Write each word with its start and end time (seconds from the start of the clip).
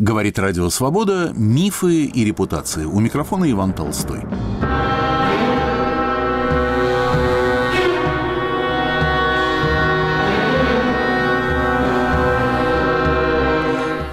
Говорит 0.00 0.38
Радио 0.38 0.70
Свобода 0.70 1.30
«Мифы 1.36 2.06
и 2.06 2.24
репутации». 2.24 2.86
У 2.86 3.00
микрофона 3.00 3.50
Иван 3.50 3.74
Толстой. 3.74 4.20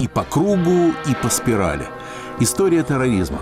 И 0.01 0.07
по 0.09 0.23
кругу, 0.25 0.93
и 1.09 1.15
по 1.23 1.29
спирали. 1.29 1.87
История 2.41 2.83
терроризма. 2.83 3.39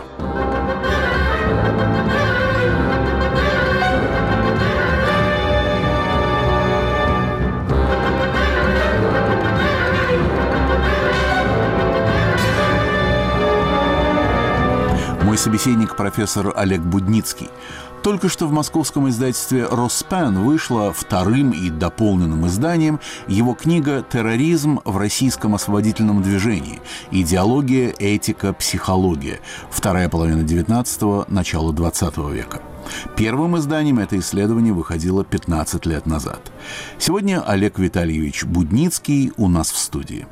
Собеседник 15.45 15.95
профессор 15.95 16.51
Олег 16.55 16.81
Будницкий. 16.81 17.51
Только 18.01 18.29
что 18.29 18.47
в 18.47 18.51
московском 18.51 19.09
издательстве 19.09 19.67
«Роспен» 19.69 20.43
вышла 20.43 20.91
вторым 20.91 21.51
и 21.51 21.69
дополненным 21.69 22.47
изданием 22.47 22.99
его 23.27 23.53
книга 23.53 24.03
«Терроризм 24.11 24.79
в 24.85 24.97
российском 24.97 25.53
освободительном 25.53 26.23
движении. 26.23 26.81
Идеология, 27.11 27.93
этика, 27.99 28.53
психология. 28.53 29.39
Вторая 29.69 30.09
половина 30.09 30.41
XIX– 30.41 31.25
начало 31.27 31.71
XX 31.71 32.33
века». 32.33 32.63
Первым 33.15 33.55
изданием 33.59 33.99
это 33.99 34.17
исследование 34.17 34.73
выходило 34.73 35.23
15 35.23 35.85
лет 35.85 36.07
назад. 36.07 36.51
Сегодня 36.97 37.43
Олег 37.45 37.77
Витальевич 37.77 38.45
Будницкий 38.45 39.31
у 39.37 39.47
нас 39.47 39.69
в 39.69 39.77
студии. 39.77 40.25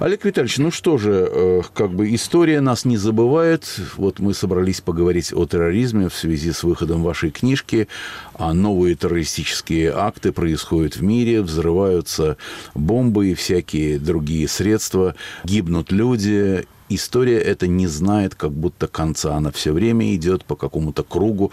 Олег 0.00 0.24
Витальевич, 0.24 0.58
ну 0.58 0.70
что 0.70 0.96
же, 0.96 1.28
э, 1.28 1.62
как 1.74 1.90
бы 1.90 2.14
история 2.14 2.60
нас 2.60 2.84
не 2.84 2.96
забывает. 2.96 3.64
Вот 3.96 4.20
мы 4.20 4.32
собрались 4.32 4.80
поговорить 4.80 5.32
о 5.32 5.44
терроризме 5.44 6.08
в 6.08 6.14
связи 6.14 6.52
с 6.52 6.62
выходом 6.62 7.02
вашей 7.02 7.32
книжки. 7.32 7.88
А 8.34 8.54
новые 8.54 8.94
террористические 8.94 9.92
акты 9.92 10.30
происходят 10.30 10.94
в 10.96 11.02
мире, 11.02 11.42
взрываются 11.42 12.36
бомбы 12.76 13.30
и 13.30 13.34
всякие 13.34 13.98
другие 13.98 14.46
средства, 14.46 15.16
гибнут 15.42 15.90
люди. 15.90 16.64
История 16.88 17.40
это 17.40 17.66
не 17.66 17.88
знает 17.88 18.36
как 18.36 18.52
будто 18.52 18.86
конца. 18.86 19.34
Она 19.34 19.50
все 19.50 19.72
время 19.72 20.14
идет 20.14 20.44
по 20.44 20.54
какому-то 20.54 21.02
кругу. 21.02 21.50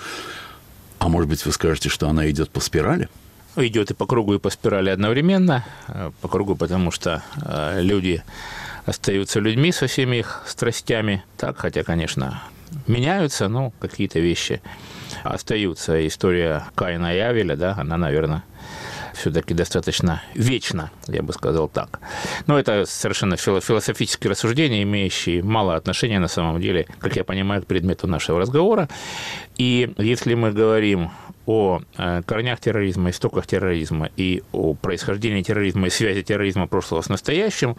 А 1.00 1.10
может 1.10 1.30
быть, 1.30 1.44
вы 1.48 1.52
скажете, 1.52 1.90
что 1.90 2.08
она 2.10 2.30
идет 2.30 2.52
по 2.52 2.60
спирали? 2.60 3.10
Идет 3.56 3.92
и 3.92 3.94
по 3.94 4.06
кругу, 4.06 4.36
и 4.36 4.40
по 4.40 4.50
спирали 4.50 4.90
одновременно. 4.90 5.66
Э, 5.88 6.12
по 6.22 6.28
кругу, 6.28 6.56
потому 6.56 6.92
что 6.92 7.24
э, 7.44 7.82
люди 7.82 8.24
остаются 8.86 9.40
людьми 9.40 9.72
со 9.72 9.88
всеми 9.88 10.18
их 10.18 10.44
страстями. 10.46 11.24
Так, 11.38 11.58
хотя, 11.58 11.84
конечно, 11.84 12.42
меняются, 12.88 13.48
но 13.48 13.72
какие-то 13.80 14.20
вещи 14.20 14.62
остаются. 15.24 16.06
История 16.06 16.66
Каина 16.76 17.16
и 17.16 17.20
Авеля, 17.20 17.56
да, 17.56 17.76
она, 17.78 17.98
наверное, 17.98 18.44
все-таки 19.14 19.54
достаточно 19.54 20.22
вечно, 20.34 20.92
я 21.08 21.24
бы 21.24 21.34
сказал 21.34 21.68
так. 21.68 22.00
Но 22.48 22.60
это 22.60 22.86
совершенно 22.86 23.38
философические 23.38 24.32
рассуждения, 24.32 24.84
имеющие 24.84 25.42
мало 25.42 25.76
отношения 25.76 26.20
на 26.20 26.28
самом 26.28 26.62
деле, 26.62 26.88
как 27.00 27.16
я 27.16 27.24
понимаю, 27.24 27.64
к 27.64 27.66
предмету 27.68 28.08
нашего 28.08 28.40
разговора. 28.40 28.90
И 29.58 29.94
если 29.98 30.34
мы 30.34 30.52
говорим 30.52 31.12
о 31.46 31.82
э, 31.98 32.22
корнях 32.26 32.60
терроризма, 32.60 33.10
истоках 33.10 33.48
терроризма 33.48 34.10
и 34.18 34.44
о 34.52 34.74
происхождении 34.74 35.42
терроризма 35.44 35.88
и 35.88 35.90
связи 35.90 36.24
терроризма 36.24 36.68
прошлого 36.68 37.02
с 37.02 37.10
настоящим, 37.10 37.78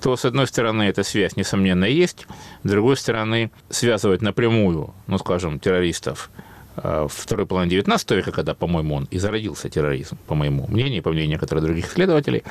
то, 0.00 0.16
с 0.16 0.24
одной 0.24 0.46
стороны, 0.46 0.84
эта 0.84 1.02
связь, 1.02 1.36
несомненно, 1.36 1.84
есть, 1.84 2.26
с 2.62 2.68
другой 2.68 2.96
стороны, 2.96 3.50
связывать 3.68 4.22
напрямую, 4.22 4.94
ну, 5.06 5.18
скажем, 5.18 5.60
террористов 5.60 6.30
э, 6.76 7.06
второй 7.10 7.46
половины 7.46 7.72
XIX 7.72 8.16
века, 8.16 8.32
когда, 8.32 8.54
по-моему, 8.54 8.94
он 8.94 9.08
и 9.10 9.18
зародился 9.18 9.68
терроризм, 9.68 10.16
по 10.26 10.34
моему 10.34 10.66
мнению, 10.66 11.02
по 11.02 11.10
мнению 11.10 11.30
некоторых 11.30 11.64
других 11.64 11.88
исследователей, 11.88 12.42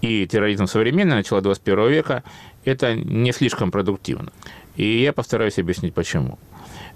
и 0.00 0.26
терроризм 0.26 0.66
современный, 0.66 1.16
начала 1.16 1.42
21 1.42 1.88
века, 1.90 2.22
это 2.64 2.94
не 2.94 3.32
слишком 3.32 3.70
продуктивно. 3.70 4.32
И 4.76 5.02
я 5.02 5.12
постараюсь 5.12 5.58
объяснить, 5.58 5.92
почему. 5.92 6.38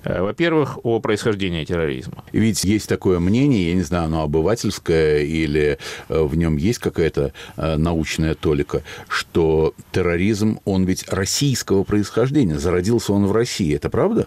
Э, 0.04 0.22
во-первых, 0.22 0.78
о 0.84 1.00
происхождении 1.00 1.64
терроризма. 1.64 2.24
Ведь 2.32 2.64
есть 2.64 2.88
такое 2.88 3.18
мнение, 3.18 3.68
я 3.68 3.74
не 3.74 3.82
знаю, 3.82 4.04
оно 4.04 4.22
обывательское 4.22 5.20
или 5.22 5.78
э, 6.08 6.22
в 6.22 6.36
нем 6.36 6.56
есть 6.56 6.78
какая-то 6.78 7.32
э, 7.56 7.76
научная 7.76 8.34
толика, 8.34 8.82
что 9.08 9.74
терроризм, 9.92 10.60
он 10.64 10.84
ведь 10.84 11.08
российского 11.08 11.84
происхождения, 11.84 12.58
зародился 12.58 13.12
он 13.12 13.26
в 13.26 13.32
России. 13.32 13.74
Это 13.74 13.88
правда? 13.88 14.26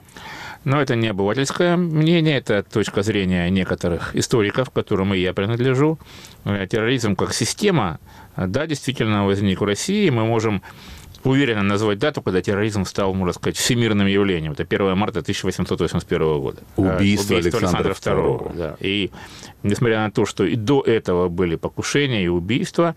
Но 0.64 0.82
это 0.82 0.96
не 0.96 1.08
обывательское 1.08 1.78
мнение, 1.78 2.38
это 2.38 2.64
точка 2.64 3.04
зрения 3.04 3.50
некоторых 3.50 4.16
историков, 4.16 4.70
к 4.70 4.74
которым 4.74 5.14
и 5.14 5.20
я 5.20 5.32
принадлежу. 5.34 6.00
Терроризм 6.44 7.16
как 7.16 7.34
система, 7.34 8.00
да, 8.36 8.66
действительно 8.66 9.26
возник 9.26 9.62
в 9.62 9.64
России. 9.64 10.10
Мы 10.10 10.26
можем 10.26 10.62
уверенно 11.28 11.64
назвать 11.64 12.00
дату, 12.00 12.22
когда 12.22 12.42
терроризм 12.42 12.86
стал, 12.86 13.14
можно 13.14 13.34
сказать, 13.34 13.58
всемирным 13.58 14.08
явлением. 14.08 14.54
Это 14.54 14.64
1 14.64 14.98
марта 14.98 15.20
1881 15.20 16.20
года. 16.40 16.62
Убийство, 16.76 17.36
Убийство 17.36 17.38
Александра, 17.38 17.90
Александра 17.90 18.22
II. 18.22 18.40
II. 18.40 18.58
Да. 18.58 18.78
И 18.80 19.12
несмотря 19.64 20.00
на 20.00 20.12
то, 20.12 20.26
что 20.26 20.46
и 20.46 20.56
до 20.56 20.82
этого 20.82 21.30
были 21.30 21.56
покушения 21.56 22.24
и 22.24 22.28
убийства, 22.28 22.96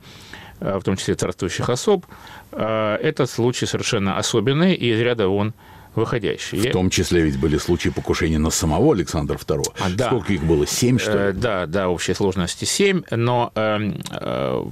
э, 0.61 0.79
в 0.79 0.85
том 0.85 0.97
числе 0.97 1.15
царствующих 1.15 1.69
особ, 1.69 2.07
э, 2.53 2.97
этот 3.03 3.31
случай 3.31 3.67
совершенно 3.67 4.17
особенный 4.17 4.75
и 4.75 4.93
из 4.93 5.01
ряда 5.01 5.29
он 5.29 5.55
выходящий. 5.95 6.59
В 6.59 6.73
том 6.73 6.91
числе 6.91 7.23
ведь 7.23 7.39
были 7.39 7.59
случаи 7.59 7.89
покушения 7.89 8.39
на 8.39 8.51
самого 8.51 8.93
Александра 8.93 9.37
II. 9.37 9.65
А, 9.81 9.91
да. 9.91 10.07
Сколько 10.07 10.33
их 10.33 10.45
было? 10.45 10.67
Семь, 10.67 10.99
что 10.99 11.12
ли? 11.12 11.19
Э, 11.19 11.33
да, 11.33 11.67
да, 11.67 11.89
общей 11.89 12.15
сложности 12.15 12.65
семь. 12.65 13.03
Но 13.11 13.53
э, 13.55 13.93
э, 14.12 14.65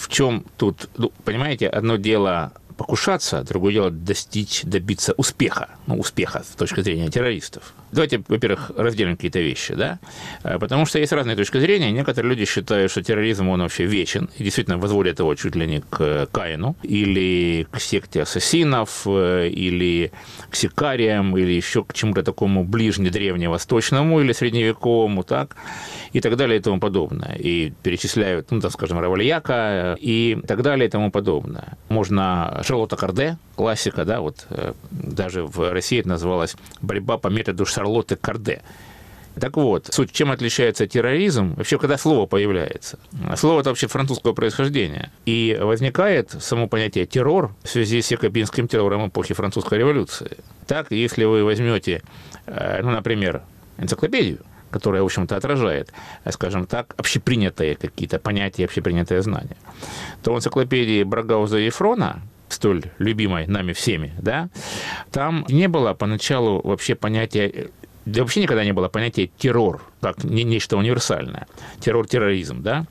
в 0.00 0.08
чем 0.08 0.44
тут, 0.56 0.88
ну, 0.96 1.12
понимаете, 1.24 1.68
одно 1.68 1.96
дело 1.96 2.52
покушаться, 2.76 3.42
другое 3.42 3.72
дело 3.72 3.90
достичь, 3.90 4.62
добиться 4.64 5.14
успеха, 5.16 5.70
ну, 5.86 5.98
успеха 5.98 6.42
с 6.44 6.56
точки 6.56 6.80
зрения 6.80 7.08
террористов. 7.10 7.74
Давайте, 7.94 8.22
во-первых, 8.28 8.72
разделим 8.76 9.14
какие-то 9.14 9.38
вещи, 9.38 9.74
да, 9.74 9.98
э, 10.42 10.58
потому 10.58 10.84
что 10.84 10.98
есть 10.98 11.12
разные 11.12 11.36
точки 11.36 11.60
зрения. 11.60 11.92
Некоторые 11.92 12.30
люди 12.30 12.44
считают, 12.44 12.90
что 12.90 13.02
терроризм, 13.02 13.48
он 13.48 13.60
вообще 13.60 13.84
вечен, 13.84 14.28
и 14.36 14.42
действительно 14.42 14.78
возводят 14.78 15.20
его 15.20 15.32
чуть 15.36 15.54
ли 15.54 15.66
не 15.66 15.80
к 15.80 16.26
Каину, 16.32 16.74
или 16.82 17.66
к 17.70 17.80
секте 17.80 18.22
ассасинов, 18.22 19.02
э, 19.06 19.48
или 19.48 20.10
к 20.50 20.56
сикариям, 20.56 21.36
или 21.38 21.52
еще 21.52 21.84
к 21.84 21.94
чему-то 21.94 22.24
такому 22.24 22.64
ближне 22.64 23.10
древневосточному 23.10 24.20
или 24.20 24.32
средневековому, 24.32 25.22
так, 25.22 25.54
и 26.12 26.20
так 26.20 26.36
далее 26.36 26.58
и 26.58 26.62
тому 26.62 26.80
подобное. 26.80 27.36
И 27.38 27.72
перечисляют, 27.84 28.50
ну, 28.50 28.60
так 28.60 28.72
скажем, 28.72 28.98
Равальяка 28.98 29.52
э, 29.52 29.96
и 30.00 30.38
так 30.48 30.62
далее 30.62 30.88
и 30.88 30.90
тому 30.90 31.12
подобное. 31.12 31.76
Можно 31.88 32.60
Шарлотта 32.64 32.96
Карде, 32.96 33.38
классика, 33.54 34.04
да, 34.04 34.20
вот 34.20 34.46
даже 34.90 35.44
в 35.44 35.72
России 35.72 36.00
это 36.00 36.08
называлось 36.08 36.56
«Борьба 36.80 37.18
по 37.18 37.28
методу 37.28 37.64
Шарлотты 37.66 38.16
Карде». 38.16 38.62
Так 39.40 39.56
вот, 39.56 39.88
суть, 39.90 40.12
чем 40.12 40.30
отличается 40.30 40.86
терроризм, 40.86 41.54
вообще, 41.56 41.76
когда 41.78 41.98
слово 41.98 42.26
появляется. 42.26 42.98
Слово 43.36 43.60
это 43.60 43.70
вообще 43.70 43.88
французского 43.88 44.32
происхождения. 44.32 45.10
И 45.26 45.58
возникает 45.60 46.30
само 46.30 46.68
понятие 46.68 47.06
террор 47.06 47.52
в 47.62 47.68
связи 47.68 48.00
с 48.00 48.10
якобинским 48.12 48.68
террором 48.68 49.08
эпохи 49.08 49.34
французской 49.34 49.78
революции. 49.78 50.38
Так, 50.66 50.92
если 50.92 51.24
вы 51.24 51.42
возьмете, 51.42 52.02
э, 52.46 52.80
ну, 52.82 52.90
например, 52.90 53.42
энциклопедию, 53.76 54.38
которая, 54.70 55.02
в 55.02 55.06
общем-то, 55.06 55.36
отражает, 55.36 55.92
скажем 56.30 56.66
так, 56.66 56.94
общепринятые 56.96 57.74
какие-то 57.74 58.18
понятия, 58.18 58.64
общепринятые 58.64 59.22
знания, 59.22 59.56
то 60.22 60.32
в 60.32 60.36
энциклопедии 60.36 61.02
Брагауза 61.02 61.58
и 61.58 61.70
Фрона 61.70 62.22
столь 62.54 62.84
любимой 62.98 63.46
нами 63.46 63.72
всеми, 63.72 64.14
да, 64.18 64.48
там 65.10 65.44
не 65.48 65.68
было 65.68 65.94
поначалу 65.94 66.60
вообще 66.62 66.94
понятия 66.94 67.70
да 68.06 68.20
вообще 68.20 68.42
никогда 68.42 68.64
не 68.64 68.72
было 68.72 68.88
понятия 68.88 69.30
террор, 69.38 69.82
как 70.00 70.24
не, 70.24 70.44
нечто 70.44 70.76
универсальное. 70.76 71.46
Террор, 71.80 72.06
терроризм, 72.06 72.62
да. 72.62 72.84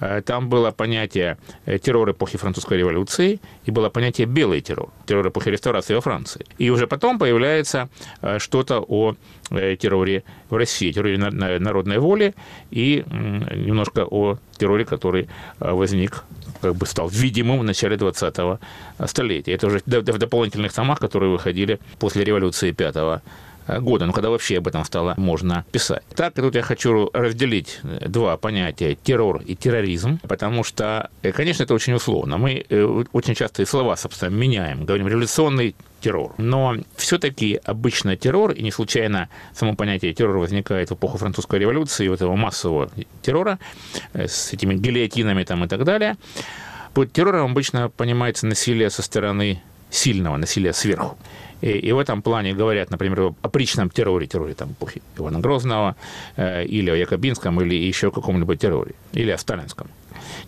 Э, 0.00 0.22
там 0.22 0.48
было 0.48 0.70
понятие 0.70 1.36
э, 1.66 1.78
террор 1.78 2.10
эпохи 2.10 2.38
французской 2.38 2.78
революции 2.78 3.40
и 3.66 3.70
было 3.70 3.90
понятие 3.90 4.26
белый 4.26 4.62
террор, 4.62 4.90
террор 5.06 5.28
эпохи 5.28 5.50
реставрации 5.50 5.94
во 5.94 6.00
Франции. 6.00 6.46
И 6.56 6.70
уже 6.70 6.86
потом 6.86 7.18
появляется 7.18 7.88
э, 8.22 8.38
что-то 8.38 8.80
о 8.80 9.14
терроре 9.50 10.24
в 10.48 10.56
России, 10.56 10.90
терроре 10.90 11.18
народной 11.18 11.98
воли 11.98 12.34
и 12.70 13.04
немножко 13.06 14.06
о 14.10 14.38
терроре, 14.56 14.86
который 14.86 15.28
возник 15.60 16.24
как 16.68 16.76
бы 16.76 16.86
стал 16.86 17.08
видимым 17.08 17.60
в 17.60 17.64
начале 17.64 17.96
20-го 17.96 18.58
столетия. 19.06 19.52
Это 19.52 19.66
уже 19.66 19.82
в 19.84 20.18
дополнительных 20.18 20.72
томах, 20.72 20.98
которые 20.98 21.30
выходили 21.30 21.78
после 21.98 22.24
революции 22.24 22.72
5 22.72 23.22
года, 23.66 24.06
ну, 24.06 24.12
когда 24.12 24.30
вообще 24.30 24.58
об 24.58 24.68
этом 24.68 24.84
стало 24.84 25.14
можно 25.16 25.64
писать. 25.72 26.02
Так, 26.14 26.34
тут 26.34 26.54
я 26.54 26.62
хочу 26.62 27.10
разделить 27.12 27.80
два 27.82 28.36
понятия– 28.36 28.96
террор 29.02 29.42
и 29.46 29.54
терроризм, 29.54 30.18
потому 30.28 30.64
что, 30.64 31.10
конечно, 31.34 31.62
это 31.62 31.74
очень 31.74 31.94
условно. 31.94 32.38
Мы 32.38 32.64
очень 33.12 33.34
часто 33.34 33.62
и 33.62 33.64
слова, 33.64 33.96
собственно, 33.96 34.30
меняем. 34.34 34.84
Говорим 34.84 35.08
«революционный 35.08 35.74
террор. 36.00 36.34
Но 36.36 36.76
все-таки 36.96 37.60
обычно 37.64 38.16
террор, 38.16 38.52
и 38.52 38.62
не 38.62 38.70
случайно 38.70 39.28
само 39.54 39.74
понятие 39.74 40.12
террора 40.12 40.38
возникает 40.38 40.90
в 40.90 40.94
эпоху 40.94 41.18
французской 41.18 41.58
революции, 41.58 42.08
вот 42.08 42.16
этого 42.16 42.36
массового 42.36 42.90
террора 43.22 43.58
с 44.12 44.52
этими 44.52 44.74
гильотинами 44.74 45.44
там 45.44 45.64
и 45.64 45.68
так 45.68 45.84
далее– 45.84 46.16
под 46.94 47.12
террором 47.12 47.50
обычно 47.50 47.90
понимается 47.90 48.46
насилие 48.46 48.88
со 48.88 49.02
стороны 49.02 49.60
сильного, 49.94 50.36
насилия 50.36 50.72
сверху. 50.72 51.16
И, 51.60 51.68
и 51.68 51.92
в 51.92 51.98
этом 51.98 52.20
плане 52.22 52.52
говорят, 52.52 52.90
например, 52.90 53.20
о 53.20 53.34
опричном 53.42 53.88
терроре, 53.88 54.26
терроре 54.26 54.54
там, 54.54 54.72
эпохи 54.72 55.02
Ивана 55.18 55.40
Грозного, 55.40 55.96
э, 56.36 56.64
или 56.64 56.90
о 56.90 56.96
Якобинском, 56.96 57.60
или 57.60 57.74
еще 57.74 58.08
о 58.08 58.10
каком-либо 58.10 58.56
терроре, 58.56 58.94
или 59.12 59.30
о 59.30 59.38
сталинском. 59.38 59.88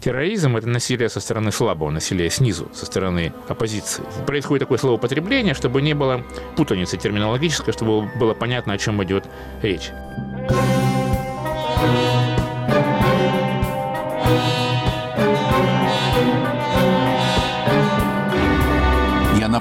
Терроризм– 0.00 0.56
это 0.58 0.69
насилие 0.69 1.08
со 1.08 1.20
стороны 1.20 1.52
слабого, 1.52 1.90
насилие 1.90 2.31
снизу, 2.31 2.69
со 2.75 2.87
стороны 2.87 3.32
оппозиции. 3.48 4.02
Происходит 4.26 4.60
такое 4.60 4.78
словоупотребление, 4.78 5.54
чтобы 5.54 5.82
не 5.82 5.94
было 5.94 6.22
путаницы 6.56 6.96
терминологической, 6.96 7.72
чтобы 7.72 8.08
было 8.19 8.34
понятно, 8.34 8.75
о 8.75 8.78
чем 8.78 9.02
идет 9.02 9.25
речь. 9.62 9.90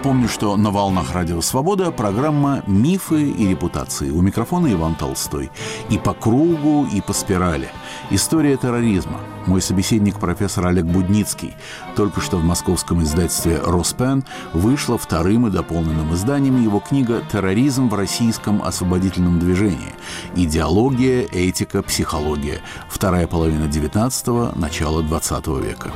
Напомню, 0.05 0.29
что 0.29 0.55
на 0.55 0.69
волнах 0.69 1.13
Радио 1.13 1.41
Свобода 1.41 1.89
программа 1.89 2.61
«Мифы 2.67 3.31
и 3.31 3.47
репутации». 3.47 4.11
У 4.11 4.21
микрофона 4.21 4.71
Иван 4.71 4.93
Толстой. 4.93 5.49
И 5.89 5.97
по 5.97 6.13
кругу, 6.13 6.85
и 6.85 7.01
по 7.01 7.11
спирали. 7.11 7.69
История 8.11 8.55
терроризма. 8.55 9.19
Мой 9.47 9.63
собеседник 9.63 10.19
профессор 10.19 10.67
Олег 10.67 10.85
Будницкий. 10.85 11.55
Только 11.95 12.21
что 12.21 12.37
в 12.37 12.43
московском 12.43 13.01
издательстве 13.01 13.59
«Роспен» 13.63 14.23
вышла 14.53 14.99
вторым 14.99 15.47
и 15.47 15.49
дополненным 15.49 16.13
изданием 16.13 16.61
его 16.61 16.79
книга 16.79 17.23
«Терроризм 17.31 17.89
в 17.89 17.95
российском 17.95 18.61
освободительном 18.61 19.39
движении. 19.39 19.95
Идеология, 20.35 21.23
этика, 21.31 21.81
психология. 21.81 22.61
Вторая 22.89 23.25
половина 23.25 23.63
XIX– 23.63 24.55
начало 24.55 25.01
XX 25.01 25.65
века». 25.65 25.91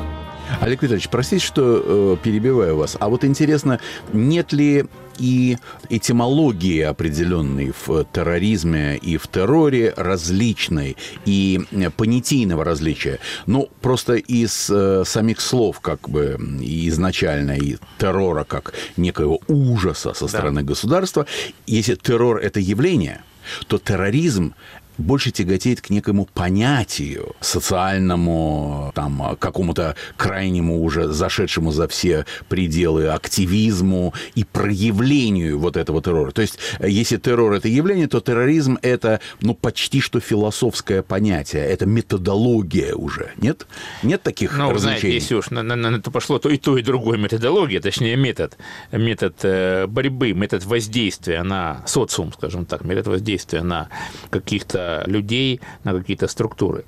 Олег 0.61 0.81
Викторович, 0.81 1.09
простите, 1.09 1.45
что 1.45 1.83
э, 1.83 2.17
перебиваю 2.23 2.77
вас. 2.77 2.97
А 2.99 3.09
вот 3.09 3.23
интересно, 3.23 3.79
нет 4.13 4.53
ли 4.53 4.85
и 5.19 5.57
этимологии 5.89 6.81
определенной 6.81 7.73
в 7.85 8.05
терроризме 8.05 8.97
и 8.97 9.17
в 9.17 9.27
терроре 9.27 9.93
различной, 9.95 10.95
и 11.25 11.59
понятийного 11.97 12.63
различия. 12.63 13.19
Ну, 13.45 13.69
просто 13.81 14.15
из 14.15 14.69
э, 14.69 15.03
самих 15.05 15.41
слов, 15.41 15.81
как 15.81 16.09
бы, 16.09 16.37
изначально, 16.61 17.57
и 17.57 17.77
террора 17.97 18.43
как 18.43 18.73
некого 18.97 19.39
ужаса 19.47 20.13
со 20.13 20.27
стороны 20.27 20.61
да. 20.61 20.67
государства, 20.67 21.25
если 21.67 21.95
террор– 21.95 22.37
это 22.41 22.59
явление, 22.59 23.21
то 23.67 23.77
терроризм 23.77 24.53
больше 24.99 25.31
тяготеет 25.31 25.81
к 25.81 25.89
некому 25.89 26.25
понятию 26.25 27.35
социальному, 27.39 28.91
там, 28.93 29.37
какому-то 29.39 29.95
крайнему 30.17 30.83
уже 30.83 31.07
зашедшему 31.07 31.71
за 31.71 31.87
все 31.87 32.25
пределы 32.49 33.07
активизму 33.07 34.13
и 34.35 34.43
проявлению 34.43 35.59
вот 35.59 35.77
этого 35.77 36.01
террора. 36.01 36.31
То 36.31 36.41
есть, 36.41 36.59
если 36.79 37.17
террор– 37.17 37.53
это 37.53 37.67
явление, 37.67 38.07
то 38.07 38.19
терроризм– 38.19 38.77
это, 38.81 39.21
ну, 39.41 39.55
почти 39.55 40.01
что 40.01 40.19
философское 40.19 41.01
понятие, 41.01 41.63
это 41.65 41.85
методология 41.85 42.93
уже, 42.93 43.31
нет? 43.37 43.65
Нет 44.03 44.21
таких 44.21 44.57
ну, 44.57 44.71
различений? 44.71 44.99
знаете, 44.99 45.13
если 45.13 45.35
уж 45.35 45.49
на, 45.49 45.63
на, 45.63 45.75
на 45.75 45.95
это 45.95 46.11
пошло, 46.11 46.39
то 46.39 46.49
и 46.49 46.57
то, 46.57 46.77
и 46.77 46.83
другое 46.83 47.17
методология, 47.17 47.79
точнее, 47.79 48.15
метод, 48.15 48.57
метод 48.91 49.35
э, 49.43 49.87
борьбы, 49.87 50.33
метод 50.33 50.65
воздействия 50.65 51.43
на 51.43 51.83
социум, 51.87 52.33
скажем 52.33 52.65
так, 52.65 52.83
метод 52.83 53.07
воздействия 53.07 53.61
на 53.61 53.89
каких-то 54.29 54.88
людей, 55.05 55.61
на 55.83 55.93
какие-то 55.93 56.27
структуры. 56.27 56.83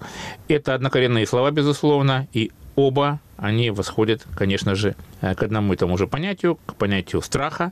Это 0.48 0.74
однокоренные 0.76 1.26
слова, 1.26 1.52
безусловно, 1.52 2.28
и 2.34 2.52
оба 2.76 3.20
они 3.38 3.72
восходят, 3.72 4.28
конечно 4.36 4.76
же, 4.76 4.96
э, 5.22 5.34
к 5.34 5.44
одному 5.44 5.74
и 5.74 5.76
тому 5.76 5.98
же 5.98 6.08
понятию, 6.08 6.60
к 6.66 6.76
понятию 6.76 7.22
страха, 7.22 7.72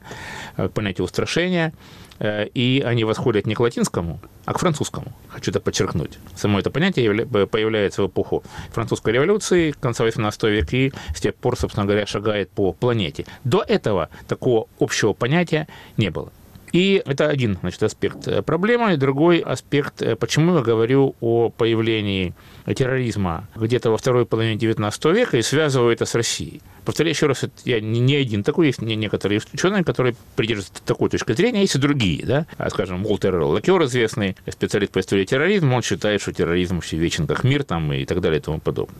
э, 0.58 0.68
к 0.68 0.72
понятию 0.72 1.06
устрашения, 1.06 1.74
э, 2.20 2.48
и 2.48 2.84
они 2.86 3.04
восходят 3.04 3.46
не 3.46 3.54
к 3.54 3.60
латинскому, 3.60 4.20
а 4.46 4.54
к 4.54 4.60
французскому. 4.60 5.14
Хочу 5.28 5.52
это 5.52 5.60
подчеркнуть. 5.60 6.18
Само 6.36 6.60
это 6.60 6.72
понятие 6.72 7.26
появляется 7.26 8.02
в 8.02 8.08
эпоху 8.08 8.44
французской 8.72 9.14
революции 9.14 9.72
конца 9.72 10.08
XVIII 10.08 10.50
века 10.50 10.76
и 10.76 10.92
с 11.16 11.22
тех 11.22 11.36
пор, 11.36 11.56
собственно 11.56 11.86
говоря, 11.86 12.08
шагает 12.08 12.50
по 12.50 12.74
планете. 12.74 13.26
До 13.44 13.64
этого 13.68 14.10
такого 14.28 14.68
общего 14.80 15.14
понятия 15.14 15.68
не 15.98 16.10
было. 16.10 16.32
И 16.72 17.02
это 17.06 17.28
один 17.28 17.58
значит, 17.62 17.82
аспект 17.84 18.28
э, 18.28 18.42
проблемы. 18.42 18.96
Другой 18.98 19.40
аспект, 19.40 20.02
э, 20.02 20.16
почему 20.16 20.56
я 20.56 20.62
говорю 20.62 21.16
о 21.20 21.50
появлении 21.50 22.34
терроризма 22.66 23.48
где-то 23.56 23.90
во 23.90 23.98
второй 23.98 24.26
половине 24.26 24.58
XIX 24.58 25.14
века 25.14 25.38
и 25.38 25.42
связываю 25.42 25.92
это 25.92 26.06
с 26.06 26.14
Россией. 26.16 26.62
Повторяю 26.86 27.14
еще 27.14 27.28
раз, 27.28 27.46
я 27.66 27.80
не 27.80 28.16
один 28.16 28.44
такой, 28.44 28.68
есть 28.68 28.82
некоторые 28.82 29.42
ученые, 29.54 29.84
которые 29.84 30.16
придерживаются 30.36 30.84
такой 30.84 31.10
точки 31.10 31.34
зрения, 31.34 31.62
есть 31.62 31.76
и 31.76 31.80
другие, 31.80 32.26
да, 32.26 32.46
а, 32.58 32.70
скажем, 32.70 33.06
Уолтер 33.06 33.36
Лакер, 33.36 33.84
известный 33.84 34.36
специалист 34.48 34.92
по 34.92 35.00
истории 35.00 35.26
терроризма, 35.26 35.76
он 35.76 35.82
считает, 35.82 36.22
что 36.22 36.34
терроризм 36.34 36.76
вообще 36.76 36.98
вечен 36.98 37.28
как 37.28 37.44
мир 37.44 37.64
там 37.64 37.92
и 37.94 38.06
так 38.06 38.22
далее 38.22 38.40
и 38.40 38.42
тому 38.42 38.60
подобное. 38.60 39.00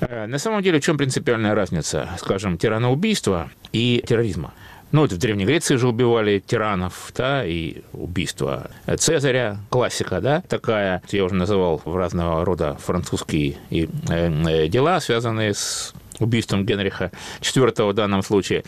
Э, 0.00 0.26
на 0.26 0.38
самом 0.38 0.62
деле, 0.62 0.80
в 0.80 0.84
чем 0.84 0.96
принципиальная 0.96 1.54
разница, 1.54 2.08
скажем, 2.18 2.58
тираноубийства 2.58 3.50
и 3.72 4.02
терроризма? 4.06 4.54
Ну, 4.92 5.02
вот 5.02 5.12
в 5.12 5.18
Древней 5.18 5.44
Греции 5.44 5.76
же 5.76 5.88
убивали 5.88 6.42
тиранов, 6.44 7.12
да, 7.16 7.44
и 7.44 7.82
убийство 7.92 8.70
Цезаря, 8.98 9.58
классика, 9.68 10.20
да, 10.20 10.42
такая. 10.48 11.00
Я 11.10 11.24
уже 11.24 11.36
называл 11.36 11.80
в 11.84 11.96
разного 11.96 12.44
рода 12.44 12.76
французские 12.80 13.56
и, 13.70 13.88
э, 14.08 14.66
дела, 14.68 14.98
связанные 15.00 15.54
с 15.54 15.94
убийством 16.18 16.66
Генриха 16.66 17.12
IV 17.40 17.90
в 17.90 17.94
данном 17.94 18.22
случае. 18.22 18.64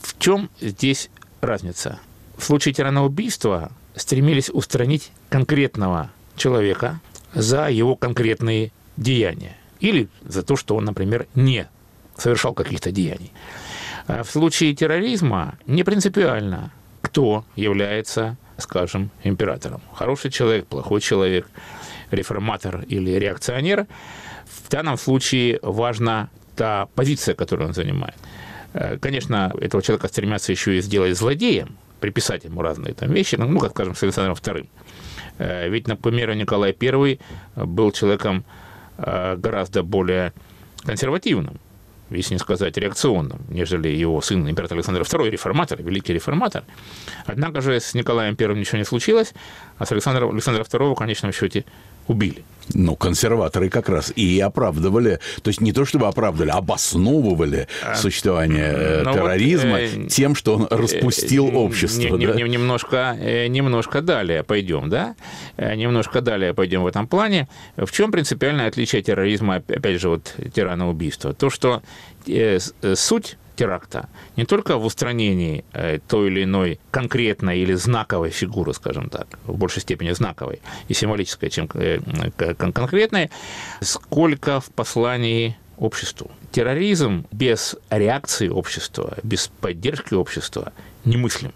В 0.00 0.18
чем 0.18 0.48
здесь 0.60 1.10
разница? 1.42 1.98
В 2.38 2.44
случае 2.44 2.72
тираноубийства 2.72 3.70
стремились 3.94 4.48
устранить 4.48 5.12
конкретного 5.28 6.10
человека 6.36 7.00
за 7.34 7.68
его 7.68 7.94
конкретные 7.94 8.72
деяния 8.96 9.56
или 9.80 10.08
за 10.22 10.42
то, 10.42 10.56
что 10.56 10.76
он, 10.76 10.84
например, 10.84 11.26
не 11.34 11.68
совершал 12.16 12.54
каких-то 12.54 12.90
деяний. 12.90 13.32
А 14.08 14.22
в 14.22 14.30
случае 14.30 14.74
терроризма 14.74 15.58
не 15.66 15.84
принципиально, 15.84 16.72
кто 17.02 17.44
является, 17.56 18.38
скажем, 18.56 19.10
императором. 19.22 19.82
Хороший 19.92 20.30
человек, 20.30 20.66
плохой 20.66 21.02
человек, 21.02 21.46
реформатор 22.10 22.84
или 22.88 23.10
реакционер. 23.10 23.86
В 24.46 24.70
данном 24.70 24.96
случае 24.96 25.58
важна 25.62 26.30
та 26.56 26.86
позиция, 26.94 27.34
которую 27.34 27.68
он 27.68 27.74
занимает. 27.74 28.16
Э, 28.72 28.96
конечно, 28.96 29.52
этого 29.60 29.82
человека 29.82 30.08
стремятся 30.08 30.52
еще 30.52 30.78
и 30.78 30.80
сделать 30.80 31.16
злодеем, 31.16 31.76
приписать 32.00 32.44
ему 32.44 32.62
разные 32.62 32.94
там 32.94 33.12
вещи, 33.12 33.36
ну, 33.36 33.58
как, 33.58 33.72
скажем, 33.72 33.94
с 33.94 34.02
Александром 34.02 34.36
II. 34.36 34.66
Э, 35.36 35.68
ведь, 35.68 35.86
например, 35.86 36.34
Николай 36.34 36.74
I 36.80 37.18
был 37.56 37.92
человеком 37.92 38.46
э, 38.96 39.36
гораздо 39.36 39.82
более 39.82 40.32
консервативным 40.82 41.60
если 42.10 42.34
не 42.34 42.38
сказать 42.38 42.76
реакционным, 42.76 43.40
нежели 43.48 43.88
его 43.88 44.20
сын 44.20 44.48
император 44.48 44.76
Александр 44.76 45.02
II, 45.02 45.30
реформатор, 45.30 45.82
великий 45.82 46.12
реформатор. 46.12 46.64
Однако 47.26 47.60
же 47.60 47.80
с 47.80 47.94
Николаем 47.94 48.36
I 48.38 48.54
ничего 48.54 48.78
не 48.78 48.84
случилось, 48.84 49.34
а 49.78 49.86
с 49.86 49.92
Александром, 49.92 50.30
Александра 50.30 50.62
II 50.62 50.92
в 50.92 50.94
конечном 50.94 51.32
счете 51.32 51.64
убили. 52.06 52.44
Ну, 52.74 52.96
консерваторы 52.96 53.70
как 53.70 53.88
раз 53.88 54.12
и 54.14 54.38
оправдывали, 54.40 55.20
то 55.42 55.48
есть 55.48 55.62
не 55.62 55.72
то 55.72 55.86
чтобы 55.86 56.06
оправдывали, 56.06 56.50
обосновывали 56.50 57.66
а, 57.82 57.94
существование 57.94 58.72
э, 58.74 59.02
ну, 59.04 59.12
терроризма 59.14 59.70
вот, 59.70 59.80
э, 59.80 60.06
тем, 60.08 60.34
что 60.34 60.56
он 60.56 60.66
распустил 60.70 61.48
э, 61.48 61.52
общество. 61.52 62.16
Не, 62.16 62.26
да? 62.26 62.34
не, 62.34 62.42
немножко, 62.42 63.16
немножко 63.48 64.02
далее 64.02 64.42
пойдем, 64.42 64.90
да? 64.90 65.16
Немножко 65.56 66.20
далее 66.20 66.52
пойдем 66.52 66.82
в 66.82 66.86
этом 66.86 67.06
плане. 67.06 67.48
В 67.76 67.90
чем 67.90 68.12
принципиальное 68.12 68.68
отличие 68.68 69.00
терроризма, 69.00 69.56
опять 69.56 70.00
же, 70.00 70.10
вот 70.10 70.34
тираноубийства? 70.54 71.32
То, 71.32 71.48
что 71.48 71.82
суть 72.94 73.38
теракта 73.58 74.08
не 74.36 74.44
только 74.44 74.78
в 74.78 74.84
устранении 74.84 75.64
э, 75.72 75.98
той 76.06 76.28
или 76.28 76.44
иной 76.44 76.78
конкретной 76.90 77.58
или 77.58 77.74
знаковой 77.74 78.30
фигуры, 78.30 78.72
скажем 78.72 79.10
так, 79.10 79.26
в 79.46 79.56
большей 79.56 79.82
степени 79.82 80.12
знаковой 80.12 80.60
и 80.88 80.94
символической, 80.94 81.50
чем 81.50 81.68
э, 81.74 81.98
конкретной, 82.72 83.30
сколько 83.80 84.60
в 84.60 84.70
послании 84.70 85.56
обществу. 85.76 86.30
Терроризм 86.52 87.26
без 87.32 87.76
реакции 87.90 88.48
общества, 88.48 89.16
без 89.22 89.48
поддержки 89.48 90.14
общества 90.14 90.72
немыслим. 91.04 91.52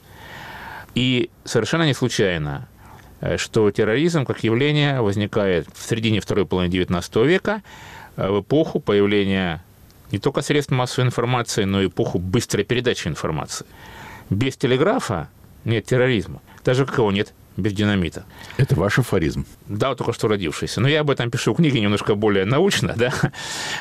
И 0.97 1.31
совершенно 1.45 1.85
не 1.85 1.95
случайно, 1.95 2.69
э, 3.21 3.37
что 3.37 3.71
терроризм 3.71 4.25
как 4.25 4.43
явление 4.45 5.01
возникает 5.01 5.69
в 5.73 5.89
середине 5.89 6.21
второй 6.21 6.47
половины 6.47 6.73
XIX 6.73 7.27
века, 7.27 7.63
в 8.17 8.41
эпоху 8.41 8.81
появления 8.81 9.63
не 10.13 10.19
только 10.19 10.43
средств 10.43 10.73
массовой 10.73 11.07
информации, 11.07 11.65
но 11.65 11.83
и 11.83 11.87
эпоху 11.87 12.19
быстрой 12.19 12.65
передачи 12.65 13.09
информации. 13.09 13.67
Без 14.31 14.57
телеграфа 14.57 15.29
нет 15.65 15.87
терроризма. 15.87 16.41
Даже 16.65 16.87
какого 16.87 17.11
нет 17.11 17.33
без 17.57 17.73
динамита. 17.73 18.25
Это 18.57 18.75
ваш 18.77 18.99
афоризм. 18.99 19.45
Да, 19.69 19.95
только 19.95 20.13
что 20.13 20.29
родившийся. 20.29 20.81
Но 20.81 20.89
я 20.89 21.01
об 21.01 21.11
этом 21.11 21.31
пишу 21.31 21.53
в 21.53 21.57
книге 21.57 21.81
немножко 21.81 22.15
более 22.15 22.45
научно, 22.45 22.95
да. 22.97 23.13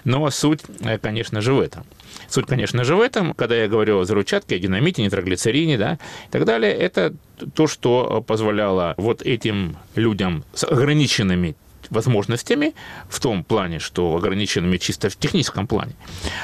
Но 0.04 0.30
суть, 0.30 0.62
э, 0.82 0.98
конечно 0.98 1.42
же, 1.42 1.54
в 1.54 1.60
этом. 1.60 1.86
Суть, 2.28 2.48
конечно 2.48 2.84
же, 2.84 2.96
в 2.96 3.02
этом, 3.02 3.34
когда 3.34 3.56
я 3.56 3.68
говорю 3.68 4.00
о 4.00 4.06
заручатке, 4.06 4.56
о 4.56 4.60
динамите, 4.60 5.04
нитроглицерине, 5.04 5.78
да, 5.78 5.94
и 6.28 6.32
так 6.32 6.46
далее, 6.46 6.74
это 6.74 7.14
то, 7.54 7.68
что 7.68 8.24
позволяло 8.26 8.94
вот 8.98 9.22
этим 9.22 9.78
людям 9.96 10.44
с 10.54 10.66
ограниченными 10.66 11.56
возможностями 11.92 12.74
в 13.10 13.20
том 13.20 13.44
плане, 13.44 13.80
что 13.80 14.16
ограниченными 14.16 14.78
чисто 14.78 15.10
в 15.10 15.16
техническом 15.16 15.68
плане, 15.68 15.94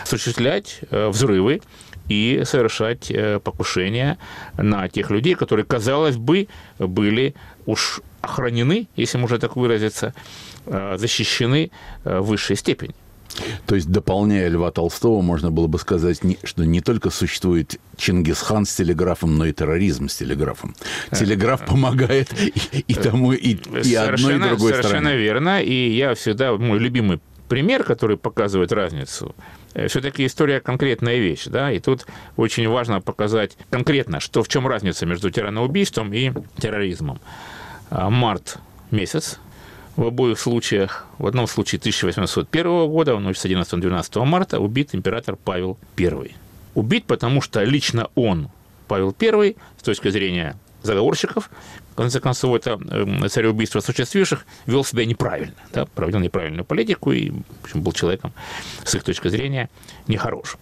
осуществлять 0.04 0.82
э, 0.92 1.08
взрывы 1.08 1.62
и 2.10 2.44
совершать 2.46 3.10
э, 3.10 3.40
покушения 3.40 4.18
на 4.58 4.88
тех 4.88 5.10
людей, 5.10 5.34
которые, 5.34 5.66
казалось 5.66 6.18
бы, 6.18 6.48
были 6.78 7.34
уж 7.66 8.02
охранены, 8.22 8.88
если 8.96 9.18
можно 9.18 9.40
так 9.40 9.56
выразиться, 9.56 10.14
э, 10.66 10.98
защищены 10.98 11.72
в 12.04 12.22
высшей 12.22 12.56
степени. 12.56 12.94
То 13.66 13.76
есть, 13.76 13.90
дополняя 13.90 14.50
Льва 14.50 14.72
Толстого, 14.72 15.22
можно 15.22 15.52
было 15.52 15.68
бы 15.68 15.80
сказать, 15.80 16.20
что 16.44 16.64
не 16.66 16.82
только 16.82 17.10
существует 17.10 17.80
Чингисхан 17.98 18.66
с 18.66 18.76
телеграфом, 18.76 19.38
но 19.38 19.46
и 19.46 19.54
терроризм 19.54 20.08
с 20.08 20.16
телеграфом. 20.16 20.76
Телеграф 21.12 21.66
помогает 21.66 22.30
и, 22.40 22.54
и 22.80 22.94
тому, 22.94 23.34
и, 23.34 23.58
и 23.84 23.96
одной, 23.96 24.36
и 24.36 24.40
другой 24.40 24.40
совершенно 24.40 24.40
стороне. 24.40 24.74
Совершенно 24.74 25.16
верно. 25.16 25.62
И 25.62 25.92
я 25.92 26.14
всегда, 26.16 26.54
мой 26.58 26.80
любимый 26.80 27.20
пример, 27.48 27.84
который 27.84 28.18
показывает 28.18 28.72
разницу, 28.72 29.36
э, 29.74 29.88
все-таки 29.88 30.26
история 30.26 30.60
конкретная 30.60 31.18
вещь, 31.18 31.46
да, 31.46 31.72
и 31.72 31.80
тут 31.80 32.06
очень 32.36 32.68
важно 32.68 33.02
показать 33.02 33.58
конкретно, 33.70 34.20
что 34.20 34.44
в 34.44 34.48
чем 34.48 34.68
разница 34.68 35.06
между 35.06 35.30
тираноубийством 35.32 36.14
и 36.14 36.32
терроризмом. 36.58 37.20
А, 37.90 38.10
март 38.10 38.60
месяц, 38.92 39.40
в 39.98 40.06
обоих 40.06 40.40
случаях, 40.40 41.06
в 41.18 41.26
одном 41.26 41.48
случае 41.48 41.80
1801 41.80 42.88
года, 42.88 43.16
в 43.16 43.20
ночь 43.20 43.38
с 43.38 43.46
11-12 43.46 44.24
марта, 44.26 44.60
убит 44.60 44.94
император 44.94 45.36
Павел 45.36 45.78
I. 45.98 46.36
Убит, 46.76 47.06
потому 47.06 47.42
что 47.42 47.64
лично 47.64 48.08
он, 48.14 48.50
Павел 48.88 49.14
I, 49.20 49.56
с 49.78 49.84
точки 49.84 50.10
зрения 50.10 50.56
заговорщиков, 50.84 51.50
в 51.92 51.96
конце 51.96 52.20
концов, 52.20 52.56
это 52.56 52.80
э, 52.92 53.28
цареубийство 53.28 53.80
осуществивших, 53.80 54.46
вел 54.68 54.86
себя 54.86 55.04
неправильно, 55.04 55.56
да, 55.74 55.88
проводил 55.88 56.20
неправильную 56.20 56.64
политику 56.64 57.12
и, 57.12 57.32
в 57.32 57.64
общем, 57.64 57.82
был 57.82 57.92
человеком, 57.92 58.34
с 58.84 58.94
их 58.94 59.04
точки 59.04 59.30
зрения, 59.30 59.68
нехорошим. 60.08 60.60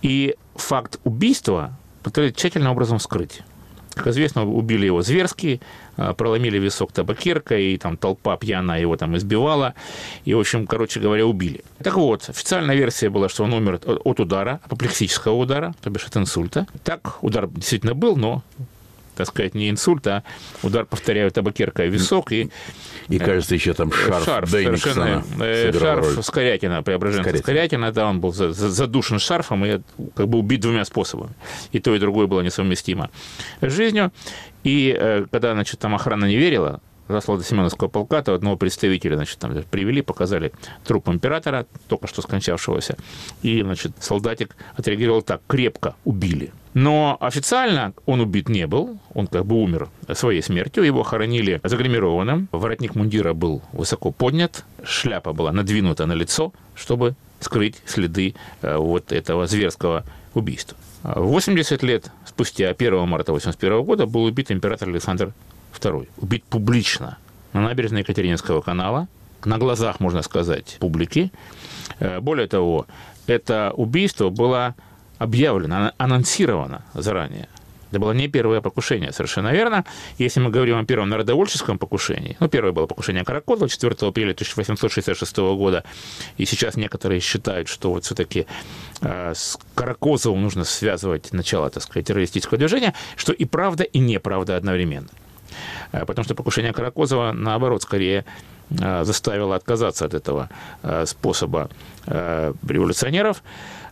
И 0.00 0.34
факт 0.54 0.98
убийства 1.04 1.76
пытались 2.02 2.32
тщательным 2.34 2.72
образом 2.72 2.98
скрыть. 3.00 3.42
Как 3.92 4.06
известно, 4.06 4.46
убили 4.46 4.86
его 4.86 5.02
зверски, 5.02 5.60
проломили 6.16 6.58
висок 6.58 6.92
табакеркой, 6.92 7.74
и 7.74 7.78
там 7.78 7.96
толпа 7.96 8.36
пьяная 8.36 8.80
его 8.80 8.96
там 8.96 9.16
избивала, 9.16 9.74
и, 10.24 10.34
в 10.34 10.38
общем, 10.38 10.66
короче 10.66 11.00
говоря, 11.00 11.26
убили. 11.26 11.64
Так 11.82 11.96
вот, 11.96 12.28
официальная 12.28 12.76
версия 12.76 13.10
была, 13.10 13.28
что 13.28 13.44
он 13.44 13.52
умер 13.52 13.80
от 13.84 14.20
удара, 14.20 14.60
апоплексического 14.64 15.34
удара, 15.34 15.74
то 15.80 15.90
бишь 15.90 16.04
от 16.04 16.16
инсульта. 16.16 16.66
Так, 16.84 17.22
удар 17.22 17.48
действительно 17.48 17.94
был, 17.94 18.16
но 18.16 18.42
так 19.18 19.26
сказать, 19.26 19.54
не 19.54 19.68
инсульт, 19.68 20.06
а 20.06 20.22
удар, 20.62 20.86
повторяю, 20.86 21.32
табакерка 21.32 21.82
в 21.82 21.88
висок. 21.88 22.30
И, 22.30 22.50
и 23.08 23.18
кажется, 23.18 23.56
еще 23.56 23.74
там 23.74 23.92
шарф, 23.92 24.24
шарф 24.24 24.48
совершенно, 24.48 25.24
шарф 25.72 26.14
роль. 26.14 26.22
Скорякина, 26.22 26.84
Преображенца 26.84 27.22
Скорякина. 27.24 27.42
Скорякина, 27.42 27.92
да, 27.92 28.06
он 28.06 28.20
был 28.20 28.32
задушен 28.32 29.18
шарфом 29.18 29.64
и 29.64 29.80
как 30.14 30.28
бы 30.28 30.38
убит 30.38 30.60
двумя 30.60 30.84
способами. 30.84 31.32
И 31.72 31.80
то, 31.80 31.96
и 31.96 31.98
другое 31.98 32.28
было 32.28 32.42
несовместимо 32.42 33.10
с 33.60 33.72
жизнью. 33.72 34.12
И 34.64 34.96
э, 34.98 35.26
когда, 35.30 35.52
значит, 35.52 35.78
там 35.78 35.94
охрана 35.94 36.26
не 36.26 36.36
верила, 36.36 36.80
Заслада 37.08 37.42
Семеновского 37.42 37.88
полка, 37.88 38.22
то 38.22 38.34
одного 38.34 38.56
представителя, 38.56 39.16
значит, 39.16 39.38
там 39.38 39.54
привели, 39.70 40.02
показали 40.02 40.52
труп 40.84 41.08
императора, 41.08 41.66
только 41.88 42.06
что 42.06 42.20
скончавшегося, 42.20 42.96
и, 43.42 43.62
значит, 43.62 43.92
солдатик 43.98 44.56
отреагировал 44.76 45.22
так, 45.22 45.40
крепко 45.46 45.96
убили. 46.04 46.52
Но 46.74 47.16
официально 47.20 47.94
он 48.04 48.20
убит 48.20 48.48
не 48.48 48.66
был, 48.66 48.98
он 49.14 49.26
как 49.26 49.46
бы 49.46 49.56
умер 49.56 49.88
своей 50.12 50.42
смертью, 50.42 50.84
его 50.84 51.02
хоронили 51.02 51.60
загримированным, 51.64 52.48
воротник 52.52 52.94
мундира 52.94 53.32
был 53.32 53.62
высоко 53.72 54.12
поднят, 54.12 54.64
шляпа 54.84 55.32
была 55.32 55.50
надвинута 55.50 56.04
на 56.04 56.12
лицо, 56.12 56.52
чтобы 56.74 57.14
скрыть 57.40 57.82
следы 57.86 58.34
э, 58.60 58.76
вот 58.76 59.12
этого 59.12 59.46
зверского 59.46 60.04
убийства. 60.34 60.76
80 61.02 61.82
лет 61.82 62.10
спустя, 62.26 62.70
1 62.70 63.08
марта 63.08 63.32
81 63.32 63.82
года, 63.82 64.06
был 64.06 64.24
убит 64.24 64.50
император 64.50 64.88
Александр 64.88 65.32
II. 65.78 66.08
Убит 66.18 66.44
публично 66.44 67.18
на 67.52 67.62
набережной 67.62 68.00
Екатерининского 68.00 68.60
канала, 68.60 69.08
на 69.44 69.58
глазах, 69.58 70.00
можно 70.00 70.22
сказать, 70.22 70.76
публики. 70.80 71.32
Э, 72.00 72.20
более 72.20 72.46
того, 72.46 72.86
это 73.26 73.72
убийство 73.76 74.30
было 74.30 74.74
объявлено, 75.18 75.92
анонсировано 75.96 76.82
заранее. 76.94 77.48
Это 77.90 78.00
было 78.00 78.12
не 78.12 78.28
первое 78.28 78.60
покушение, 78.60 79.12
совершенно 79.12 79.52
верно. 79.52 79.84
Если 80.18 80.40
мы 80.40 80.50
говорим 80.50 80.78
о 80.78 80.84
первом 80.84 81.08
народовольческом 81.08 81.78
покушении, 81.78 82.36
ну, 82.38 82.48
первое 82.48 82.72
было 82.72 82.86
покушение 82.86 83.24
Каракозова 83.24 83.68
4 83.68 83.96
апреля 84.00 84.32
1866 84.32 85.36
года, 85.36 85.84
и 86.36 86.44
сейчас 86.44 86.76
некоторые 86.76 87.20
считают, 87.20 87.68
что 87.68 87.90
вот 87.90 88.04
все-таки 88.04 88.46
э, 89.00 89.32
с 89.34 89.58
Каракозовым 89.74 90.42
нужно 90.42 90.64
связывать 90.64 91.32
начало, 91.32 91.70
так 91.70 91.82
сказать, 91.82 92.06
террористического 92.06 92.58
движения, 92.58 92.94
что 93.16 93.32
и 93.32 93.44
правда, 93.44 93.84
и 93.84 93.98
неправда 93.98 94.56
одновременно. 94.56 95.08
Э, 95.92 96.04
потому 96.04 96.24
что 96.24 96.34
покушение 96.34 96.74
Каракозова, 96.74 97.32
наоборот, 97.32 97.82
скорее 97.82 98.26
э, 98.70 99.04
заставило 99.04 99.56
отказаться 99.56 100.04
от 100.04 100.14
этого 100.14 100.50
способа 101.06 101.70
революционеров. 102.06 103.42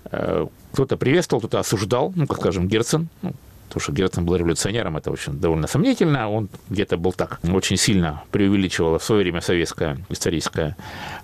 Кто-то 0.04 0.96
приветствовал, 0.96 1.40
кто-то 1.40 1.58
осуждал, 1.58 2.12
ну, 2.16 2.26
как, 2.26 2.38
скажем, 2.38 2.68
Герцен, 2.68 3.08
ну, 3.22 3.32
потому 3.68 3.80
что 3.80 3.92
Герцен 3.92 4.24
был 4.24 4.36
революционером, 4.36 4.96
это 4.96 5.10
очень 5.10 5.34
довольно 5.38 5.66
сомнительно, 5.66 6.30
он 6.30 6.48
где-то 6.68 6.96
был 6.96 7.12
так, 7.12 7.40
очень 7.44 7.76
сильно 7.76 8.22
преувеличивала 8.30 8.98
в 8.98 9.04
свое 9.04 9.22
время 9.22 9.40
советская 9.40 9.98
историческая 10.08 10.76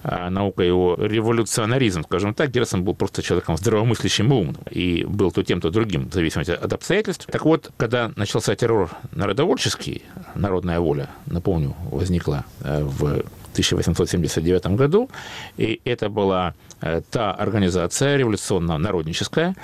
наука 0.03 0.63
его 0.63 0.97
революционаризм, 0.99 2.05
скажем 2.05 2.35
так, 2.35 2.51
Герцен 2.51 2.85
был 2.85 2.95
просто 2.95 3.23
человеком 3.23 3.57
здравомыслящим 3.57 4.33
и 4.33 4.35
умным, 4.35 4.57
и 4.71 5.05
был 5.05 5.31
то 5.31 5.43
тем, 5.43 5.61
то 5.61 5.71
другим, 5.71 6.09
в 6.09 6.15
зависимости 6.15 6.51
от 6.51 6.73
обстоятельств. 6.73 7.27
Так 7.31 7.45
вот, 7.45 7.71
когда 7.77 8.11
начался 8.17 8.55
террор 8.55 8.91
народовольческий, 9.13 10.03
народная 10.35 10.81
воля, 10.81 11.09
напомню, 11.27 11.75
возникла 11.91 12.45
э, 12.61 12.83
в 12.83 13.25
1879 13.53 14.67
году, 14.69 15.11
и 15.57 15.81
это 15.85 16.09
была 16.09 16.55
э, 16.81 17.03
та 17.11 17.33
организация 17.33 18.17
революционно-народническая, 18.17 19.55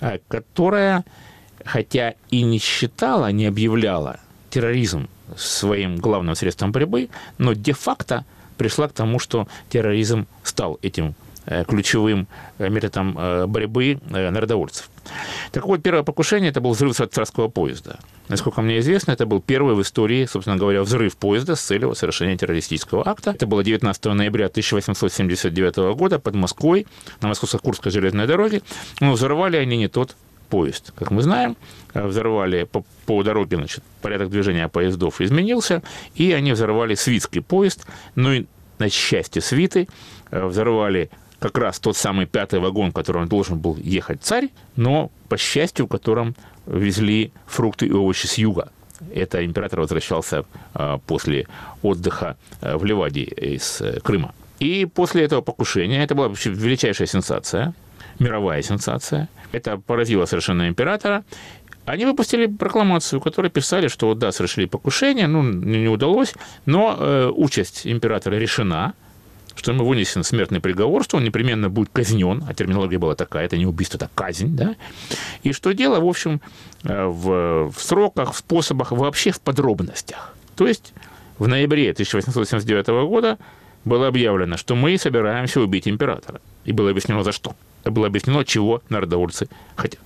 э, 0.00 0.18
которая 0.28 1.04
хотя 1.66 2.14
и 2.30 2.42
не 2.42 2.58
считала, 2.58 3.30
не 3.32 3.46
объявляла 3.46 4.20
терроризм 4.50 5.08
своим 5.36 5.96
главным 5.96 6.34
средством 6.34 6.72
борьбы, 6.72 7.08
но 7.38 7.52
де-факто 7.52 8.24
пришла 8.56 8.88
к 8.88 8.92
тому, 8.92 9.18
что 9.18 9.48
терроризм 9.68 10.26
стал 10.42 10.78
этим 10.82 11.14
э, 11.44 11.64
ключевым 11.64 12.28
э, 12.58 12.68
методом 12.70 13.18
э, 13.18 13.46
борьбы 13.46 13.98
народовольцев. 14.08 14.88
Так 15.52 15.66
вот, 15.66 15.82
первое 15.82 16.04
покушение– 16.04 16.50
это 16.50 16.60
был 16.60 16.72
взрыв 16.72 16.96
царского 16.96 17.48
поезда. 17.48 17.98
Насколько 18.28 18.62
мне 18.62 18.78
известно, 18.78 19.12
это 19.12 19.26
был 19.26 19.40
первый 19.40 19.74
в 19.74 19.82
истории, 19.82 20.26
собственно 20.26 20.56
говоря, 20.56 20.82
взрыв 20.82 21.16
поезда 21.16 21.54
с 21.54 21.60
целью 21.60 21.94
совершения 21.94 22.36
террористического 22.36 23.06
акта. 23.06 23.32
Это 23.32 23.46
было 23.46 23.62
19 23.62 24.04
ноября 24.06 24.46
1879 24.46 25.96
года 25.96 26.18
под 26.18 26.34
Москвой 26.34 26.86
на 27.20 27.28
Московско-Курской 27.28 27.92
железной 27.92 28.26
дороге. 28.26 28.62
Но 29.00 29.12
взорвали 29.12 29.56
они 29.56 29.76
не 29.76 29.88
тот 29.88 30.16
поезд. 30.48 30.92
Как 30.96 31.10
мы 31.10 31.22
знаем, 31.22 31.56
э, 31.94 32.06
взорвали 32.06 32.64
по, 32.64 32.84
по 33.04 33.22
дороге, 33.22 33.56
значит, 33.56 33.82
порядок 34.02 34.30
движения 34.30 34.68
поездов 34.68 35.20
изменился, 35.20 35.82
и 36.14 36.32
они 36.32 36.52
взорвали 36.52 36.94
свитский 36.94 37.42
поезд, 37.42 37.86
ну 38.14 38.32
и 38.32 38.46
на 38.78 38.88
счастье 38.88 39.42
свиты 39.42 39.88
э, 40.30 40.46
взорвали 40.46 41.10
как 41.38 41.58
раз 41.58 41.78
тот 41.78 41.96
самый 41.96 42.26
пятый 42.26 42.60
вагон, 42.60 42.92
которым 42.92 43.28
должен 43.28 43.58
был 43.58 43.76
ехать 43.76 44.22
царь, 44.22 44.48
но, 44.76 45.10
по 45.28 45.36
счастью, 45.36 45.86
в 45.86 45.88
котором 45.88 46.34
везли 46.66 47.32
фрукты 47.46 47.86
и 47.86 47.92
овощи 47.92 48.26
с 48.26 48.38
юга. 48.38 48.70
Это 49.14 49.44
император 49.44 49.80
возвращался 49.80 50.44
э, 50.74 50.98
после 51.06 51.46
отдыха 51.82 52.36
в 52.60 52.84
Ливаде 52.84 53.22
из 53.22 53.82
Крыма. 54.02 54.34
И 54.58 54.86
после 54.86 55.24
этого 55.24 55.42
покушения, 55.42 56.02
это 56.02 56.14
была 56.14 56.28
вообще 56.28 56.50
величайшая 56.50 57.06
сенсация, 57.06 57.74
мировая 58.18 58.62
сенсация. 58.62 59.28
Это 59.52 59.76
поразило 59.78 60.26
совершенно 60.26 60.68
императора. 60.68 61.24
они 61.84 62.04
выпустили 62.04 62.46
прокламацию, 62.46 63.20
в 63.20 63.22
которой 63.22 63.50
писали, 63.50 63.88
что 63.88 64.14
да, 64.14 64.32
совершили 64.32 64.66
покушение, 64.66 65.26
ну, 65.26 65.42
не 65.42 65.88
удалось, 65.88 66.34
но 66.66 66.96
э, 66.98 67.30
участь 67.34 67.86
императора 67.86 68.34
решена, 68.36 68.94
что 69.54 69.72
ему 69.72 69.86
вынесен 69.86 70.24
смертный 70.24 70.60
приговор, 70.60 71.04
что 71.04 71.16
он 71.16 71.24
непременно 71.24 71.70
будет 71.70 71.88
казнен, 71.92 72.44
а 72.48 72.54
терминология 72.54 72.98
была 72.98 73.14
такая, 73.14 73.46
это 73.46 73.56
не 73.56 73.66
убийство, 73.66 73.96
это 73.96 74.10
казнь, 74.14 74.56
да, 74.56 74.74
и 75.42 75.52
что 75.52 75.72
дело, 75.72 76.00
в 76.00 76.06
общем, 76.06 76.40
э, 76.84 77.06
в, 77.06 77.70
в 77.70 77.82
сроках, 77.82 78.34
в 78.34 78.38
способах, 78.38 78.92
вообще 78.92 79.30
в 79.30 79.40
подробностях. 79.40 80.34
То 80.56 80.66
есть 80.66 80.92
в 81.38 81.48
ноябре 81.48 81.90
1879 81.92 82.86
года 83.08 83.38
было 83.84 84.08
объявлено, 84.08 84.56
что 84.56 84.74
мы 84.74 84.98
собираемся 84.98 85.60
убить 85.60 85.86
императора. 85.86 86.40
И 86.64 86.72
было 86.72 86.90
объяснено, 86.90 87.22
за 87.22 87.32
что. 87.32 87.54
Было 87.90 88.08
объяснено, 88.08 88.44
чего 88.44 88.82
народовольцы 88.88 89.48
хотят. 89.76 90.00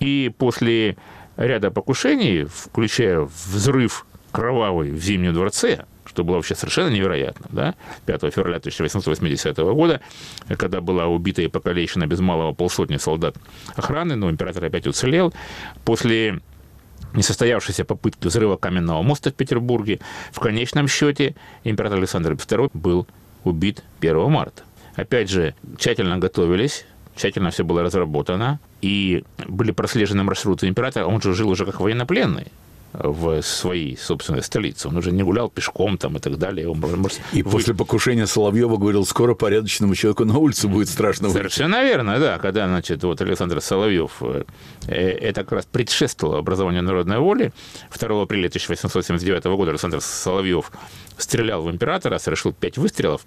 И 0.00 0.32
после 0.36 0.96
ряда 1.36 1.70
покушений, 1.70 2.44
включая 2.44 3.20
взрыв 3.20 4.06
кровавый 4.32 4.90
в 4.90 5.02
Зимнем 5.02 5.34
дворце, 5.34 5.84
что 6.04 6.24
было 6.24 6.36
вообще 6.36 6.54
совершенно 6.54 6.88
невероятно, 6.88 7.46
да, 7.50 7.74
5 8.06 8.34
февраля 8.34 8.56
1880 8.56 9.56
года, 9.58 10.00
когда 10.58 10.80
была 10.80 11.06
убита 11.06 11.42
и 11.42 11.48
покалечена 11.48 12.06
без 12.06 12.20
малого 12.20 12.52
полсотни 12.52 12.96
солдат 12.96 13.36
охраны, 13.76 14.16
но 14.16 14.30
император 14.30 14.64
опять 14.64 14.86
уцелел. 14.86 15.32
После 15.84 16.40
несостоявшейся 17.14 17.84
попытки 17.84 18.26
взрыва 18.26 18.56
каменного 18.56 19.02
моста 19.02 19.30
в 19.30 19.34
Петербурге, 19.34 20.00
в 20.32 20.40
конечном 20.40 20.88
счете 20.88 21.34
император 21.64 21.98
Александр 21.98 22.32
II 22.32 22.70
был 22.74 23.06
убит 23.44 23.82
1 24.00 24.30
марта. 24.30 24.62
Опять 24.96 25.30
же, 25.30 25.54
тщательно 25.78 26.18
готовились, 26.18 26.84
тщательно 27.16 27.50
все 27.50 27.64
было 27.64 27.82
разработано, 27.82 28.60
и 28.80 29.24
были 29.46 29.70
прослежены 29.70 30.22
маршруты 30.22 30.68
императора, 30.68 31.06
он 31.06 31.20
же 31.20 31.34
жил 31.34 31.50
уже 31.50 31.64
как 31.66 31.80
военнопленный 31.80 32.46
в 32.92 33.40
своей 33.42 33.96
собственной 33.96 34.42
столице. 34.42 34.88
Он 34.88 34.96
уже 34.96 35.12
не 35.12 35.22
гулял 35.22 35.48
пешком 35.48 35.96
там 35.96 36.16
и 36.16 36.20
так 36.20 36.36
далее. 36.38 36.68
Он, 36.68 36.78
и 37.32 37.42
вы... 37.42 37.50
после 37.50 37.74
покушения 37.74 38.26
Соловьева 38.26 38.76
говорил, 38.76 39.06
скоро 39.06 39.34
порядочному 39.34 39.94
человеку 39.94 40.24
на 40.24 40.36
улицу 40.38 40.68
будет 40.68 40.88
страшно 40.88 41.28
выйти. 41.28 41.38
Совершенно 41.38 41.82
верно, 41.82 42.18
да. 42.18 42.38
Когда, 42.38 42.66
значит, 42.66 43.02
вот 43.02 43.20
Александр 43.20 43.60
Соловьев, 43.60 44.12
э, 44.20 44.44
э, 44.88 44.94
это 44.94 45.42
как 45.42 45.52
раз 45.52 45.66
предшествовало 45.66 46.38
образованию 46.38 46.82
народной 46.82 47.18
воли. 47.18 47.52
2 47.98 48.22
апреля 48.22 48.48
1879 48.48 49.44
года 49.44 49.70
Александр 49.70 50.00
Соловьев 50.00 50.70
стрелял 51.16 51.62
в 51.62 51.70
императора, 51.70 52.18
совершил 52.18 52.52
пять 52.52 52.76
выстрелов, 52.76 53.24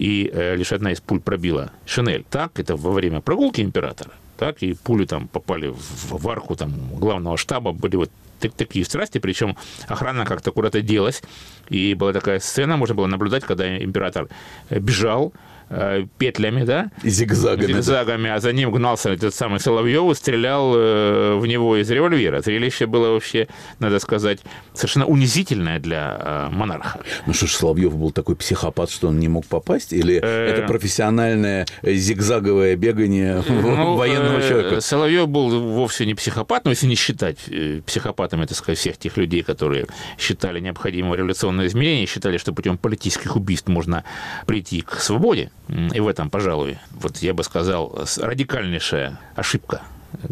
и 0.00 0.30
э, 0.32 0.56
лишь 0.56 0.72
одна 0.72 0.92
из 0.92 1.00
пуль 1.00 1.20
пробила 1.20 1.70
шинель. 1.84 2.24
Так, 2.30 2.58
это 2.58 2.74
во 2.74 2.90
время 2.90 3.20
прогулки 3.20 3.60
императора 3.60 4.12
так, 4.38 4.62
и 4.62 4.72
пули 4.72 5.04
там 5.04 5.28
попали 5.28 5.68
в, 5.68 6.12
в 6.18 6.28
арку 6.30 6.56
там, 6.56 6.72
главного 6.98 7.36
штаба, 7.36 7.72
были 7.72 7.96
вот 7.96 8.10
так, 8.40 8.54
такие 8.54 8.86
страсти, 8.86 9.18
причем 9.18 9.56
охрана 9.86 10.24
как-то 10.24 10.50
куда-то 10.50 10.80
делась, 10.80 11.22
и 11.68 11.92
была 11.92 12.14
такая 12.14 12.40
сцена, 12.40 12.78
можно 12.78 12.94
было 12.94 13.06
наблюдать, 13.06 13.44
когда 13.44 13.76
император 13.76 14.28
бежал, 14.70 15.34
Э, 15.72 16.04
петлями, 16.18 16.64
да? 16.64 16.90
Зигзагами. 17.04 17.74
Зигзагами, 17.74 18.28
а 18.28 18.40
за 18.40 18.52
ним 18.52 18.72
гнался 18.72 19.10
этот 19.10 19.32
самый 19.32 19.60
Соловьев 19.60 20.10
и 20.10 20.14
стрелял 20.16 20.74
э, 20.74 21.36
в 21.36 21.46
него 21.46 21.76
из 21.76 21.88
револьвера. 21.88 22.40
Зрелище 22.40 22.86
было 22.86 23.12
вообще, 23.12 23.46
надо 23.78 24.00
сказать, 24.00 24.40
совершенно 24.74 25.06
унизительное 25.06 25.78
для 25.78 26.18
э, 26.20 26.48
монарха. 26.50 27.00
Ну 27.26 27.34
что 27.34 27.46
ж, 27.46 27.52
Соловьев 27.52 27.94
был 27.94 28.10
такой 28.10 28.34
психопат, 28.34 28.90
что 28.90 29.08
он 29.08 29.20
не 29.20 29.28
мог 29.28 29.46
попасть? 29.46 29.92
Или 29.92 30.16
это 30.16 30.66
профессиональное 30.66 31.66
зигзаговое 31.84 32.74
бегание 32.74 33.44
ну, 33.48 33.94
военного 33.94 34.42
человека? 34.42 34.80
Соловьев 34.80 35.28
был 35.28 35.60
вовсе 35.60 36.04
не 36.04 36.14
психопат, 36.14 36.64
но 36.64 36.70
если 36.70 36.88
не 36.88 36.96
считать 36.96 37.38
психопатами, 37.86 38.44
так 38.44 38.56
сказать, 38.56 38.78
всех 38.78 38.96
тех 38.96 39.16
людей, 39.16 39.44
которые 39.44 39.86
считали 40.18 40.58
необходимым 40.58 41.14
революционное 41.14 41.68
изменение, 41.68 42.06
считали, 42.06 42.38
что 42.38 42.52
путем 42.52 42.76
политических 42.76 43.36
убийств 43.36 43.68
можно 43.68 44.02
прийти 44.46 44.82
к 44.82 44.94
свободе, 44.94 45.52
и 45.70 46.00
в 46.00 46.08
этом, 46.08 46.30
пожалуй, 46.30 46.78
вот 46.92 47.18
я 47.18 47.32
бы 47.32 47.44
сказал, 47.44 48.06
радикальнейшая 48.18 49.18
ошибка 49.36 49.82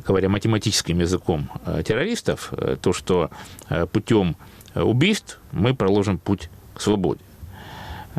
говоря 0.06 0.28
математическим 0.28 0.98
языком 1.00 1.50
э, 1.64 1.82
террористов, 1.84 2.52
э, 2.52 2.76
то, 2.80 2.92
что 2.92 3.30
э, 3.68 3.86
путем 3.86 4.36
убийств 4.74 5.40
мы 5.52 5.74
проложим 5.74 6.18
путь 6.18 6.50
к 6.74 6.80
свободе. 6.80 7.20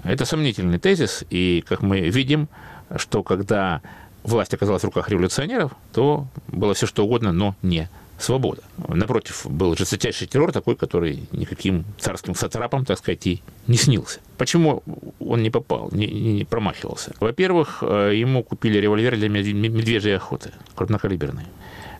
Это 0.03 0.25
сомнительный 0.25 0.79
тезис, 0.79 1.23
и, 1.29 1.63
как 1.67 1.81
мы 1.81 2.09
видим, 2.09 2.47
что 2.95 3.23
когда 3.23 3.81
власть 4.23 4.53
оказалась 4.53 4.81
в 4.81 4.85
руках 4.85 5.09
революционеров, 5.09 5.73
то 5.93 6.27
было 6.47 6.73
все 6.73 6.85
что 6.85 7.05
угодно, 7.05 7.31
но 7.31 7.55
не 7.61 7.89
свобода. 8.19 8.61
Напротив, 8.87 9.45
был 9.49 9.75
жесточайший 9.75 10.27
террор 10.27 10.51
такой, 10.51 10.75
который 10.75 11.23
никаким 11.31 11.85
царским 11.97 12.35
сатрапам, 12.35 12.85
так 12.85 12.97
сказать, 12.97 13.25
и 13.27 13.41
не 13.67 13.77
снился. 13.77 14.19
Почему 14.37 14.83
он 15.19 15.41
не 15.41 15.49
попал, 15.49 15.89
не, 15.91 16.07
не 16.07 16.45
промахивался? 16.45 17.13
Во-первых, 17.19 17.79
э, 17.81 18.13
ему 18.15 18.43
купили 18.43 18.77
револьвер 18.77 19.15
для 19.15 19.29
медвежьей 19.29 20.15
охоты, 20.15 20.51
крупнокалиберный, 20.75 21.45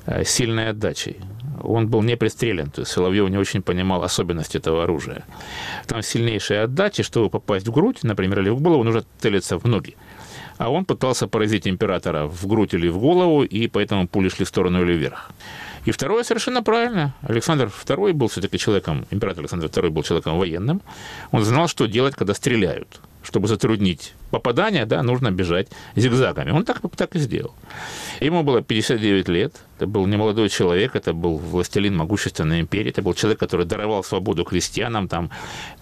э, 0.05 0.23
с 0.23 0.29
сильной 0.29 0.69
отдачей. 0.69 1.17
Он 1.61 1.87
был 1.87 2.01
не 2.03 2.15
пристрелен, 2.15 2.69
то 2.69 2.81
есть 2.81 2.91
Соловьев 2.91 3.29
не 3.29 3.37
очень 3.37 3.61
понимал 3.61 4.03
особенности 4.03 4.57
этого 4.57 4.83
оружия. 4.83 5.25
Там 5.87 6.01
сильнейшая 6.01 6.63
отдача, 6.63 7.03
чтобы 7.03 7.29
попасть 7.29 7.67
в 7.67 7.71
грудь, 7.71 8.03
например, 8.03 8.39
или 8.39 8.49
в 8.49 8.61
голову, 8.61 8.83
нужно 8.83 9.03
целиться 9.19 9.57
в 9.57 9.65
ноги 9.65 9.95
а 10.59 10.69
он 10.69 10.85
пытался 10.85 11.27
поразить 11.27 11.67
императора 11.67 12.27
в 12.27 12.45
грудь 12.45 12.73
или 12.73 12.89
в 12.89 12.99
голову, 12.99 13.43
и 13.43 13.67
поэтому 13.67 14.07
пули 14.07 14.27
шли 14.29 14.43
в 14.43 14.49
сторону 14.49 14.81
или 14.83 14.93
вверх. 14.93 15.31
И 15.89 15.91
второе 15.91 16.23
совершенно 16.23 16.61
правильно. 16.61 17.15
Александр 17.23 17.65
II 17.65 18.13
был 18.13 18.27
все-таки 18.27 18.59
человеком, 18.59 19.07
император 19.09 19.39
Александр 19.39 19.65
II 19.65 19.89
был 19.89 20.03
человеком 20.03 20.37
военным. 20.37 20.83
Он 21.31 21.43
знал, 21.43 21.67
что 21.67 21.87
делать, 21.87 22.13
когда 22.13 22.35
стреляют. 22.35 23.01
Чтобы 23.23 23.47
затруднить 23.47 24.13
попадание, 24.29 24.85
да, 24.85 25.01
нужно 25.01 25.31
бежать 25.31 25.67
зигзагами. 25.95 26.51
Он 26.51 26.63
так, 26.63 26.81
так 26.95 27.15
и 27.15 27.19
сделал. 27.19 27.55
Ему 28.19 28.43
было 28.43 28.61
59 28.61 29.29
лет, 29.29 29.53
это 29.79 29.87
был 29.87 30.05
немолодой 30.07 30.49
человек, 30.49 30.95
это 30.95 31.13
был 31.13 31.37
властелин 31.37 31.95
могущественной 31.95 32.59
империи, 32.59 32.89
это 32.89 33.01
был 33.01 33.13
человек, 33.13 33.39
который 33.39 33.65
даровал 33.65 34.03
свободу 34.03 34.43
крестьянам, 34.43 35.07
там, 35.07 35.29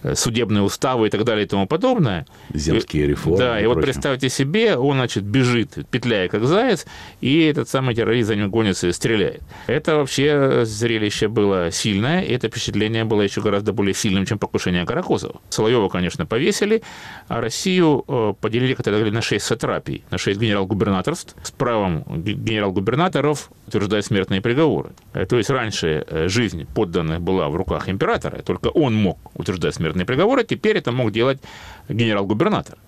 э, 0.04 0.14
судебные 0.14 0.62
уставы 0.62 1.08
и 1.08 1.10
так 1.10 1.24
далее 1.24 1.46
и 1.46 1.48
тому 1.48 1.66
подобное. 1.66 2.24
Земские 2.54 3.08
реформы. 3.08 3.38
Да, 3.38 3.60
и, 3.60 3.64
и 3.64 3.66
вот 3.66 3.80
представьте 3.80 4.28
себе, 4.28 4.76
он, 4.76 4.98
значит, 4.98 5.24
бежит, 5.24 5.78
петляя 5.90 6.28
как 6.28 6.44
заяц, 6.44 6.86
и 7.20 7.42
этот 7.42 7.68
самый 7.68 7.96
террорист 7.96 8.28
за 8.28 8.36
ним 8.36 8.50
гонится 8.50 8.86
и 8.86 8.92
стреляет. 8.92 9.42
Это 9.66 9.96
вообще 9.96 10.64
зрелище 10.64 11.26
было 11.26 11.72
сильное, 11.72 12.22
и 12.22 12.32
это 12.32 12.48
впечатление 12.48 13.04
было 13.04 13.22
еще 13.22 13.40
гораздо 13.40 13.72
более 13.72 13.94
сильным, 13.94 14.26
чем 14.26 14.38
покушение 14.38 14.86
Каракозова. 14.86 15.40
Соловьева, 15.48 15.88
конечно, 15.88 16.24
повесили, 16.24 16.82
а 17.26 17.40
Россию 17.40 18.04
э, 18.06 18.34
поделили, 18.40 18.74
как 18.74 18.84
тогда 18.84 18.98
говорили, 18.98 19.16
на 19.16 19.22
шесть 19.22 19.44
сатрапий, 19.44 20.04
на 20.12 20.18
шесть 20.18 20.38
генерал-губернаторств 20.38 21.34
с 21.42 21.50
правом 21.50 22.04
генерал-губернаторов 22.32 23.50
утверждать 23.66 24.04
смертные 24.06 24.40
приговоры. 24.40 24.90
Э, 25.12 25.26
то 25.26 25.36
есть 25.36 25.50
раньше 25.50 26.04
э, 26.06 26.28
жизнь 26.28 26.66
подданных 26.74 27.20
была 27.20 27.48
в 27.48 27.56
руках 27.56 27.88
императора, 27.88 28.42
только 28.42 28.68
он 28.68 28.94
мог 28.94 29.18
утверждать 29.34 29.74
смертные 29.74 30.06
приговоры, 30.06 30.44
теперь 30.44 30.78
это 30.78 30.92
мог 30.92 31.12
делать 31.12 31.40
генерал-губернатор. 31.88 32.78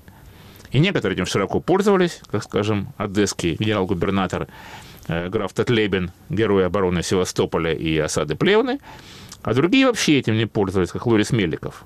И 0.73 0.79
некоторые 0.79 1.17
этим 1.17 1.27
широко 1.27 1.61
пользовались, 1.61 2.21
как, 2.31 2.45
скажем, 2.45 2.93
одесский 2.97 3.57
генерал-губернатор 3.59 4.49
э, 5.09 5.29
граф 5.29 5.53
Татлебин, 5.53 6.13
герой 6.29 6.67
обороны 6.67 7.03
Севастополя 7.03 7.73
и 7.73 7.99
осады 7.99 8.37
Плевны, 8.37 8.79
а 9.43 9.55
другие 9.55 9.87
вообще 9.87 10.19
этим 10.19 10.37
не 10.37 10.47
пользовались, 10.47 10.91
как 10.91 11.07
Лорис 11.07 11.31
Меликов. 11.31 11.85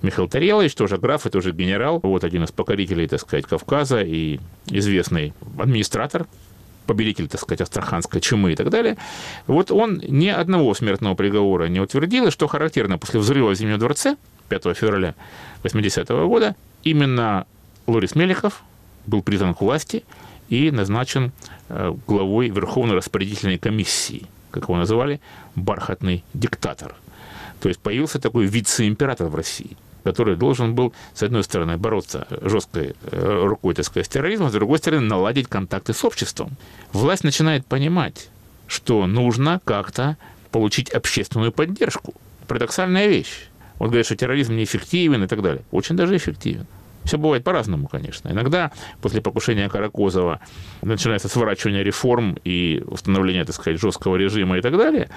Михаил 0.00 0.28
Тарелович, 0.28 0.74
тоже 0.74 0.96
граф 0.96 1.26
и 1.26 1.30
тоже 1.30 1.52
генерал, 1.52 1.98
вот 2.02 2.22
один 2.22 2.44
из 2.44 2.52
покорителей, 2.52 3.08
так 3.08 3.20
сказать, 3.20 3.46
Кавказа 3.46 4.02
и 4.02 4.38
известный 4.66 5.32
администратор 5.58 6.26
победитель, 6.88 7.28
так 7.28 7.40
сказать, 7.40 7.60
астраханской 7.60 8.20
чумы 8.20 8.52
и 8.52 8.56
так 8.56 8.70
далее, 8.70 8.96
вот 9.46 9.70
он 9.70 10.02
ни 10.08 10.28
одного 10.28 10.74
смертного 10.74 11.14
приговора 11.14 11.68
не 11.68 11.80
утвердил, 11.80 12.26
и 12.26 12.30
что 12.30 12.48
характерно, 12.48 12.98
после 12.98 13.20
взрыва 13.20 13.50
в 13.50 13.54
Зимнем 13.54 13.78
дворце 13.78 14.16
5 14.48 14.74
февраля 14.74 15.14
80 15.62 16.10
-го 16.10 16.26
года 16.26 16.56
именно 16.82 17.46
Лорис 17.86 18.14
Мелехов 18.16 18.62
был 19.06 19.22
признан 19.22 19.54
к 19.54 19.60
власти 19.60 20.02
и 20.48 20.70
назначен 20.70 21.32
э, 21.68 21.94
главой 22.06 22.48
Верховной 22.48 22.96
распорядительной 22.96 23.58
комиссии, 23.58 24.26
как 24.50 24.64
его 24.64 24.76
называли, 24.76 25.20
бархатный 25.54 26.24
диктатор. 26.34 26.94
То 27.60 27.68
есть 27.68 27.80
появился 27.80 28.18
такой 28.18 28.46
вице-император 28.46 29.28
в 29.28 29.34
России– 29.34 29.76
который 30.04 30.36
должен 30.36 30.74
был, 30.74 30.92
с 31.14 31.22
одной 31.22 31.44
стороны, 31.44 31.76
бороться 31.76 32.26
жесткой 32.42 32.94
э, 33.02 33.42
рукой, 33.44 33.74
так 33.74 33.84
сказать, 33.84 34.06
с 34.06 34.08
терроризмом, 34.08 34.50
с 34.50 34.52
другой 34.52 34.78
стороны, 34.78 35.06
наладить 35.06 35.48
контакты 35.48 35.92
с 35.92 36.04
обществом. 36.04 36.56
Власть 36.92 37.24
начинает 37.24 37.66
понимать, 37.66 38.28
что 38.66 39.06
нужно 39.06 39.60
как-то 39.64 40.16
получить 40.50 40.90
общественную 40.90 41.52
поддержку. 41.52 42.14
Парадоксальная 42.46 43.08
вещь. 43.08 43.48
Он 43.78 43.88
говорит, 43.88 44.06
что 44.06 44.16
терроризм 44.16 44.56
неэффективен 44.56 45.24
и 45.24 45.26
так 45.26 45.42
далее. 45.42 45.62
Очень 45.70 45.96
даже 45.96 46.16
эффективен. 46.16 46.66
Все 47.04 47.16
бывает 47.16 47.42
по-разному, 47.44 47.88
конечно. 47.88 48.28
Иногда 48.28 48.70
после 49.00 49.22
покушения 49.22 49.68
Каракозова 49.68 50.40
начинается 50.82 51.28
сворачивание 51.28 51.82
реформ 51.82 52.36
и 52.44 52.82
установление, 52.86 53.44
так 53.44 53.54
сказать, 53.54 53.80
жесткого 53.80 54.16
режима 54.16 54.58
и 54.58 54.60
так 54.60 54.76
далее. 54.76 55.08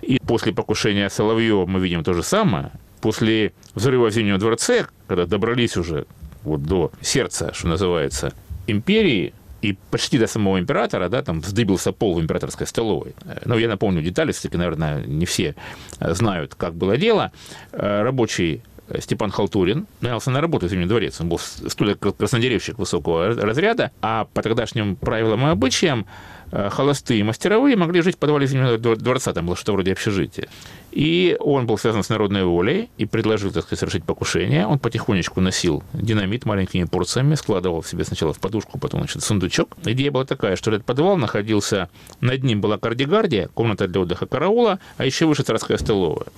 И 0.00 0.18
после 0.18 0.52
покушения 0.52 1.10
Соловьева 1.10 1.66
мы 1.66 1.80
видим 1.80 2.04
то 2.04 2.14
же 2.14 2.22
самое. 2.22 2.70
После 3.00 3.52
взрыва 3.74 4.10
в 4.10 4.12
Зимнем 4.12 4.38
дворце, 4.38 4.86
когда 5.06 5.26
добрались 5.26 5.76
уже 5.76 6.06
вот 6.44 6.62
до 6.62 6.90
сердца, 7.00 7.52
что 7.52 7.68
называется, 7.68 8.32
империи, 8.66 9.32
и 9.62 9.76
почти 9.90 10.18
до 10.18 10.26
самого 10.26 10.58
императора, 10.58 11.08
да, 11.08 11.22
там 11.22 11.40
вздыбился 11.40 11.90
пол 11.92 12.14
в 12.14 12.20
императорской 12.20 12.66
столовой. 12.66 13.14
Но 13.44 13.58
я 13.58 13.68
напомню 13.68 14.02
детали, 14.02 14.30
все-таки, 14.32 14.58
наверное, 14.58 15.04
не 15.04 15.24
все 15.26 15.54
знают, 15.98 16.54
как 16.54 16.74
было 16.74 16.96
дело. 16.96 17.32
Рабочий 17.72 18.62
Степан 19.00 19.30
Халтурин 19.30 19.86
нанялся 20.00 20.30
на 20.30 20.40
работу 20.40 20.66
в 20.66 20.70
Зимний 20.70 20.86
дворец. 20.86 21.20
Он 21.20 21.28
был 21.28 21.38
столик 21.38 21.98
краснодеревщик 21.98 22.78
высокого 22.78 23.34
разряда, 23.34 23.90
а 24.00 24.28
по 24.32 24.42
тогдашним 24.42 24.96
правилам 24.96 25.46
и 25.46 25.50
обычаям 25.50 26.00
э, 26.02 26.06
холостые 26.50 27.24
мастеровые 27.24 27.76
могли 27.76 28.02
жить 28.02 28.16
в 28.16 28.18
подвале 28.18 28.46
Зимнего 28.46 28.78
дворца, 28.78 29.32
там 29.32 29.46
было 29.46 29.56
что-то 29.56 29.72
вроде 29.72 29.92
общежития. 29.92 30.48
И 30.92 31.36
он 31.40 31.66
был 31.66 31.76
связан 31.76 32.02
с 32.02 32.08
народной 32.08 32.44
волей 32.44 32.88
и 32.96 33.04
предложил, 33.04 33.50
так 33.50 33.64
сказать, 33.64 33.80
совершить 33.80 34.04
покушение. 34.04 34.66
Он 34.66 34.78
потихонечку 34.78 35.42
носил 35.42 35.82
динамит 35.92 36.46
маленькими 36.46 36.84
порциями, 36.84 37.34
складывал 37.34 37.82
в 37.82 37.88
себе 37.88 38.04
сначала 38.04 38.32
в 38.32 38.38
подушку, 38.38 38.78
потом, 38.78 39.00
значит, 39.00 39.22
в 39.22 39.26
сундучок. 39.26 39.76
Идея 39.84 40.10
была 40.10 40.24
такая, 40.24 40.56
что 40.56 40.70
этот 40.70 40.86
подвал 40.86 41.18
находился, 41.18 41.90
над 42.20 42.42
ним 42.44 42.62
была 42.62 42.78
кардигардия, 42.78 43.48
комната 43.48 43.88
для 43.88 44.00
отдыха 44.00 44.26
караула, 44.26 44.78
а 44.96 45.04
еще 45.04 45.26
выше 45.26 45.42
царская 45.42 45.76
столовая. 45.76 46.28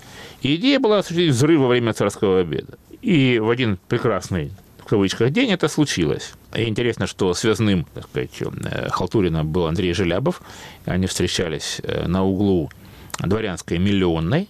И 0.43 0.57
идея 0.57 0.81
была 0.81 0.99
осуществить 0.99 1.35
взрыв 1.35 1.61
во 1.61 1.69
время 1.69 1.93
царского 1.93 2.41
обеда. 2.41 2.79
И 3.01 3.39
в 3.39 3.51
один 3.51 3.79
прекрасный 3.87 4.51
в 4.89 4.91
кавычках 4.91 5.33
день 5.33 5.51
это 5.51 5.69
случилось. 5.69 6.33
И 6.55 6.67
интересно, 6.67 7.07
что 7.07 7.35
связным, 7.35 7.87
так 7.93 8.05
сказать, 8.05 8.31
э, 8.41 8.89
Халтурина 8.89 9.45
был 9.45 9.67
Андрей 9.67 9.93
Желябов. 9.93 10.41
Они 10.87 11.07
встречались 11.07 11.83
э, 11.83 12.09
на 12.09 12.25
углу 12.25 12.71
Дворянской 13.19 13.77
Миллионной, 13.77 14.49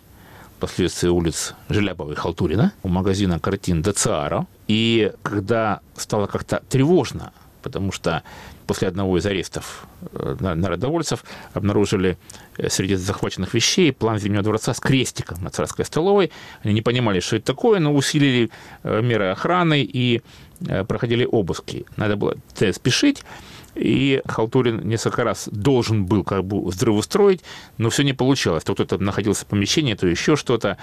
впоследствии 0.56 1.08
улиц 1.08 1.54
Желябова 1.68 2.12
и 2.12 2.14
Халтурина, 2.14 2.72
у 2.84 2.88
магазина 2.88 3.40
картин 3.40 3.82
Децаро. 3.82 4.46
И 4.68 5.10
когда 5.24 5.80
стало 5.96 6.28
как-то 6.28 6.62
тревожно, 6.68 7.32
потому 7.62 7.90
что 7.90 8.22
после 8.68 8.88
одного 8.88 9.18
из 9.18 9.26
арестов 9.26 9.86
э, 10.12 10.36
народовольцев 10.40 11.24
обнаружили 11.54 12.18
э, 12.58 12.68
среди 12.68 12.94
захваченных 12.96 13.54
вещей 13.54 13.92
план 13.92 14.18
Зимнего 14.18 14.42
дворца 14.42 14.74
с 14.74 14.78
крестиком 14.78 15.42
на 15.42 15.50
царской 15.50 15.84
столовой. 15.84 16.30
Они 16.62 16.74
не 16.74 16.82
понимали, 16.82 17.20
что 17.20 17.36
это 17.36 17.46
такое, 17.46 17.80
но 17.80 17.94
усилили 17.94 18.50
э, 18.84 19.02
меры 19.02 19.30
охраны 19.30 19.82
и 19.82 20.22
проходили 20.88 21.24
обыски. 21.24 21.86
Надо 21.96 22.16
было 22.16 22.34
спешить. 22.72 23.22
И 23.76 24.20
Халтурин 24.26 24.88
несколько 24.88 25.22
раз 25.22 25.48
должен 25.52 26.04
был 26.04 26.24
как 26.24 26.42
бы 26.42 26.66
взрыв 26.66 26.96
устроить, 26.96 27.42
но 27.78 27.90
все 27.90 28.02
не 28.02 28.12
получалось. 28.12 28.64
То 28.64 28.74
кто-то 28.74 28.98
находился 28.98 29.44
в 29.44 29.46
помещении, 29.46 29.94
то 29.94 30.08
еще 30.08 30.34
что-то. 30.34 30.76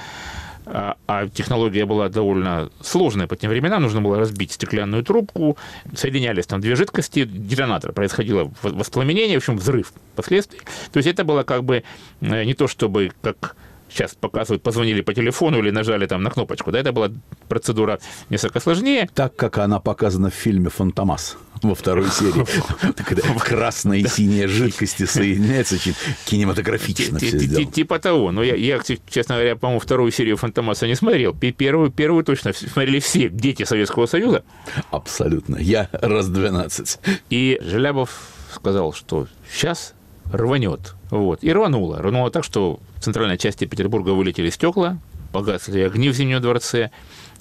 А, 0.66 0.98
а 1.08 1.28
технология 1.28 1.86
была 1.86 2.10
довольно 2.10 2.70
сложная 2.82 3.28
по 3.28 3.36
тем 3.36 3.50
временам. 3.50 3.84
Нужно 3.84 4.02
было 4.02 4.18
разбить 4.18 4.52
стеклянную 4.52 5.04
трубку, 5.04 5.58
соединялись 5.96 6.48
там 6.48 6.62
две 6.62 6.76
жидкости, 6.76 7.26
детонатор, 7.26 7.92
происходило 7.92 8.52
воспламенение, 8.62 9.38
в 9.38 9.42
общем, 9.42 9.58
взрыв 9.58 9.94
впоследствии. 10.14 10.62
То 10.92 10.98
есть 10.98 11.08
это 11.08 11.24
было 11.24 11.44
как 11.44 11.64
бы 11.64 11.84
э, 12.22 12.44
не 12.44 12.54
то, 12.54 12.68
чтобы 12.68 13.12
как 13.22 13.56
сейчас 13.90 14.16
показывают, 14.16 14.64
позвонили 14.64 15.02
по 15.02 15.14
телефону 15.14 15.60
или 15.60 15.70
нажали 15.70 16.06
там 16.08 16.24
на 16.24 16.30
кнопочку. 16.30 16.72
Да, 16.72 16.80
это 16.80 16.92
была 16.92 17.12
процедура 17.48 18.00
несколько 18.30 18.60
сложнее. 18.60 19.10
Так, 19.14 19.36
как 19.36 19.58
она 19.58 19.80
показана 19.80 20.30
в 20.30 20.34
фильме 20.34 20.70
«Фантомас» 20.70 21.38
во 21.62 21.76
второй 21.76 22.10
серии. 22.10 22.46
Когда 23.04 23.22
красная 23.40 24.00
и 24.00 24.08
синяя 24.08 24.48
жидкости 24.48 25.06
соединяются, 25.06 25.78
кинематографично 26.26 27.20
все 27.20 27.38
сделано. 27.38 27.72
Типа 27.72 28.00
того. 28.00 28.32
Но 28.32 28.44
я, 28.44 28.80
честно 29.10 29.36
говоря, 29.36 29.56
по-моему, 29.56 29.80
вторую 29.80 30.12
серию 30.12 30.38
«Фантомаса» 30.38 30.88
не 30.88 30.96
смотрел. 30.96 31.34
Первую, 31.34 31.92
первую 31.92 32.24
точно 32.24 32.54
смотрели 32.54 33.00
все 33.00 33.30
дети 33.30 33.64
Советского 33.64 34.06
Союза. 34.06 34.44
Абсолютно. 34.92 35.58
Я 35.58 35.90
раз 35.92 36.28
12. 36.28 37.00
И 37.30 37.60
Желябов 37.62 38.10
сказал, 38.54 38.94
что 38.94 39.28
сейчас 39.52 39.94
рванет. 40.32 40.96
Вот. 41.10 41.44
И 41.44 41.52
рвануло. 41.52 42.02
Рвануло 42.02 42.32
так, 42.32 42.44
что 42.44 42.80
в 42.98 43.02
центральной 43.02 43.38
части 43.38 43.66
Петербурга 43.66 44.12
вылетели 44.12 44.50
стекла, 44.50 44.98
погасли 45.32 45.82
огни 45.82 46.10
в 46.10 46.14
Зимнем 46.14 46.42
дворце, 46.42 46.92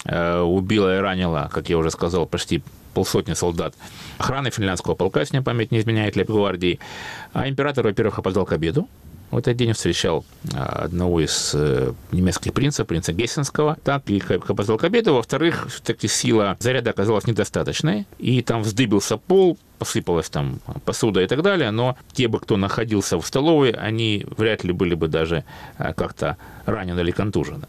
э, 0.05 0.39
убила 0.39 0.97
и 0.97 0.99
ранила, 0.99 1.49
как 1.51 1.69
я 1.69 1.77
уже 1.77 1.91
сказал, 1.91 2.25
почти 2.25 2.61
полсотни 2.95 3.33
солдат 3.33 3.75
охраны 4.17 4.49
финляндского 4.49 4.95
полка, 4.95 5.19
если 5.19 5.35
мне 5.35 5.43
память 5.43 5.71
не 5.71 5.79
изменяет, 5.79 6.15
Лейб-гвардии. 6.15 6.79
А 7.33 7.47
император, 7.47 7.85
во-первых, 7.85 8.17
опоздал 8.17 8.45
к 8.45 8.53
обеду, 8.53 8.87
в 9.31 9.37
этот 9.37 9.57
день 9.57 9.73
встречал 9.73 10.23
а, 10.53 10.83
одного 10.85 11.19
из 11.19 11.51
э, 11.53 11.91
немецких 12.11 12.53
принцев, 12.53 12.87
принца 12.87 13.11
Гессенского, 13.11 13.77
так, 13.83 14.09
и 14.09 14.21
опоздал 14.21 14.77
к 14.77 14.83
обеду. 14.83 15.15
Во-вторых, 15.15 15.67
все-таки 15.69 16.07
сила 16.07 16.55
заряда 16.59 16.91
оказалась 16.91 17.27
недостаточной, 17.27 18.07
и 18.17 18.41
там 18.41 18.61
вздыбился 18.61 19.17
пол, 19.17 19.57
посыпалась 19.85 20.29
там 20.29 20.59
посуда 20.83 21.21
и 21.21 21.27
так 21.27 21.41
далее, 21.41 21.71
но 21.71 21.95
те 22.13 22.27
бы, 22.27 22.39
кто 22.39 22.57
находился 22.57 23.17
в 23.19 23.25
столовой, 23.25 23.69
они 23.69 24.25
вряд 24.37 24.63
ли 24.63 24.73
были 24.73 24.95
бы 24.95 25.07
даже 25.07 25.43
а, 25.77 25.93
как-то 25.93 26.37
ранены 26.65 27.01
или 27.01 27.11
контужены. 27.11 27.67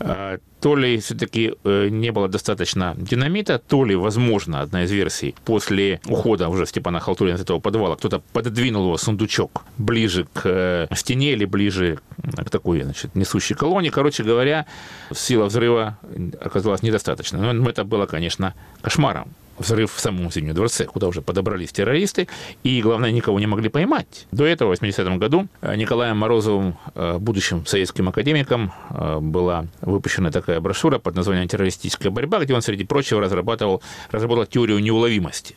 А, 0.00 0.38
то 0.60 0.76
ли 0.76 0.98
все-таки 0.98 1.54
э, 1.64 1.88
не 1.90 2.12
было 2.12 2.28
достаточно 2.28 2.94
динамита, 2.98 3.58
то 3.58 3.86
ли, 3.86 3.96
возможно, 3.96 4.60
одна 4.60 4.84
из 4.84 4.90
версий, 4.90 5.34
после 5.46 6.00
ухода 6.06 6.48
уже 6.48 6.66
Степана 6.66 7.00
Халтурина 7.00 7.36
из 7.36 7.40
этого 7.40 7.58
подвала, 7.58 7.96
кто-то 7.96 8.22
пододвинул 8.32 8.84
его 8.84 8.98
сундучок 8.98 9.64
ближе 9.78 10.26
к 10.34 10.42
э, 10.44 10.94
стене 10.94 11.32
или 11.32 11.46
ближе 11.46 12.00
к 12.36 12.50
такой, 12.50 12.82
значит, 12.82 13.14
несущей 13.14 13.56
колонне. 13.56 13.90
Короче 13.90 14.24
говоря, 14.24 14.66
сила 15.14 15.46
взрыва 15.46 15.98
оказалась 16.38 16.82
недостаточной. 16.82 17.54
Но 17.54 17.70
это 17.70 17.84
было, 17.84 18.04
конечно, 18.04 18.52
кошмаром 18.82 19.28
взрыв 19.60 19.92
в 19.92 20.00
самом 20.00 20.32
Зимнем 20.32 20.54
дворце, 20.54 20.86
куда 20.86 21.06
уже 21.06 21.22
подобрались 21.22 21.70
террористы, 21.70 22.26
и, 22.64 22.80
главное, 22.82 23.12
никого 23.12 23.38
не 23.38 23.46
могли 23.46 23.68
поймать. 23.68 24.26
До 24.32 24.44
этого, 24.44 24.74
в 24.74 24.82
80-м 24.82 25.18
году, 25.18 25.46
э, 25.60 25.76
Николаем 25.76 26.16
Морозовым, 26.16 26.76
э, 26.94 27.18
будущим 27.18 27.66
советским 27.66 28.08
академиком, 28.08 28.72
э, 28.90 29.18
была 29.20 29.66
выпущена 29.82 30.30
такая 30.30 30.60
брошюра 30.60 30.98
под 30.98 31.14
названием 31.14 31.46
«Террористическая 31.46 32.10
борьба», 32.10 32.40
где 32.40 32.54
он, 32.54 32.62
среди 32.62 32.84
прочего, 32.84 33.20
разрабатывал, 33.20 33.82
разработал 34.10 34.46
теорию 34.46 34.80
неуловимости 34.80 35.54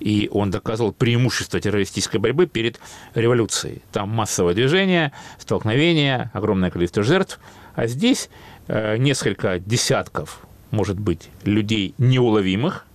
и 0.00 0.28
он 0.32 0.52
доказывал 0.52 0.92
преимущество 0.92 1.58
террористической 1.58 2.20
борьбы 2.20 2.46
перед 2.46 2.78
революцией. 3.16 3.82
Там 3.90 4.10
массовое 4.10 4.54
движение, 4.54 5.10
столкновение, 5.40 6.30
огромное 6.34 6.70
количество 6.70 7.02
жертв, 7.02 7.40
а 7.74 7.88
здесь 7.88 8.30
несколько 8.68 9.58
десятков, 9.58 10.46
может 10.70 11.00
быть, 11.00 11.30
людей 11.42 11.94
неуловимых, 11.98 12.86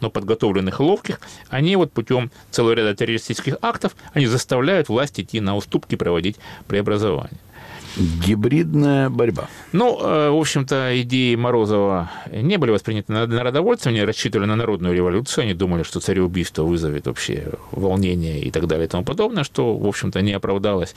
но 0.00 0.10
подготовленных 0.10 0.80
и 0.80 0.82
ловких, 0.82 1.20
они 1.48 1.76
вот 1.76 1.92
путем 1.92 2.30
целого 2.50 2.72
ряда 2.72 2.94
террористических 2.94 3.56
актов, 3.62 3.96
они 4.12 4.26
заставляют 4.26 4.88
власть 4.88 5.20
идти 5.20 5.40
на 5.40 5.56
уступки, 5.56 5.94
проводить 5.94 6.36
преобразование. 6.66 7.38
Гибридная 7.96 9.10
борьба. 9.10 9.48
Ну, 9.72 9.98
э, 10.00 10.30
в 10.30 10.38
общем-то, 10.38 11.00
идеи 11.02 11.34
Морозова 11.34 12.10
не 12.32 12.56
были 12.56 12.70
восприняты 12.70 13.12
народовольцами, 13.12 13.96
они 13.96 14.04
рассчитывали 14.04 14.46
на 14.46 14.54
народную 14.54 14.94
революцию, 14.94 15.42
они 15.42 15.54
думали, 15.54 15.82
что 15.82 15.98
цареубийство 15.98 16.62
вызовет 16.62 17.06
вообще 17.06 17.52
волнение 17.72 18.40
и 18.40 18.50
так 18.52 18.68
далее 18.68 18.86
и 18.86 18.88
тому 18.88 19.04
подобное, 19.04 19.42
что, 19.42 19.76
в 19.76 19.86
общем-то, 19.86 20.20
не 20.22 20.32
оправдалось. 20.32 20.94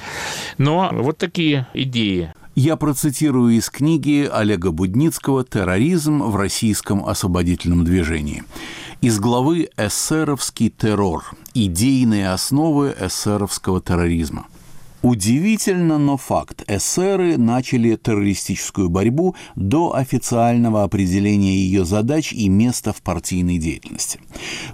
Но 0.60 0.90
вот 0.92 1.18
такие 1.18 1.68
идеи 1.74 2.32
я 2.56 2.76
процитирую 2.76 3.56
из 3.56 3.70
книги 3.70 4.30
Олега 4.32 4.72
Будницкого 4.72 5.44
«Терроризм 5.44 6.22
в 6.22 6.36
российском 6.36 7.06
освободительном 7.06 7.84
движении» 7.84 8.44
из 9.02 9.20
главы 9.20 9.70
«Эсеровский 9.76 10.70
террор. 10.70 11.24
Идейные 11.54 12.30
основы 12.30 12.96
эсеровского 13.00 13.82
терроризма». 13.82 14.46
Удивительно, 15.04 15.98
но 15.98 16.16
факт. 16.16 16.64
Эсеры 16.66 17.38
начали 17.38 17.98
террористическую 17.98 18.90
борьбу 18.90 19.36
до 19.58 19.94
официального 19.94 20.84
определения 20.84 21.54
ее 21.54 21.84
задач 21.84 22.32
и 22.32 22.48
места 22.48 22.94
в 22.94 23.02
партийной 23.02 23.58
деятельности. 23.58 24.22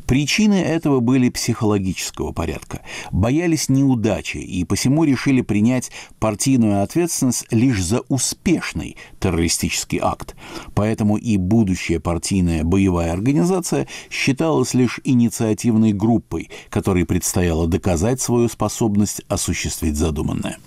Причины 0.06 0.54
этого 0.54 1.00
были 1.00 1.30
психологического 1.30 2.32
порядка. 2.32 2.82
Боялись 3.12 3.70
неудачи 3.70 4.38
и 4.38 4.64
посему 4.66 5.04
решили 5.04 5.42
принять 5.42 5.90
партийную 6.20 6.84
ответственность 6.84 7.48
лишь 7.50 7.82
за 7.84 8.02
успешный 8.02 8.98
террористический 9.20 9.98
акт. 10.00 10.36
Поэтому 10.76 11.18
и 11.18 11.38
будущая 11.38 12.00
партийная 12.00 12.64
боевая 12.64 13.14
организация 13.14 13.88
считалась 14.12 14.76
лишь 14.76 15.00
инициативной 15.04 15.92
группой, 15.92 16.52
которой 16.70 17.08
предстояло 17.08 17.66
доказать 17.66 18.22
свою 18.22 18.48
способность 18.48 19.24
осуществить 19.28 19.96
задуманное 19.96 20.19
задуманное. 20.20 20.58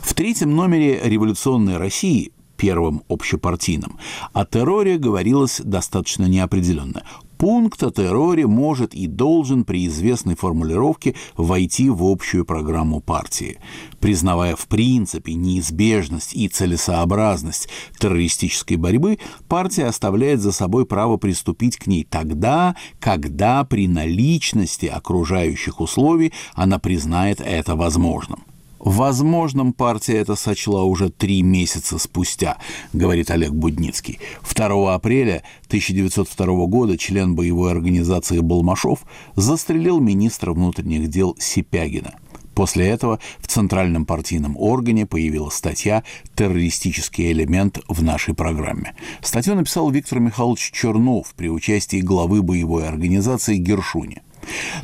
В 0.00 0.14
третьем 0.14 0.54
номере 0.54 1.00
«Революционной 1.04 1.76
России» 1.76 2.32
первым 2.56 3.02
общепартийным. 3.08 3.98
О 4.32 4.46
терроре 4.46 4.96
говорилось 4.96 5.60
достаточно 5.62 6.24
неопределенно. 6.24 7.02
Пункт 7.36 7.82
о 7.82 7.90
терроре 7.90 8.46
может 8.46 8.94
и 8.94 9.06
должен 9.06 9.64
при 9.64 9.86
известной 9.88 10.36
формулировке 10.36 11.14
войти 11.36 11.90
в 11.90 12.02
общую 12.02 12.46
программу 12.46 13.02
партии. 13.02 13.58
Признавая 14.00 14.56
в 14.56 14.66
принципе 14.68 15.34
неизбежность 15.34 16.34
и 16.34 16.48
целесообразность 16.48 17.68
террористической 17.98 18.78
борьбы, 18.78 19.18
партия 19.48 19.84
оставляет 19.84 20.40
за 20.40 20.52
собой 20.52 20.86
право 20.86 21.18
приступить 21.18 21.76
к 21.76 21.86
ней 21.86 22.06
тогда, 22.08 22.74
когда 23.00 23.62
при 23.64 23.86
наличности 23.86 24.86
окружающих 24.86 25.82
условий 25.82 26.32
она 26.54 26.78
признает 26.78 27.42
это 27.42 27.76
возможным. 27.76 28.44
Возможным 28.86 29.72
партия 29.72 30.18
это 30.18 30.36
сочла 30.36 30.84
уже 30.84 31.10
три 31.10 31.42
месяца 31.42 31.98
спустя, 31.98 32.58
говорит 32.92 33.32
Олег 33.32 33.50
Будницкий. 33.50 34.20
2 34.48 34.94
апреля 34.94 35.42
1902 35.66 36.66
года 36.66 36.96
член 36.96 37.34
боевой 37.34 37.72
организации 37.72 38.38
Балмашов 38.38 39.00
застрелил 39.34 39.98
министра 39.98 40.52
внутренних 40.52 41.08
дел 41.08 41.34
Сипягина. 41.36 42.14
После 42.54 42.86
этого 42.86 43.18
в 43.40 43.48
Центральном 43.48 44.06
партийном 44.06 44.56
органе 44.56 45.04
появилась 45.04 45.54
статья 45.54 46.04
«Террористический 46.36 47.32
элемент 47.32 47.80
в 47.88 48.04
нашей 48.04 48.34
программе». 48.34 48.94
Статью 49.20 49.56
написал 49.56 49.90
Виктор 49.90 50.20
Михайлович 50.20 50.70
Чернов 50.70 51.34
при 51.34 51.50
участии 51.50 52.00
главы 52.00 52.40
боевой 52.40 52.86
организации 52.86 53.56
Гершуни. 53.56 54.22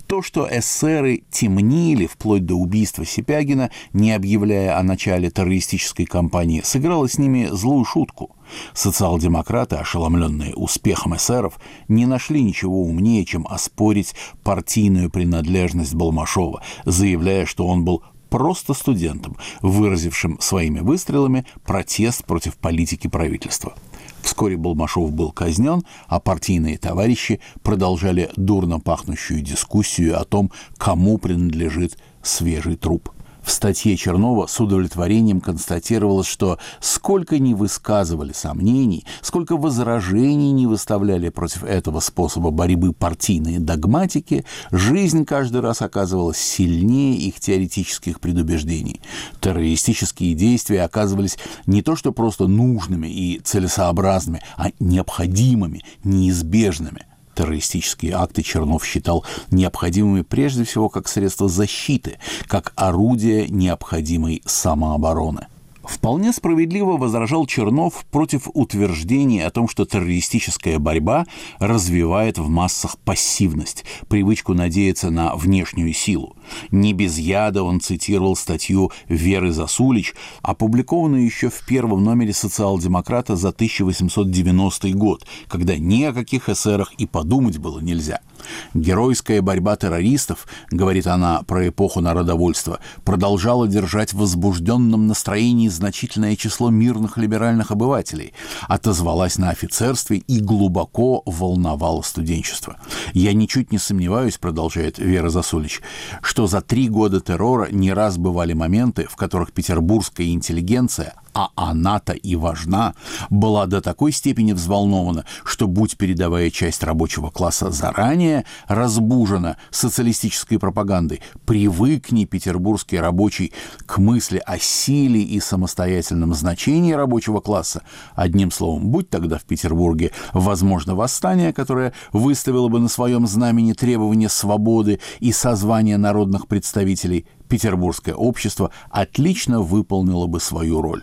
То, 0.07 0.22
что 0.22 0.48
эсеры 0.51 1.22
темнили 1.31 2.07
вплоть 2.07 2.44
до 2.44 2.55
убийства 2.55 3.05
Сипягина, 3.05 3.70
не 3.92 4.12
объявляя 4.12 4.79
о 4.79 4.83
начале 4.83 5.31
террористической 5.31 6.07
кампании, 6.07 6.62
сыграло 6.62 7.09
с 7.09 7.18
ними 7.18 7.48
злую 7.51 7.85
шутку. 7.85 8.37
Социал-демократы, 8.75 9.77
ошеломленные 9.77 10.55
успехом 10.55 11.16
эсеров, 11.16 11.59
не 11.88 12.07
нашли 12.07 12.42
ничего 12.42 12.83
умнее, 12.83 13.25
чем 13.25 13.46
оспорить 13.48 14.14
партийную 14.42 15.11
принадлежность 15.11 15.94
Балмашова, 15.94 16.62
заявляя, 16.85 17.46
что 17.46 17.66
он 17.66 17.85
был 17.85 18.03
просто 18.33 18.73
студентом, 18.73 19.37
выразившим 19.61 20.40
своими 20.40 20.81
выстрелами 20.81 21.45
протест 21.64 22.25
против 22.25 22.57
политики 22.57 23.07
правительства. 23.07 23.75
Вскоре 24.23 24.57
Балмашов 24.57 25.12
был 25.12 25.33
казнен, 25.33 25.83
а 26.07 26.18
партийные 26.18 26.79
товарищи 26.79 27.40
продолжали 27.62 28.31
дурно 28.37 28.81
пахнущую 28.81 29.42
дискуссию 29.42 30.18
о 30.18 30.25
том, 30.25 30.51
кому 30.79 31.18
принадлежит 31.18 31.99
свежий 32.23 32.77
труп. 32.77 33.11
В 33.42 33.50
статье 33.50 33.96
Чернова 33.96 34.46
с 34.46 34.61
удовлетворением 34.61 35.40
констатировалось, 35.40 36.28
что 36.28 36.59
сколько 36.81 37.38
ни 37.38 37.55
высказывали 37.55 38.33
сомнений, 38.33 39.05
сколько 39.20 39.57
возражений 39.57 40.52
не 40.52 40.66
выставляли 40.66 41.28
против 41.28 41.64
этого 41.64 42.00
способа 42.00 42.50
борьбы 42.50 42.92
партийные 42.92 43.59
догматики, 43.59 44.44
жизнь 44.70 45.24
каждый 45.24 45.61
раз 45.61 45.83
оказывалась 45.83 46.38
сильнее 46.38 47.16
их 47.16 47.40
теоретических 47.40 48.20
предубеждений. 48.20 49.00
Террористические 49.40 50.35
действия 50.35 50.85
оказывались 50.85 51.37
не 51.66 51.83
то 51.83 51.96
что 51.96 52.12
просто 52.12 52.46
нужными 52.46 53.09
и 53.09 53.40
целесообразными, 53.40 54.40
а 54.57 54.70
необходимыми, 54.78 55.83
неизбежными. 56.05 57.07
Террористические 57.35 58.14
акты 58.14 58.42
Чернов 58.42 58.85
считал 58.85 59.25
необходимыми 59.51 60.23
прежде 60.23 60.64
всего 60.64 60.88
как 60.88 61.09
средство 61.09 61.49
защиты, 61.49 62.18
как 62.47 62.73
орудие 62.77 63.49
необходимой 63.49 64.42
самообороны. 64.45 65.47
Вполне 65.85 66.33
справедливо 66.33 66.97
возражал 66.97 67.47
Чернов 67.47 68.05
против 68.11 68.49
утверждения 68.55 69.45
о 69.47 69.51
том, 69.51 69.68
что 69.68 69.85
террористическая 69.85 70.79
борьба 70.79 71.27
развивает 71.59 72.38
в 72.38 72.49
массах 72.49 72.99
пассивность, 72.99 73.85
привычку 74.09 74.55
надеяться 74.55 75.11
на 75.11 75.35
внешнюю 75.35 75.92
силу. 75.92 76.37
Не 76.71 76.93
без 76.93 77.19
яда 77.19 77.62
он 77.62 77.81
цитировал 77.81 78.37
статью 78.37 78.91
Веры 79.09 79.53
Засулич, 79.53 80.15
опубликованную 80.43 81.25
еще 81.25 81.51
в 81.51 81.65
первом 81.67 82.05
номере 82.05 82.33
«Социал-демократа» 82.33 83.37
за 83.37 83.49
1890 83.49 84.91
год, 84.91 85.27
когда 85.49 85.77
ни 85.77 86.03
о 86.05 86.12
каких 86.12 86.49
эсерах 86.49 86.93
и 86.95 87.07
подумать 87.07 87.59
было 87.59 87.81
нельзя– 87.81 88.21
Геройская 88.75 89.43
борьба 89.43 89.77
террористов, 89.77 90.47
говорит 90.71 91.07
она 91.07 91.43
про 91.43 91.69
эпоху 91.69 92.01
народовольства, 92.01 92.81
продолжала 93.05 93.69
держать 93.69 94.12
в 94.12 94.19
возбужденном 94.19 95.07
настроении 95.07 95.69
значительное 95.69 96.37
число 96.37 96.71
мирных 96.71 97.17
либеральных 97.17 97.71
обывателей, 97.71 98.33
отозвалась 98.69 99.38
на 99.38 99.51
офицерстве 99.51 100.19
и 100.19 100.41
глубоко 100.41 101.23
волновала 101.27 102.03
студенчество. 102.03 102.77
«Я 103.12 103.33
ничуть 103.33 103.73
не 103.73 103.79
сомневаюсь»,— 103.79 104.38
продолжает 104.41 104.99
Вера 104.99 105.29
Засулич, 105.29 105.81
«что 106.21 106.41
за 106.46 106.61
три 106.61 106.88
года 106.88 107.20
террора 107.20 107.68
не 107.70 107.92
раз 107.92 108.18
бывали 108.18 108.52
моменты, 108.52 109.07
в 109.09 109.16
которых 109.16 109.52
петербургская 109.52 110.28
интеллигенция 110.28 111.14
а 111.35 111.51
она-то 111.57 112.12
и 112.12 112.37
важна, 112.37 112.95
была 113.31 113.66
до 113.66 113.81
такой 113.81 114.12
степени 114.12 114.53
взволнована, 114.53 115.25
что, 115.45 115.66
будь 115.66 115.97
передовая 115.97 116.51
часть 116.51 116.83
рабочего 116.83 117.31
класса 117.31 117.71
заранее 117.71 118.45
разбужена 118.68 119.57
социалистической 119.71 120.59
пропагандой, 120.59 121.23
привыкни, 121.47 122.25
петербургский 122.25 122.99
рабочий, 122.99 123.53
к 123.87 123.99
мысли 123.99 124.42
о 124.45 124.59
силе 124.59 125.23
и 125.23 125.40
самостоятельном 125.40 126.35
значении 126.35 126.92
рабочего 126.92 127.40
класса, 127.40 127.83
одним 128.14 128.51
словом, 128.51 128.90
будь 128.90 129.09
тогда 129.09 129.38
в 129.38 129.45
Петербурге. 129.45 130.12
Возможно 130.33 130.95
восстание, 130.95 131.53
которое 131.53 131.92
выставило 132.12 132.68
бы 132.68 132.81
на 132.81 132.88
своем 132.88 133.27
знамени 133.27 133.73
требования 133.73 134.29
свободы 134.29 135.01
и 135.21 135.33
созвания 135.33 135.97
народных 135.97 136.47
представителей, 136.47 137.27
петербургское 137.53 138.15
общество 138.15 138.71
отлично 138.88 139.61
выполнило 139.61 140.27
бы 140.27 140.41
свою 140.41 140.81
роль. 140.81 141.03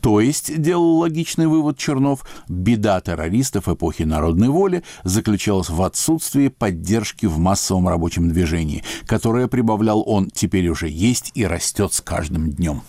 То 0.00 0.20
есть, 0.20 0.58
делал 0.58 0.96
логичный 0.96 1.46
вывод 1.46 1.76
Чернов, 1.76 2.24
беда 2.48 2.98
террористов 3.02 3.68
эпохи 3.68 4.04
народной 4.04 4.48
воли 4.48 4.84
заключалась 5.04 5.68
в 5.68 5.82
отсутствии 5.82 6.48
поддержки 6.48 7.26
в 7.26 7.36
массовом 7.36 7.88
рабочем 7.88 8.30
движении, 8.30 8.82
которое, 9.04 9.48
прибавлял 9.48 10.02
он, 10.06 10.30
теперь 10.30 10.66
уже 10.68 10.88
есть 10.88 11.30
и 11.34 11.46
растет 11.46 11.92
с 11.92 12.00
каждым 12.00 12.50
днем. 12.50 12.80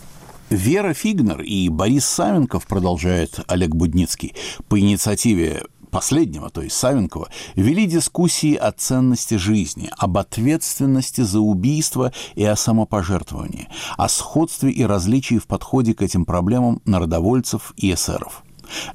Вера 0.50 0.94
Фигнер 0.94 1.42
и 1.42 1.68
Борис 1.68 2.06
Савенков, 2.06 2.66
продолжает 2.68 3.38
Олег 3.48 3.76
Будницкий, 3.76 4.34
по 4.70 4.80
инициативе 4.80 5.64
последнего, 5.94 6.50
то 6.50 6.62
есть 6.62 6.76
Савенкова, 6.76 7.30
вели 7.56 7.86
дискуссии 7.86 8.56
о 8.56 8.72
ценности 8.72 9.36
жизни, 9.36 9.92
об 9.96 10.18
ответственности 10.18 11.22
за 11.22 11.40
убийство 11.40 12.12
и 12.34 12.44
о 12.44 12.56
самопожертвовании, 12.56 13.70
о 13.96 14.10
сходстве 14.10 14.72
и 14.72 14.84
различии 14.84 15.38
в 15.38 15.46
подходе 15.46 15.94
к 15.94 16.02
этим 16.02 16.26
проблемам 16.26 16.82
народовольцев 16.86 17.74
и 17.78 17.94
эсеров. 17.94 18.44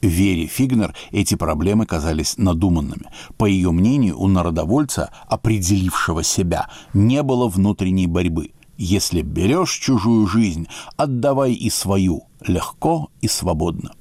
Вере 0.02 0.46
Фигнер 0.46 0.94
эти 1.12 1.36
проблемы 1.36 1.86
казались 1.86 2.36
надуманными. 2.36 3.06
По 3.36 3.44
ее 3.44 3.70
мнению, 3.70 4.18
у 4.18 4.26
народовольца, 4.26 5.10
определившего 5.28 6.24
себя, 6.24 6.68
не 6.94 7.22
было 7.22 7.48
внутренней 7.48 8.08
борьбы. 8.08 8.50
Если 8.76 9.22
берешь 9.22 9.72
чужую 9.72 10.26
жизнь, 10.26 10.66
отдавай 10.96 11.52
и 11.52 11.70
свою, 11.70 12.24
легко 12.44 13.10
и 13.20 13.28
свободно. 13.28 13.92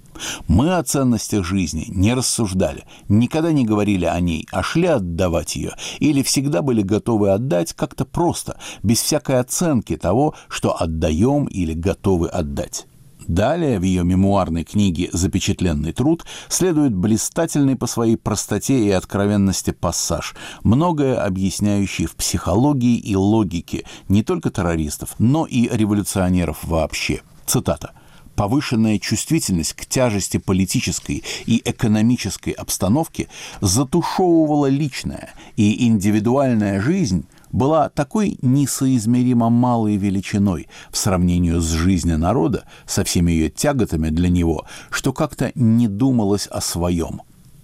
Мы 0.48 0.76
о 0.76 0.84
ценностях 0.84 1.46
жизни 1.46 1.86
не 1.90 2.14
рассуждали, 2.14 2.84
никогда 3.10 3.52
не 3.52 3.66
говорили 3.66 4.06
о 4.06 4.20
ней, 4.20 4.48
а 4.52 4.64
шли 4.64 4.88
отдавать 4.88 5.56
ее, 5.56 5.74
или 6.00 6.22
всегда 6.24 6.62
были 6.62 6.82
готовы 6.82 7.32
отдать 7.32 7.74
как-то 7.74 8.06
просто, 8.06 8.60
без 8.84 9.02
всякой 9.02 9.40
оценки 9.40 9.98
того, 9.98 10.36
что 10.48 10.80
отдаем 10.82 11.46
или 11.46 11.74
готовы 11.74 12.28
отдать. 12.28 12.88
Далее 13.28 13.78
в 13.78 13.84
ее 13.84 14.06
мемуарной 14.06 14.64
книге 14.64 15.10
«Запечатленный 15.12 15.92
труд» 15.92 16.26
следует 16.48 16.96
блистательный 16.96 17.76
по 17.76 17.86
своей 17.86 18.16
простоте 18.16 18.80
и 18.86 18.90
откровенности 18.90 19.72
пассаж, 19.72 20.34
многое 20.64 21.22
объясняющий 21.22 22.06
в 22.06 22.16
психологии 22.16 22.96
и 22.96 23.16
логике 23.18 23.84
не 24.08 24.24
только 24.24 24.50
террористов, 24.50 25.16
но 25.20 25.46
и 25.46 25.68
революционеров 25.68 26.64
вообще. 26.64 27.22
Цитата 27.46 27.92
повышенная 28.38 29.00
чувствительность 29.00 29.74
к 29.74 29.88
тяжести 29.88 30.38
политической 30.38 31.24
и 31.48 31.62
экономической 31.66 32.52
обстановки 32.52 33.30
затушевывала 33.62 34.68
личная 34.68 35.32
и 35.56 35.88
индивидуальная 35.88 36.80
жизнь 36.80 37.26
была 37.52 37.90
такой 37.90 38.38
несоизмеримо 38.44 39.50
малой 39.50 39.98
величиной 39.98 40.68
в 40.92 40.98
сравнении 40.98 41.58
с 41.58 41.72
жизнью 41.72 42.20
народа, 42.20 42.66
со 42.86 43.04
всеми 43.04 43.32
ее 43.32 43.50
тяготами 43.50 44.10
для 44.10 44.30
него, 44.30 44.68
что 44.92 45.14
как-то 45.14 45.52
не 45.56 45.88
думалось 45.88 46.46
о 46.46 46.62
своем. 46.62 47.22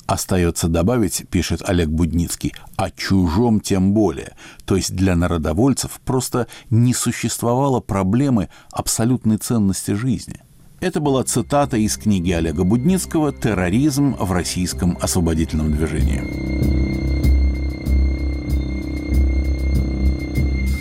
Остается 0.08 0.70
добавить, 0.70 1.26
пишет 1.30 1.62
Олег 1.64 1.90
Будницкий, 1.90 2.54
о 2.78 2.90
чужом 2.90 3.60
тем 3.60 3.94
более. 3.94 4.36
То 4.66 4.76
есть 4.76 4.96
для 4.96 5.16
народовольцев 5.16 6.02
просто 6.04 6.48
не 6.72 6.96
существовало 6.96 7.80
проблемы 7.80 8.50
абсолютной 8.72 9.38
ценности 9.38 9.92
жизни– 9.92 10.42
Это 10.84 11.00
была 11.00 11.24
цитата 11.24 11.78
из 11.78 11.96
книги 11.96 12.32
Олега 12.32 12.66
Будницкого 12.66 13.32
«Терроризм 13.32 14.18
в 14.20 14.34
российском 14.34 14.98
освободительном 15.00 15.72
движении». 15.72 17.23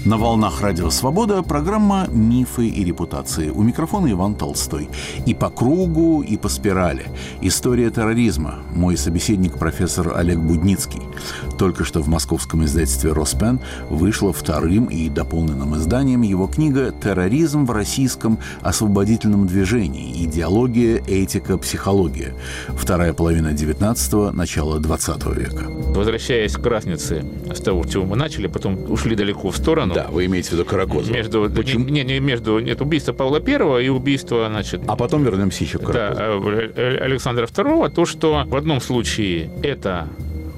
На 0.05 0.17
волнах 0.17 0.61
Радио 0.61 0.91
Свобода 0.91 1.45
программа 1.45 2.09
«Мифы 2.11 2.67
и 2.67 2.83
репутации». 2.83 3.51
У 3.51 3.63
микрофона 3.63 4.11
Иван 4.11 4.35
Толстой. 4.35 4.89
И 5.27 5.33
по 5.35 5.49
кругу, 5.49 6.23
и 6.23 6.37
по 6.37 6.49
спирали. 6.49 7.07
История 7.41 7.89
терроризма. 7.89 8.59
Мой 8.75 8.97
собеседник 8.97 9.59
профессор 9.59 10.15
Олег 10.17 10.39
Будницкий. 10.39 11.03
Только 11.57 11.85
что 11.85 12.01
в 12.03 12.09
московском 12.09 12.65
издательстве 12.65 13.13
«Роспен» 13.13 13.61
вышла 13.91 14.33
вторым 14.33 14.87
и 14.87 15.09
дополненным 15.09 15.77
изданием 15.77 16.23
его 16.23 16.49
книга 16.49 16.91
«Терроризм 16.91 17.65
в 17.65 17.71
российском 17.71 18.41
освободительном 18.61 19.47
движении. 19.47 20.25
Идеология, 20.25 21.01
этика, 21.07 21.57
психология». 21.59 22.35
Вторая 22.71 23.13
половина 23.13 23.53
19-го, 23.53 24.33
начало 24.33 24.81
20 24.81 25.27
века. 25.37 25.67
Возвращаясь 25.69 26.55
к 26.55 26.67
разнице 26.67 27.25
с 27.55 27.61
того, 27.61 27.85
чего 27.85 28.05
мы 28.05 28.17
начали, 28.17 28.49
потом 28.49 28.91
ушли 28.91 29.15
далеко 29.15 29.53
в 29.53 29.57
сторону, 29.57 29.92
да, 29.95 30.09
вы 30.11 30.27
имеете 30.27 30.51
в 30.51 30.53
виду 30.53 30.65
Каракозова. 30.65 31.15
Между, 31.15 31.51
Почему? 31.51 31.85
Не, 31.89 32.05
не, 32.05 32.21
между 32.21 32.59
нет, 32.59 32.81
убийство 32.81 33.13
Павла 33.13 33.41
Первого 33.41 33.79
и 33.79 33.89
убийство, 33.89 34.47
значит... 34.49 34.83
А 34.87 34.97
потом 34.97 35.25
вернемся 35.25 35.65
еще 35.65 35.79
к 35.79 35.85
Каракозову. 35.85 36.51
Да, 36.51 36.63
э, 36.77 36.99
Александра 36.99 37.47
Второго, 37.47 37.89
то, 37.89 38.05
что 38.07 38.45
в 38.47 38.57
одном 38.57 38.81
случае 38.81 39.51
это 39.63 40.09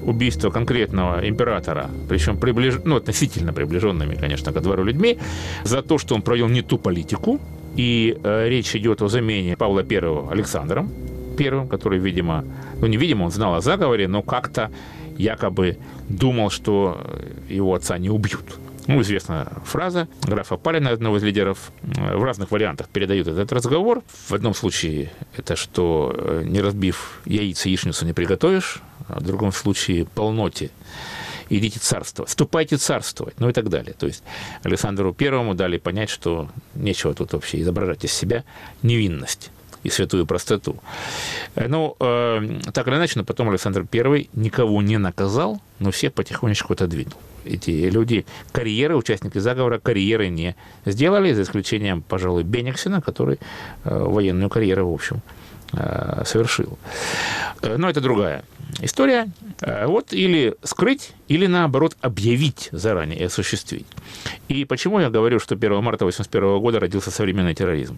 убийство 0.03 0.51
конкретного 0.51 1.27
императора, 1.27 1.89
причем 2.07 2.37
приближ... 2.37 2.75
ну, 2.83 2.95
относительно 2.95 3.53
приближенными, 3.53 4.15
конечно, 4.15 4.53
ко 4.53 4.61
двору 4.61 4.83
людьми, 4.83 5.17
за 5.63 5.81
то, 5.81 5.97
что 5.97 6.15
он 6.15 6.21
провел 6.21 6.47
не 6.47 6.61
ту 6.61 6.77
политику, 6.77 7.39
и 7.75 8.17
э, 8.23 8.49
речь 8.49 8.75
идет 8.75 9.01
о 9.01 9.07
замене 9.07 9.57
Павла 9.57 9.81
I 9.81 10.31
Александром 10.31 10.91
первым, 11.35 11.67
который, 11.67 11.99
видимо, 11.99 12.45
ну, 12.79 12.87
не 12.87 12.97
видимо, 12.97 13.25
он 13.25 13.31
знал 13.31 13.55
о 13.55 13.61
заговоре, 13.61 14.07
но 14.07 14.21
как-то 14.21 14.71
якобы 15.17 15.77
думал, 16.09 16.49
что 16.49 16.99
его 17.49 17.73
отца 17.73 17.97
не 17.97 18.09
убьют. 18.09 18.59
Ну, 18.87 19.01
известная 19.01 19.47
фраза 19.63 20.07
графа 20.21 20.57
Палина, 20.57 20.91
одного 20.91 21.17
из 21.17 21.23
лидеров, 21.23 21.71
в 21.81 22.23
разных 22.23 22.51
вариантах 22.51 22.87
передают 22.89 23.27
этот 23.27 23.51
разговор. 23.51 24.03
В 24.27 24.33
одном 24.33 24.53
случае 24.53 25.11
это 25.35 25.55
что 25.55 26.13
э, 26.15 26.43
не 26.45 26.61
разбив 26.61 27.21
яйца, 27.25 27.67
яичницу 27.67 28.05
не 28.05 28.13
приготовишь, 28.13 28.81
а 29.07 29.19
в 29.19 29.23
другом 29.23 29.51
случае 29.51 30.05
полноте 30.05 30.69
идите 31.49 31.79
царствовать, 31.79 32.29
вступайте 32.29 32.77
царствовать, 32.77 33.39
ну 33.39 33.49
и 33.49 33.53
так 33.53 33.69
далее. 33.69 33.93
То 33.97 34.05
есть 34.05 34.23
Александру 34.63 35.13
Первому 35.13 35.55
дали 35.55 35.77
понять, 35.77 36.09
что 36.09 36.49
нечего 36.75 37.13
тут 37.13 37.33
вообще 37.33 37.61
изображать 37.61 38.05
из 38.05 38.13
себя 38.13 38.43
невинность 38.83 39.51
и 39.83 39.89
святую 39.89 40.27
простоту. 40.27 40.77
Э, 41.55 41.67
ну, 41.67 41.95
э, 41.99 42.59
так 42.71 42.87
или 42.87 42.95
иначе, 42.95 43.13
но 43.17 43.25
потом 43.25 43.49
Александр 43.49 43.87
I 43.91 44.29
никого 44.33 44.81
не 44.83 44.97
наказал, 44.99 45.59
но 45.79 45.89
всех 45.89 46.13
потихонечку 46.13 46.73
отодвинул. 46.73 47.17
Эти 47.45 47.89
люди 47.89 48.25
карьеры, 48.51 48.95
участники 48.95 49.37
заговора, 49.37 49.79
карьеры 49.79 50.29
не 50.29 50.55
сделали, 50.85 51.33
за 51.33 51.43
исключением, 51.43 52.01
пожалуй, 52.01 52.43
Бениксена, 52.43 53.01
который 53.01 53.39
э, 53.83 53.97
военную 53.97 54.49
карьеру, 54.49 54.89
в 54.89 54.93
общем, 54.93 55.21
э, 55.73 56.23
совершил. 56.25 56.77
Э, 57.61 57.77
но 57.77 57.89
это 57.89 58.01
другая 58.01 58.43
история. 58.81 59.27
Вот 59.85 60.11
или 60.11 60.55
скрыть, 60.63 61.13
или 61.27 61.47
наоборот 61.47 61.95
объявить 62.01 62.69
заранее 62.71 63.19
и 63.19 63.23
осуществить. 63.23 63.85
И 64.49 64.65
почему 64.65 64.99
я 64.99 65.09
говорю, 65.09 65.39
что 65.39 65.55
1 65.55 65.71
марта 65.83 66.03
1981 66.03 66.59
года 66.59 66.79
родился 66.79 67.11
современный 67.11 67.53
терроризм? 67.53 67.97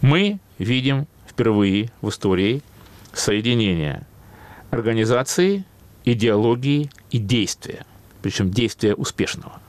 Мы 0.00 0.38
видим 0.58 1.06
впервые 1.28 1.90
в 2.00 2.08
истории 2.08 2.62
соединение 3.12 4.06
организации, 4.70 5.64
идеологии 6.04 6.90
и 7.10 7.18
действия, 7.18 7.84
причем 8.26 8.50
действия 8.50 8.92
успешного. 8.94 9.60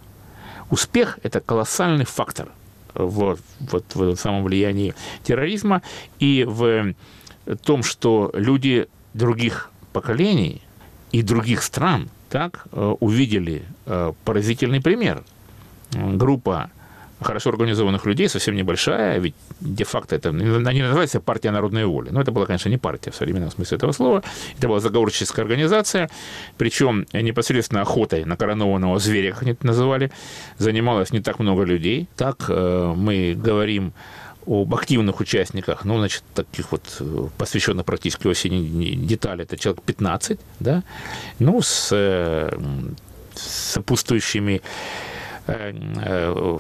Успех– 0.72 1.20
это 1.24 1.40
колоссальный 1.40 2.06
фактор 2.06 2.50
в, 2.96 3.38
вот, 3.60 3.86
в 3.94 4.16
самом 4.16 4.44
влиянии 4.44 4.96
терроризма 5.24 5.84
и 6.18 6.44
в 6.44 6.96
том, 7.64 7.84
что 7.84 8.32
люди 8.34 8.88
других 9.14 9.70
поколений 9.94 10.64
и 11.12 11.22
других 11.22 11.62
стран 11.62 12.10
так 12.30 12.66
э, 12.72 12.96
увидели 13.00 13.64
э, 13.86 14.14
поразительный 14.26 14.82
пример. 14.82 15.24
Группа 15.92 16.72
хорошо 17.22 17.50
организованных 17.50 18.06
людей, 18.06 18.30
совсем 18.30 18.56
небольшая, 18.56 19.20
ведь 19.20 19.36
де-факто 19.60 20.16
это 20.16 20.32
не 20.32 20.82
называется 20.82 21.20
партия 21.20 21.52
народной 21.52 21.86
воли. 21.86 22.10
Но 22.12 22.22
это 22.22 22.32
была, 22.32 22.46
конечно, 22.46 22.70
не 22.70 22.78
партия 22.78 23.12
в 23.12 23.16
современном 23.16 23.52
смысле 23.52 23.78
этого 23.78 23.92
слова. 23.92 24.24
Это 24.58 24.68
была 24.68 24.80
заговорческая 24.80 25.44
организация, 25.44 26.10
причем 26.58 27.06
непосредственно 27.14 27.82
охотой 27.82 28.26
на 28.26 28.38
коронованного 28.38 29.00
зверя, 29.00 29.32
как 29.32 29.44
они 29.44 29.52
это 29.52 29.66
называли, 29.66 30.12
занималось 30.58 31.12
не 31.12 31.22
так 31.22 31.40
много 31.40 31.64
людей. 31.64 32.08
Так 32.16 32.46
э, 32.50 32.94
мы 32.96 33.34
говорим 33.36 33.94
об 34.46 34.74
активных 34.74 35.20
участниках, 35.20 35.84
ну, 35.86 35.98
значит, 35.98 36.24
таких 36.34 36.72
вот 36.72 36.84
э, 37.00 37.28
посвященных 37.38 37.86
практически 37.86 38.28
осени 38.28 38.96
детали, 38.96 39.44
это 39.44 39.58
человек 39.58 39.82
15, 39.84 40.40
да, 40.60 40.84
ну, 41.40 41.62
с, 41.62 41.90
э, 41.92 42.58
сопутствующими 43.36 44.62
Э, 45.48 45.74
э, 46.04 46.58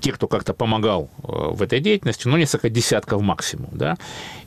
те, 0.00 0.12
кто 0.12 0.26
как-то 0.26 0.54
помогал 0.54 1.10
э, 1.22 1.26
в 1.26 1.62
этой 1.62 1.80
деятельности, 1.80 2.28
ну, 2.28 2.36
несколько 2.36 2.70
десятков 2.70 3.20
максимум, 3.20 3.68
да. 3.72 3.98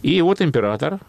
И 0.01 0.21
вот 0.21 0.41
император, 0.41 0.99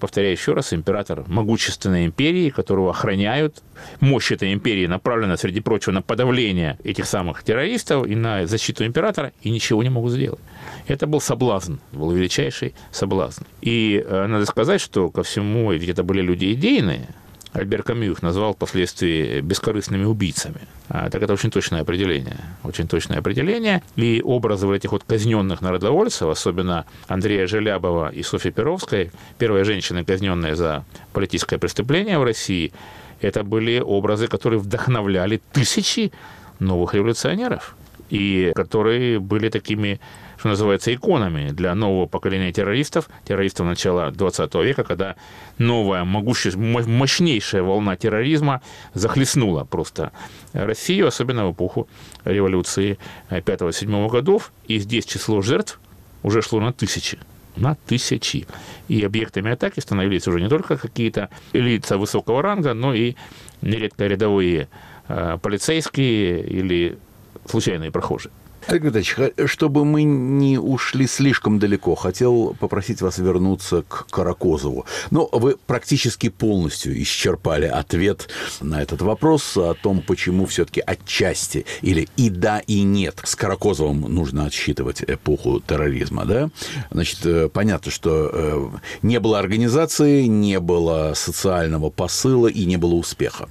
повторяю 0.00 0.32
еще 0.32 0.52
раз, 0.52 0.74
император 0.74 1.24
могущественной 1.28 2.04
империи, 2.04 2.50
которого 2.50 2.90
охраняют. 2.90 3.62
Мощь 4.00 4.32
этой 4.32 4.52
империи 4.52 4.86
направлена, 4.86 5.38
среди 5.38 5.60
прочего, 5.60 5.92
на 5.92 6.02
подавление 6.02 6.78
этих 6.84 7.06
самых 7.06 7.42
террористов 7.42 8.06
и 8.06 8.14
на 8.14 8.46
защиту 8.46 8.84
императора, 8.84 9.32
и 9.40 9.50
ничего 9.50 9.82
не 9.82 9.88
могут 9.88 10.12
сделать. 10.12 10.40
Это 10.86 11.06
был 11.06 11.22
соблазн, 11.22 11.76
был 11.92 12.10
величайший 12.10 12.74
соблазн. 12.90 13.44
И 13.62 14.04
надо 14.08 14.44
сказать, 14.44 14.82
что 14.82 15.08
ко 15.08 15.22
всему, 15.22 15.72
ведь 15.72 15.88
это 15.88 16.02
были 16.02 16.20
люди 16.20 16.52
идейные, 16.52 17.08
Альбер 17.52 17.82
Камю 17.82 18.12
их 18.12 18.22
назвал 18.22 18.52
впоследствии 18.52 19.40
бескорыстными 19.40 20.04
убийцами. 20.04 20.60
А, 20.88 21.10
так 21.10 21.22
это 21.22 21.32
очень 21.32 21.50
точное 21.50 21.80
определение. 21.80 22.36
Очень 22.62 22.86
точное 22.86 23.18
определение. 23.18 23.82
И 23.96 24.22
образы 24.24 24.66
вот 24.66 24.74
этих 24.74 24.92
вот 24.92 25.04
казненных 25.04 25.60
народовольцев, 25.60 26.28
особенно 26.28 26.84
Андрея 27.08 27.46
Желябова 27.46 28.10
и 28.10 28.22
Софьи 28.22 28.50
Перовской, 28.50 29.10
первые 29.38 29.64
женщины, 29.64 30.04
казненные 30.04 30.54
за 30.54 30.84
политическое 31.12 31.58
преступление 31.58 32.18
в 32.18 32.24
России, 32.24 32.72
это 33.20 33.42
были 33.42 33.80
образы, 33.80 34.28
которые 34.28 34.60
вдохновляли 34.60 35.40
тысячи 35.52 36.12
новых 36.58 36.94
революционеров 36.94 37.76
и 38.10 38.52
которые 38.54 39.18
были 39.18 39.48
такими 39.48 40.00
что 40.38 40.48
называется, 40.48 40.94
иконами 40.94 41.50
для 41.50 41.74
нового 41.74 42.06
поколения 42.06 42.52
террористов, 42.52 43.08
террористов 43.24 43.66
начала 43.66 44.10
20 44.10 44.54
века, 44.56 44.84
когда 44.84 45.16
новая, 45.58 46.04
могущественная, 46.04 46.84
мощнейшая 46.86 47.62
волна 47.62 47.96
терроризма 47.96 48.62
захлестнула 48.94 49.64
просто 49.64 50.12
Россию, 50.52 51.06
особенно 51.08 51.46
в 51.46 51.52
эпоху 51.52 51.88
революции 52.24 52.98
5-7 53.30 54.08
годов. 54.08 54.52
И 54.68 54.78
здесь 54.78 55.04
число 55.04 55.40
жертв 55.42 55.80
уже 56.22 56.42
шло 56.42 56.60
на 56.60 56.72
тысячи 56.72 57.18
на 57.56 57.74
тысячи. 57.74 58.46
И 58.88 59.02
объектами 59.02 59.50
атаки 59.50 59.80
становились 59.80 60.28
уже 60.28 60.40
не 60.40 60.48
только 60.48 60.76
какие-то 60.76 61.30
лица 61.52 61.96
высокого 61.96 62.42
ранга, 62.42 62.74
но 62.74 62.94
и 62.94 63.14
нередко 63.62 64.06
рядовые 64.06 64.68
э, 65.08 65.38
полицейские 65.40 66.42
или 66.46 66.98
случайные 67.46 67.90
прохожие. 67.90 68.32
Олег 68.66 68.82
Витальевич, 68.82 69.16
чтобы 69.48 69.84
мы 69.84 70.02
не 70.02 70.58
ушли 70.58 71.06
слишком 71.06 71.60
далеко, 71.60 71.94
хотел 71.94 72.56
попросить 72.58 73.00
вас 73.00 73.18
вернуться 73.18 73.82
к 73.82 74.06
Каракозову. 74.10 74.86
Но 75.12 75.28
вы 75.30 75.56
практически 75.66 76.30
полностью 76.30 77.00
исчерпали 77.00 77.66
ответ 77.66 78.28
на 78.60 78.82
этот 78.82 79.02
вопрос 79.02 79.56
о 79.56 79.74
том, 79.74 80.02
почему 80.02 80.46
все-таки 80.46 80.82
отчасти 80.84 81.64
или 81.80 82.08
и 82.16 82.28
да, 82.28 82.58
и 82.58 82.82
нет. 82.82 83.20
С 83.22 83.36
Каракозовым 83.36 84.00
нужно 84.00 84.46
отсчитывать 84.46 85.02
эпоху 85.06 85.60
терроризма, 85.60 86.24
да? 86.24 86.50
Значит, 86.90 87.24
э, 87.24 87.48
понятно, 87.48 87.92
что 87.92 88.30
э, 88.32 88.70
не 89.02 89.20
было 89.20 89.38
организации, 89.38 90.24
не 90.24 90.58
было 90.58 91.12
социального 91.14 91.90
посыла 91.90 92.48
и 92.48 92.64
не 92.64 92.78
было 92.78 92.94
успеха. 92.94 93.48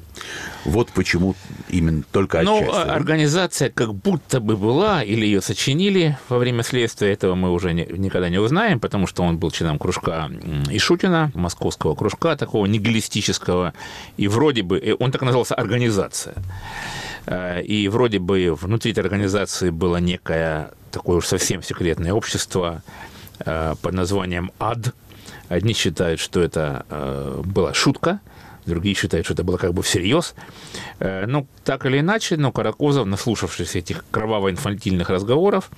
Вот 0.65 0.89
почему 0.89 1.35
именно 1.69 2.03
только 2.11 2.41
ну, 2.41 2.57
отчасти. 2.57 2.87
Ну, 2.87 2.93
организация 2.93 3.69
как 3.69 3.93
будто 3.93 4.39
бы 4.39 4.57
была, 4.57 5.03
или 5.03 5.25
ее 5.25 5.41
сочинили 5.41 6.17
во 6.29 6.37
время 6.37 6.63
следствия, 6.63 7.11
этого 7.11 7.35
мы 7.35 7.51
уже 7.51 7.73
не, 7.73 7.85
никогда 7.85 8.29
не 8.29 8.39
узнаем, 8.39 8.79
потому 8.79 9.07
что 9.07 9.23
он 9.23 9.37
был 9.37 9.51
членом 9.51 9.77
кружка 9.77 10.29
Ишутина, 10.69 11.31
московского 11.35 11.95
кружка, 11.95 12.35
такого 12.35 12.65
нигилистического, 12.65 13.73
и 14.17 14.27
вроде 14.27 14.63
бы, 14.63 14.95
он 14.99 15.11
так 15.11 15.21
назывался 15.21 15.55
«организация». 15.55 16.35
Э, 17.27 17.61
и 17.61 17.87
вроде 17.87 18.19
бы 18.19 18.55
внутри 18.59 18.91
этой 18.91 18.99
организации 18.99 19.69
было 19.69 19.97
некое 19.97 20.71
такое 20.91 21.17
уж 21.17 21.25
совсем 21.27 21.61
секретное 21.61 22.13
общество, 22.13 22.81
э, 23.39 23.75
под 23.81 23.93
названием 23.93 24.51
«Ад». 24.59 24.93
Одни 25.49 25.73
считают, 25.73 26.19
что 26.19 26.41
это 26.41 26.85
э, 26.89 27.41
была 27.45 27.73
шутка, 27.73 28.19
другие 28.65 28.95
считают, 28.95 29.25
что 29.25 29.33
это 29.33 29.43
было 29.43 29.57
как 29.57 29.73
бы 29.73 29.83
всерьез. 29.83 30.35
Э, 30.99 31.25
ну, 31.25 31.47
так 31.63 31.85
или 31.85 31.99
иначе, 31.99 32.37
но 32.37 32.51
Каракозов, 32.51 33.05
наслушавшись 33.05 33.75
этих 33.75 34.05
кроваво-инфантильных 34.11 35.09
разговоров, 35.09 35.71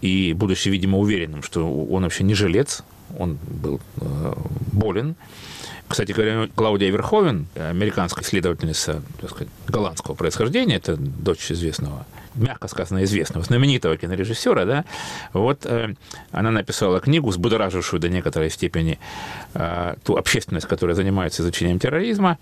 и 0.00 0.34
будучи, 0.34 0.68
видимо, 0.68 0.98
уверенным, 0.98 1.42
что 1.42 1.66
он 1.84 2.02
вообще 2.02 2.24
не 2.24 2.34
жилец, 2.34 2.82
он 3.18 3.38
был 3.46 3.80
э, 4.00 4.34
болен. 4.72 5.16
Кстати 5.88 6.12
говоря, 6.12 6.48
Клаудия 6.54 6.90
Верховен, 6.90 7.46
американская 7.54 8.24
исследовательница 8.24 9.02
так 9.20 9.30
сказать, 9.30 9.48
голландского 9.68 10.14
происхождения, 10.14 10.76
это 10.76 10.96
дочь 10.96 11.50
известного 11.52 12.06
мягко 12.36 12.68
сказано, 12.68 13.04
известного, 13.04 13.44
знаменитого 13.44 13.96
кинорежиссера, 13.96 14.64
да, 14.64 14.84
вот 15.32 15.66
э, 15.66 15.94
она 16.30 16.50
написала 16.50 17.00
книгу, 17.00 17.30
взбудоражившую 17.30 18.00
до 18.00 18.08
некоторой 18.08 18.50
степени 18.50 18.98
э, 19.54 19.94
ту 20.04 20.16
общественность, 20.16 20.66
которая 20.66 20.94
занимается 20.94 21.42
изучением 21.42 21.78
терроризма. 21.78 22.38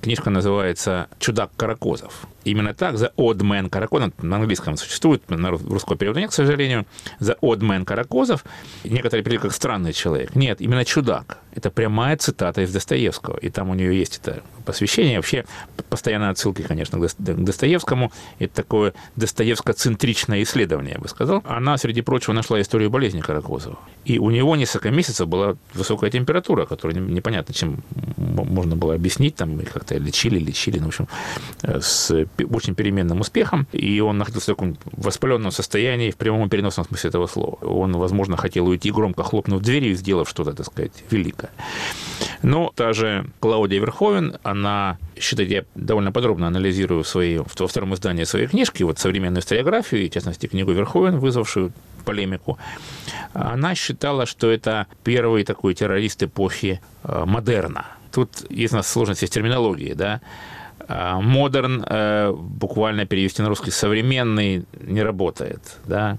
Книжка 0.00 0.30
называется 0.30 1.08
«Чудак 1.18 1.50
Каракозов». 1.56 2.26
Именно 2.48 2.72
так, 2.72 2.94
«The 2.94 3.12
Odd 3.16 3.40
Man 3.40 3.68
Каракозов», 3.68 4.12
на 4.22 4.36
английском 4.36 4.76
существует, 4.76 5.28
на 5.28 5.50
русского 5.50 5.96
перевода 5.96 6.20
нет, 6.20 6.30
к 6.30 6.32
сожалению, 6.32 6.86
«The 7.20 7.36
Odd 7.42 7.58
Man 7.58 7.84
Каракозов», 7.84 8.44
некоторые 8.84 9.22
перевели 9.22 9.42
как 9.42 9.52
«странный 9.52 9.92
человек». 9.92 10.34
Нет, 10.34 10.62
именно 10.62 10.84
«чудак». 10.84 11.38
Это 11.54 11.70
прямая 11.70 12.16
цитата 12.16 12.62
из 12.62 12.72
Достоевского, 12.72 13.36
и 13.36 13.50
там 13.50 13.68
у 13.68 13.74
нее 13.74 13.98
есть 13.98 14.18
это 14.18 14.42
посвящение. 14.64 15.16
Вообще, 15.16 15.44
постоянно 15.88 16.28
отсылки, 16.30 16.62
конечно, 16.62 16.98
к 17.00 17.14
Достоевскому. 17.18 18.12
Это 18.38 18.54
такое 18.54 18.92
достоевско-центричное 19.16 20.42
исследование, 20.42 20.92
я 20.94 21.00
бы 21.00 21.08
сказал. 21.08 21.42
Она, 21.46 21.78
среди 21.78 22.02
прочего, 22.02 22.34
нашла 22.34 22.60
историю 22.60 22.90
болезни 22.90 23.20
Каракозова. 23.20 23.78
И 24.04 24.18
у 24.18 24.30
него 24.30 24.56
несколько 24.56 24.90
месяцев 24.90 25.26
была 25.26 25.56
высокая 25.74 26.10
температура, 26.10 26.66
которую 26.66 27.02
непонятно, 27.10 27.54
чем 27.54 27.82
можно 28.16 28.76
было 28.76 28.94
объяснить. 28.94 29.34
Там 29.34 29.58
как-то 29.60 29.96
лечили, 29.96 30.38
лечили, 30.38 30.78
ну, 30.78 30.84
в 30.84 30.88
общем, 30.88 31.08
э, 31.62 31.80
с 31.80 32.26
очень 32.44 32.74
переменным 32.74 33.20
успехом. 33.20 33.66
И 33.72 34.00
он 34.00 34.18
находился 34.18 34.52
в 34.52 34.56
таком 34.56 34.76
воспаленном 34.92 35.50
состоянии 35.50 36.10
в 36.10 36.16
прямом 36.16 36.46
и 36.46 36.50
переносном 36.50 36.86
смысле 36.86 37.08
этого 37.08 37.26
слова. 37.26 37.58
Он, 37.62 37.92
возможно, 37.92 38.36
хотел 38.36 38.66
уйти, 38.66 38.90
громко 38.90 39.22
хлопнув 39.22 39.62
дверью 39.62 39.92
и 39.92 39.94
сделав 39.94 40.28
что-то, 40.28 40.52
так 40.52 40.66
сказать, 40.66 40.92
великое. 41.10 41.50
Но 42.42 42.72
та 42.74 42.92
же 42.92 43.26
Клаудия 43.40 43.80
Верховен, 43.80 44.36
она 44.42 44.98
считает, 45.18 45.50
я 45.50 45.64
довольно 45.74 46.12
подробно 46.12 46.46
анализирую 46.46 47.04
свои, 47.04 47.38
во 47.38 47.66
втором 47.66 47.94
издании 47.94 48.24
своей 48.24 48.46
книжки, 48.46 48.82
вот 48.82 48.98
современную 48.98 49.40
историографию, 49.40 50.08
в 50.08 50.12
частности, 50.12 50.46
книгу 50.46 50.72
Верховен, 50.72 51.18
вызвавшую 51.18 51.72
полемику, 52.04 52.58
она 53.34 53.74
считала, 53.74 54.26
что 54.26 54.50
это 54.50 54.86
первый 55.04 55.44
такой 55.44 55.74
террорист 55.74 56.22
эпохи 56.22 56.80
э, 57.04 57.24
модерна. 57.26 57.86
Тут 58.12 58.50
есть 58.50 58.72
у 58.72 58.76
нас 58.76 58.88
сложности 58.88 59.26
с 59.26 59.30
терминологией, 59.30 59.94
да, 59.94 60.20
модерн 60.88 61.84
э, 61.86 62.32
буквально 62.32 63.04
перевести 63.04 63.42
на 63.42 63.48
русский 63.48 63.70
современный 63.70 64.64
не 64.80 65.02
работает, 65.02 65.60
да. 65.84 66.18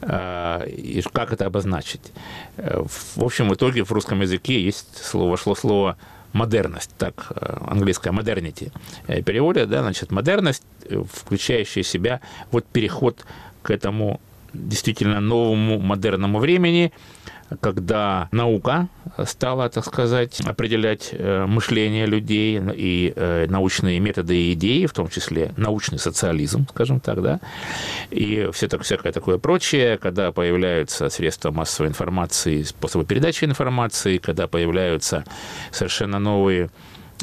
А, 0.00 0.64
и 0.64 1.02
как 1.12 1.32
это 1.32 1.46
обозначить? 1.46 2.12
Э, 2.56 2.82
в 3.16 3.22
общем, 3.22 3.48
в 3.48 3.54
итоге 3.54 3.84
в 3.84 3.92
русском 3.92 4.20
языке 4.22 4.60
есть 4.60 4.96
слово, 4.96 5.32
вошло 5.32 5.54
слово 5.54 5.96
модерность, 6.32 6.90
так 6.96 7.32
э, 7.36 7.58
английское 7.66 8.12
modernity 8.12 8.72
переводят, 9.22 9.68
да, 9.68 9.82
значит, 9.82 10.10
модерность, 10.10 10.64
включающая 11.12 11.82
в 11.82 11.86
себя 11.86 12.20
вот 12.50 12.64
переход 12.64 13.26
к 13.62 13.70
этому 13.70 14.20
действительно 14.54 15.20
новому 15.20 15.78
модерному 15.78 16.38
времени, 16.38 16.92
когда 17.60 18.28
наука 18.32 18.88
стала, 19.24 19.68
так 19.68 19.84
сказать, 19.84 20.40
определять 20.40 21.10
э, 21.12 21.46
мышление 21.46 22.06
людей 22.06 22.60
и 22.74 23.12
э, 23.14 23.46
научные 23.48 24.00
методы 24.00 24.36
и 24.36 24.52
идеи, 24.54 24.86
в 24.86 24.92
том 24.92 25.08
числе 25.08 25.52
научный 25.56 25.98
социализм, 25.98 26.66
скажем 26.68 27.00
так, 27.00 27.22
да, 27.22 27.40
и 28.10 28.48
все 28.52 28.68
так, 28.68 28.82
всякое 28.82 29.12
такое 29.12 29.38
прочее, 29.38 29.98
когда 29.98 30.32
появляются 30.32 31.08
средства 31.08 31.50
массовой 31.50 31.88
информации, 31.88 32.62
способы 32.62 33.04
передачи 33.04 33.44
информации, 33.44 34.18
когда 34.18 34.46
появляются 34.46 35.24
совершенно 35.70 36.18
новые 36.18 36.70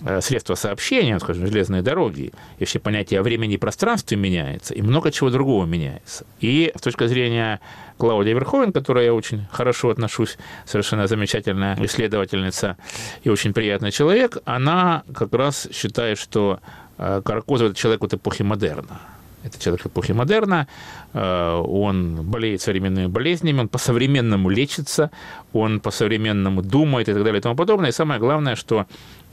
Э, 0.06 0.22
средства 0.22 0.56
сообщения, 0.56 1.20
скажем, 1.20 1.46
железные 1.48 1.82
дороги, 1.82 2.32
и 2.58 2.60
вообще 2.60 2.80
понятие 2.80 3.20
о 3.20 3.24
времени 3.24 3.56
и 3.56 3.58
пространстве 3.58 4.18
меняется, 4.18 4.74
и 4.74 4.82
много 4.82 5.12
чего 5.12 5.30
другого 5.30 5.66
меняется. 5.66 6.26
И 6.40 6.72
с 6.76 6.82
точки 6.82 7.06
зрения 7.08 7.60
Клаудия 8.00 8.34
Верховен, 8.34 8.72
к 8.72 8.76
которой 8.76 9.06
я 9.06 9.14
очень 9.14 9.46
хорошо 9.52 9.90
отношусь, 9.90 10.38
совершенно 10.66 11.08
замечательная 11.08 11.78
исследовательница 11.86 12.78
и 13.24 13.30
очень 13.30 13.54
приятный 13.54 13.92
человек, 13.92 14.38
она 14.46 15.04
как 15.14 15.34
раз 15.34 15.68
считает, 15.72 16.18
что 16.18 16.60
э, 16.98 17.22
Каракозов– 17.24 17.70
это 17.72 17.80
человек 17.80 18.04
от 18.04 18.14
эпохи 18.14 18.44
модерна. 18.44 19.00
Это 19.44 19.58
человек 19.58 19.86
эпохи 19.86 20.12
модерна, 20.12 20.68
э, 21.14 21.54
он 21.66 22.24
болеет 22.24 22.62
современными 22.62 23.08
болезнями, 23.08 23.62
он 23.62 23.68
по-современному 23.70 24.50
лечится, 24.50 25.12
он 25.54 25.80
по-современному 25.80 26.62
думает 26.62 27.08
и 27.08 27.14
так 27.14 27.24
далее 27.24 27.40
и 27.40 27.42
тому 27.42 27.56
подобное. 27.56 27.90
И 27.90 27.94
самое 27.94 28.20
главное, 28.20 28.56
что 28.56 28.86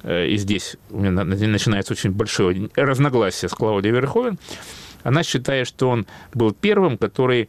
Э, 0.06 0.26
и 0.26 0.36
здесь 0.36 0.76
у 0.90 0.98
меня 0.98 1.24
начинается 1.24 1.92
очень 1.92 2.12
большое 2.12 2.70
разногласие 2.76 3.48
с 3.48 3.52
Клаудией 3.52 3.94
Верховен, 3.94 4.38
она 5.02 5.22
считает, 5.22 5.66
что 5.66 5.90
он 5.90 6.06
был 6.32 6.52
первым, 6.52 6.96
который 6.96 7.48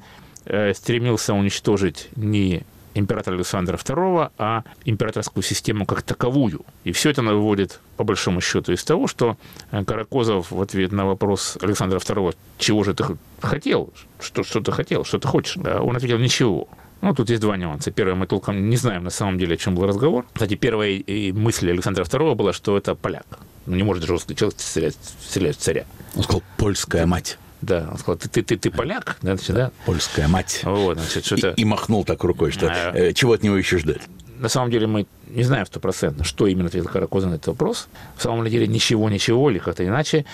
стремился 0.73 1.33
уничтожить 1.33 2.09
не 2.15 2.63
императора 2.97 3.35
Александра 3.35 3.77
II, 3.77 4.31
а 4.37 4.63
императорскую 4.85 5.43
систему 5.43 5.85
как 5.85 6.01
таковую. 6.01 6.65
И 6.83 6.91
все 6.91 7.09
это 7.09 7.21
выводит, 7.21 7.79
по 7.95 8.03
большому 8.03 8.41
счету, 8.41 8.73
из 8.73 8.83
того, 8.83 9.07
что 9.07 9.37
э, 9.71 9.83
Каракозов 9.83 10.51
в 10.51 10.61
ответ 10.61 10.91
на 10.91 11.05
вопрос 11.05 11.57
Александра 11.61 11.99
II, 11.99 12.35
чего 12.57 12.83
же 12.83 12.93
ты 12.93 13.05
хотел, 13.41 13.93
что, 14.19 14.43
что 14.43 14.61
ты 14.61 14.71
хотел, 14.71 15.03
что 15.03 15.19
ты 15.19 15.27
хочешь, 15.27 15.57
он 15.57 15.95
ответил, 15.95 16.17
ничего. 16.17 16.67
Ну, 17.01 17.13
тут 17.13 17.29
есть 17.29 17.41
два 17.41 17.57
нюанса. 17.57 17.91
Первое, 17.91 18.15
мы 18.15 18.25
толком 18.25 18.69
не 18.69 18.75
знаем 18.75 19.03
на 19.03 19.11
самом 19.11 19.37
деле, 19.37 19.53
о 19.53 19.57
чем 19.57 19.75
был 19.75 19.85
разговор. 19.85 20.25
Кстати, 20.33 20.55
первая 20.55 21.03
мысль 21.33 21.69
Александра 21.69 22.03
II 22.03 22.33
была, 22.33 22.53
что 22.53 22.75
это 22.75 22.95
поляк. 22.95 23.25
Ну, 23.67 23.75
не 23.75 23.83
может 23.83 24.03
же 24.03 24.13
русский 24.13 24.35
человек 24.35 24.59
стрелять, 24.59 24.97
стрелять 25.21 25.57
в 25.57 25.59
царя. 25.59 25.85
Он 26.15 26.23
сказал, 26.23 26.41
польская 26.57 27.05
мать. 27.05 27.37
Да, 27.61 27.89
он 27.91 27.97
сказал, 27.97 28.17
ты, 28.17 28.29
ты, 28.29 28.43
ты, 28.43 28.57
ты 28.57 28.71
поляк, 28.71 29.17
да, 29.21 29.35
значит, 29.35 29.55
да? 29.55 29.71
Польская 29.85 30.27
мать. 30.27 30.61
Вот, 30.63 30.99
значит, 30.99 31.25
что-то... 31.25 31.51
И, 31.51 31.61
и 31.61 31.65
махнул 31.65 32.05
так 32.05 32.23
рукой, 32.23 32.51
что 32.51 32.67
а... 32.69 33.13
чего 33.13 33.33
от 33.33 33.43
него 33.43 33.57
еще 33.57 33.79
ждать? 33.79 34.01
На 34.37 34.49
самом 34.49 34.69
деле 34.69 34.85
мы 34.85 35.07
не 35.27 35.43
знаем 35.43 35.65
стопроцентно, 35.65 36.23
что 36.23 36.45
именно 36.45 36.67
ответил 36.67 36.87
Каракозин 36.87 37.31
на 37.31 37.35
этот 37.35 37.47
вопрос. 37.47 37.87
В 38.15 38.21
самом 38.21 38.47
деле 38.47 38.67
ничего, 38.67 39.09
ничего, 39.09 39.49
или 39.49 39.57
как-то 39.57 39.85
иначе. 39.85 40.25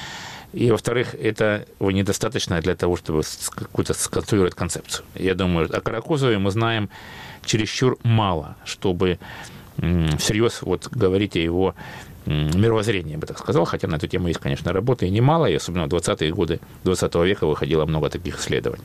И, 0.52 0.70
во-вторых, 0.70 1.16
это 1.16 1.66
недостаточно 1.80 2.62
для 2.62 2.76
того, 2.76 2.98
чтобы 2.98 3.24
какую-то 3.50 3.94
сконструировать 3.94 4.54
концепцию. 4.56 5.06
Я 5.16 5.34
думаю, 5.34 5.70
о 5.76 5.82
Каракозове 5.82 6.38
мы 6.38 6.52
знаем 6.52 6.90
чересчур 7.46 7.98
мало, 8.04 8.56
чтобы 8.66 9.18
всерьез 9.78 10.62
вот 10.62 10.90
говорить 10.90 11.36
о 11.36 11.40
его 11.40 11.76
мировоззрения, 12.26 13.14
я 13.14 13.18
бы 13.18 13.28
так 13.28 13.38
сказал, 13.38 13.66
хотя 13.66 13.88
на 13.88 13.96
эту 13.96 14.08
тему 14.08 14.28
есть, 14.28 14.40
конечно, 14.40 14.74
работа 14.74 15.06
и 15.06 15.10
немало, 15.10 15.46
и 15.48 15.56
особенно 15.56 15.86
в 15.86 15.90
20-е 15.90 16.32
годы 16.32 16.60
20 16.84 17.16
века 17.16 17.48
выходило 17.48 17.86
много 17.86 18.10
таких 18.10 18.40
исследований. 18.40 18.84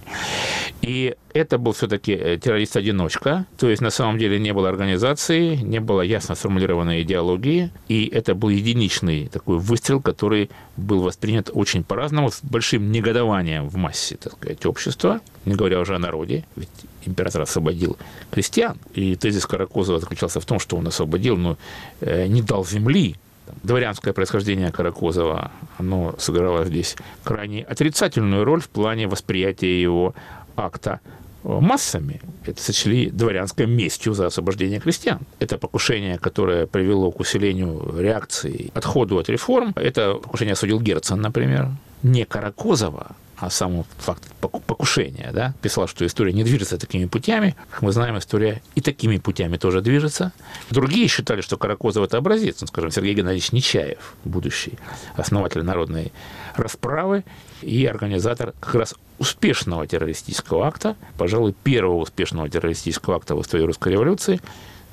И 0.82 1.14
это 1.32 1.58
был 1.58 1.72
все-таки 1.72 2.12
э, 2.12 2.38
террорист-одиночка, 2.38 3.46
то 3.58 3.68
есть 3.68 3.82
на 3.82 3.90
самом 3.90 4.18
деле 4.18 4.38
не 4.38 4.52
было 4.52 4.68
организации, 4.68 5.56
не 5.56 5.80
было 5.80 6.02
ясно 6.02 6.34
сформулированной 6.34 7.02
идеологии, 7.02 7.70
и 7.88 8.06
это 8.06 8.34
был 8.34 8.48
единичный 8.48 9.28
такой 9.28 9.58
выстрел, 9.58 10.00
который 10.00 10.50
был 10.76 11.02
воспринят 11.02 11.50
очень 11.52 11.84
по-разному, 11.84 12.30
с 12.30 12.40
большим 12.42 12.90
негодованием 12.90 13.68
в 13.68 13.76
массе, 13.76 14.16
так 14.16 14.34
сказать, 14.34 14.66
общества, 14.66 15.20
не 15.44 15.54
говоря 15.54 15.80
уже 15.80 15.94
о 15.94 15.98
народе, 15.98 16.44
ведь 16.56 16.68
император 17.04 17.42
освободил 17.42 17.96
крестьян, 18.30 18.78
и 18.94 19.16
тезис 19.16 19.46
Каракозова 19.46 19.98
заключался 19.98 20.40
в 20.40 20.44
том, 20.44 20.58
что 20.58 20.76
он 20.76 20.86
освободил, 20.86 21.36
но 21.36 21.56
э, 22.00 22.26
не 22.26 22.42
дал 22.42 22.64
земли 22.64 23.16
дворянское 23.62 24.12
происхождение 24.12 24.70
Каракозова, 24.70 25.50
оно 25.78 26.14
сыграло 26.18 26.64
здесь 26.64 26.96
крайне 27.24 27.62
отрицательную 27.62 28.44
роль 28.44 28.60
в 28.60 28.68
плане 28.68 29.08
восприятия 29.08 29.80
его 29.80 30.14
акта 30.56 31.00
массами. 31.44 32.20
Это 32.44 32.60
сочли 32.62 33.10
дворянской 33.10 33.66
местью 33.66 34.14
за 34.14 34.26
освобождение 34.26 34.80
крестьян. 34.80 35.20
Это 35.38 35.58
покушение, 35.58 36.18
которое 36.18 36.66
привело 36.66 37.10
к 37.10 37.20
усилению 37.20 37.94
реакции, 37.98 38.70
отходу 38.74 39.18
от 39.18 39.28
реформ. 39.28 39.72
Это 39.76 40.14
покушение 40.14 40.52
осудил 40.52 40.80
Герцен, 40.80 41.20
например. 41.20 41.68
Не 42.02 42.24
Каракозова, 42.24 43.16
а 43.40 43.50
сам 43.50 43.84
факт 43.98 44.24
покушения, 44.40 45.30
да, 45.32 45.54
писал, 45.62 45.86
что 45.86 46.04
история 46.04 46.32
не 46.32 46.42
движется 46.42 46.76
такими 46.76 47.04
путями. 47.04 47.54
Мы 47.80 47.92
знаем, 47.92 48.18
история 48.18 48.62
и 48.74 48.80
такими 48.80 49.18
путями 49.18 49.56
тоже 49.56 49.80
движется. 49.80 50.32
Другие 50.70 51.06
считали, 51.08 51.40
что 51.40 51.56
Каракозов– 51.56 52.04
это 52.06 52.18
образец. 52.18 52.60
Ну, 52.60 52.66
скажем, 52.66 52.90
Сергей 52.90 53.14
Геннадьевич 53.14 53.52
Нечаев, 53.52 54.14
будущий 54.24 54.78
основатель 55.14 55.62
народной 55.62 56.12
расправы 56.56 57.24
и 57.62 57.86
организатор 57.86 58.54
как 58.58 58.74
раз 58.74 58.94
успешного 59.18 59.86
террористического 59.86 60.66
акта, 60.66 60.96
пожалуй, 61.16 61.52
первого 61.52 61.98
успешного 61.98 62.48
террористического 62.48 63.16
акта 63.16 63.36
в 63.36 63.42
истории 63.42 63.64
русской 63.64 63.92
революции, 63.92 64.40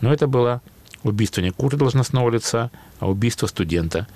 но 0.01 0.13
это 0.13 0.27
было 0.27 0.61
убийство 1.03 1.41
не 1.41 1.51
куры 1.51 1.77
должностного 1.77 2.29
лица, 2.29 2.71
а 2.99 3.09
убийство 3.09 3.47
студента 3.47 4.07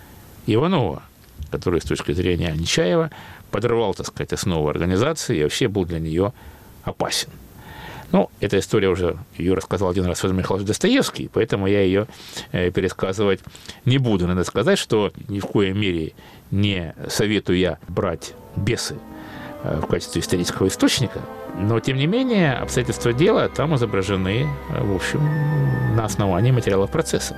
Иванова, 0.45 1.03
который 1.51 1.81
с 1.81 1.85
точки 1.85 2.11
зрения 2.11 2.51
Нечаева 2.51 3.11
подорвал, 3.51 3.93
так 3.93 4.07
сказать, 4.07 4.33
основу 4.33 4.69
организации 4.69 5.39
и 5.39 5.43
вообще 5.43 5.67
был 5.67 5.85
для 5.85 5.99
нее 5.99 6.33
опасен. 6.83 7.29
Ну, 8.11 8.29
эта 8.39 8.57
история 8.57 8.89
уже 8.89 9.17
ее 9.37 9.53
рассказал 9.53 9.89
один 9.89 10.05
раз 10.05 10.19
Федор 10.19 10.35
Михайлович 10.35 10.67
Достоевский, 10.67 11.29
поэтому 11.31 11.67
я 11.67 11.81
ее 11.81 12.07
э, 12.51 12.71
пересказывать 12.71 13.41
не 13.85 13.99
буду. 13.99 14.27
Надо 14.27 14.43
сказать, 14.43 14.79
что 14.79 15.11
ни 15.27 15.39
в 15.39 15.45
коей 15.45 15.73
мере 15.73 16.13
не 16.49 16.95
советую 17.07 17.59
я 17.59 17.77
брать 17.87 18.33
бесы 18.55 18.95
э, 19.63 19.79
в 19.81 19.85
качестве 19.85 20.21
исторического 20.21 20.67
источника, 20.67 21.21
но, 21.55 21.79
тем 21.79 21.97
не 21.97 22.07
менее, 22.07 22.53
обстоятельства 22.53 23.13
дела 23.13 23.47
там 23.47 23.75
изображены, 23.75 24.47
э, 24.71 24.83
в 24.83 24.95
общем, 24.95 25.21
на 25.95 26.05
основании 26.05 26.51
материалов 26.51 26.89
процесса. 26.89 27.35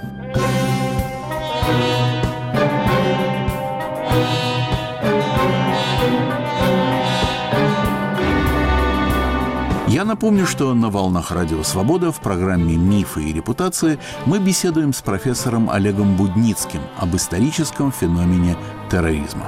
Я 9.92 10.06
напомню, 10.06 10.48
что 10.48 10.74
на 10.74 10.90
«Волнах 10.90 11.32
Радио 11.32 11.62
Свобода» 11.64 12.12
в 12.12 12.22
программе 12.22 12.76
«Мифы 12.76 13.24
и 13.24 13.34
репутации» 13.34 14.00
мы 14.26 14.40
беседуем 14.40 14.94
с 14.94 15.02
профессором 15.02 15.70
Олегом 15.70 16.16
Будницким 16.16 16.82
об 16.98 17.16
историческом 17.16 17.92
феномене 17.92 18.58
терроризма. 18.90 19.48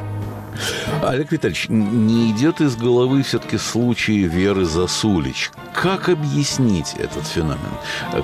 Олег 1.02 1.32
Витальевич, 1.32 1.68
не 1.70 2.32
идет 2.32 2.62
из 2.62 2.76
головы 2.76 3.24
все-таки 3.24 3.58
случай 3.58 4.24
Веры 4.24 4.66
Засулич. 4.66 5.52
Как 5.74 6.10
объяснить 6.10 6.94
этот 6.98 7.26
феномен? 7.26 7.58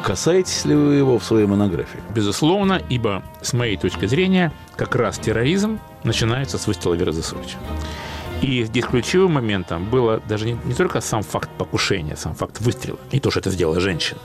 Касаетесь 0.03 0.65
ли 0.65 0.75
вы 0.75 0.95
его 0.95 1.19
в 1.19 1.23
своей 1.23 1.45
монографии? 1.45 1.99
Безусловно, 2.13 2.82
ибо, 2.89 3.23
с 3.41 3.53
моей 3.53 3.77
точки 3.77 4.05
зрения, 4.05 4.51
как 4.75 4.95
раз 4.95 5.17
терроризм 5.17 5.80
начинается 6.03 6.57
с 6.57 6.67
выстрела 6.67 6.93
Веры 6.93 7.11
Засулич. 7.11 7.57
И 8.41 8.63
здесь 8.63 8.86
ключевым 8.86 9.34
моментом 9.34 9.86
было 9.86 10.21
даже 10.30 10.45
не, 10.45 10.57
не 10.63 10.73
только 10.73 11.01
сам 11.01 11.23
факт 11.23 11.49
покушения, 11.57 12.15
сам 12.15 12.36
факт 12.36 12.61
выстрела, 12.61 12.97
и 13.11 13.19
то, 13.19 13.32
что 13.32 13.41
это 13.41 13.49
сделала 13.51 13.82
женщина, 13.82 14.19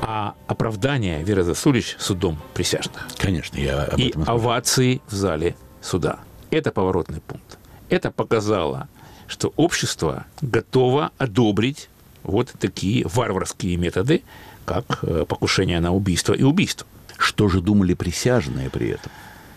а 0.00 0.34
оправдание 0.46 1.22
Веры 1.22 1.42
Засулич 1.42 1.96
судом 1.98 2.38
присяжных. 2.54 3.06
Конечно, 3.18 3.58
я 3.58 3.84
об 3.84 3.98
И 3.98 4.08
этом 4.08 4.24
овации 4.26 5.02
в 5.08 5.12
зале 5.12 5.56
суда. 5.82 6.20
Это 6.52 6.70
поворотный 6.70 7.22
пункт. 7.22 7.58
Это 7.88 8.10
показало, 8.10 8.86
что 9.26 9.54
общество 9.56 10.26
готово 10.42 11.10
одобрить 11.16 11.88
вот 12.24 12.52
такие 12.60 13.06
варварские 13.06 13.78
методы, 13.78 14.22
как 14.66 14.98
э, 15.00 15.24
покушение 15.26 15.80
на 15.80 15.94
убийство 15.94 16.34
и 16.34 16.42
убийство. 16.42 16.86
Что 17.16 17.48
же 17.48 17.62
думали 17.62 17.94
присяжные 17.94 18.68
при 18.68 18.90
этом? 18.90 19.10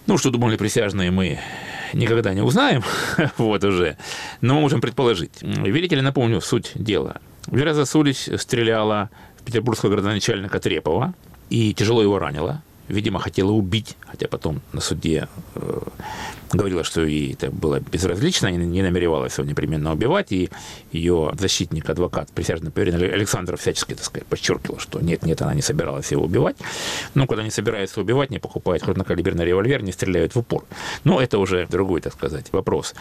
Ну, 0.07 0.17
что 0.17 0.31
думали 0.31 0.55
присяжные, 0.55 1.11
мы 1.11 1.37
никогда 1.91 2.33
не 2.33 2.41
узнаем, 2.41 2.81
вот 3.37 3.61
уже, 3.65 3.97
но 4.39 4.55
мы 4.55 4.61
можем 4.61 4.79
предположить. 4.79 5.41
Видите 5.41 5.97
ли, 5.97 6.01
напомню 6.01 6.39
суть 6.39 6.71
дела. 6.75 7.17
Вера 7.47 7.73
Засулич 7.73 8.29
стреляла 8.37 9.09
в 9.35 9.43
петербургского 9.43 9.89
градоначальника 9.89 10.61
Трепова 10.61 11.13
и 11.49 11.73
тяжело 11.73 12.01
его 12.01 12.19
ранила 12.19 12.63
видимо, 12.87 13.19
хотела 13.19 13.51
убить, 13.51 13.97
хотя 14.05 14.27
потом 14.27 14.61
на 14.73 14.81
суде 14.81 15.27
э, 15.55 15.79
говорила, 16.53 16.83
что 16.83 17.05
ей 17.05 17.33
это 17.33 17.51
было 17.51 17.79
безразлично, 17.79 18.47
и 18.47 18.55
не 18.55 18.81
намеревалась 18.81 19.37
его 19.37 19.47
непременно 19.47 19.93
убивать, 19.93 20.31
и 20.31 20.49
ее 20.91 21.33
защитник, 21.37 21.89
адвокат, 21.89 22.29
присяжный 22.31 22.71
поверенный 22.71 23.09
Александр 23.09 23.57
всячески, 23.57 23.93
так 23.93 24.03
сказать, 24.03 24.27
подчеркивал, 24.27 24.79
что 24.79 24.99
нет-нет, 24.99 25.41
она 25.41 25.53
не 25.53 25.61
собиралась 25.61 26.11
его 26.11 26.25
убивать. 26.25 26.57
Но 27.13 27.27
когда 27.27 27.43
не 27.43 27.51
собирается 27.51 28.01
убивать, 28.01 28.29
не 28.29 28.39
покупает 28.39 28.83
крупнокалиберный 28.83 29.45
револьвер, 29.45 29.81
не 29.81 29.91
стреляют 29.91 30.35
в 30.35 30.39
упор. 30.39 30.65
Но 31.03 31.21
это 31.21 31.39
уже 31.39 31.67
другой, 31.67 32.01
так 32.01 32.13
сказать, 32.13 32.51
вопрос. 32.51 32.95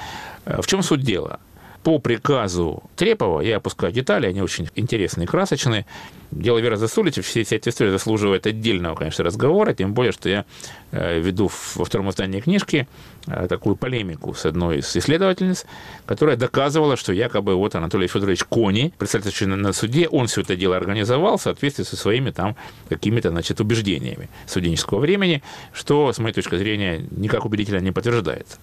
Э, 0.44 0.60
в 0.62 0.66
чем 0.66 0.82
суть 0.82 1.02
дела? 1.02 1.40
По 1.84 1.98
приказу 1.98 2.82
Трепова, 2.96 3.42
я 3.42 3.58
опускаю 3.58 3.92
детали, 3.92 4.26
они 4.26 4.40
очень 4.40 4.68
интересные 4.74 5.26
и 5.26 5.28
красочные. 5.28 5.84
Дело 6.30 6.58
Веры 6.58 6.78
Засулича, 6.78 7.20
вся, 7.20 7.44
вся 7.44 7.56
эта 7.56 7.68
история 7.68 7.90
заслуживает 7.92 8.46
отдельного, 8.46 8.96
конечно, 8.96 9.22
разговора, 9.22 9.74
тем 9.74 9.92
более, 9.92 10.10
что 10.10 10.30
я 10.30 10.46
э, 10.92 11.20
веду 11.20 11.50
во 11.74 11.84
втором 11.84 12.08
издании 12.08 12.40
книжки 12.40 12.88
э, 13.26 13.46
такую 13.48 13.76
полемику 13.76 14.32
с 14.32 14.46
одной 14.46 14.78
из 14.78 14.96
исследовательниц, 14.96 15.66
которая 16.06 16.36
доказывала, 16.36 16.96
что 16.96 17.12
якобы 17.12 17.54
вот 17.54 17.74
Анатолий 17.74 18.08
Федорович 18.08 18.44
Кони, 18.44 18.92
представитель 18.98 19.46
на 19.48 19.72
суде, 19.74 20.08
он 20.08 20.26
все 20.26 20.40
это 20.40 20.56
дело 20.56 20.76
организовал 20.76 21.36
в 21.36 21.42
соответствии 21.42 21.84
со 21.84 21.96
своими 21.96 22.30
там 22.30 22.56
какими-то, 22.88 23.28
значит, 23.28 23.60
убеждениями 23.60 24.30
студенческого 24.46 25.00
времени, 25.00 25.42
что, 25.74 26.12
с 26.12 26.18
моей 26.18 26.34
точки 26.34 26.56
зрения, 26.56 27.04
никак 27.10 27.44
убедительно 27.44 27.78
не 27.78 27.92
подтверждается. 27.92 28.56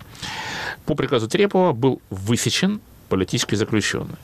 По 0.88 0.96
приказу 0.96 1.30
Трепова 1.30 1.72
был 1.72 2.02
высечен 2.10 2.82
политический 3.12 3.58
заключенный. 3.58 4.16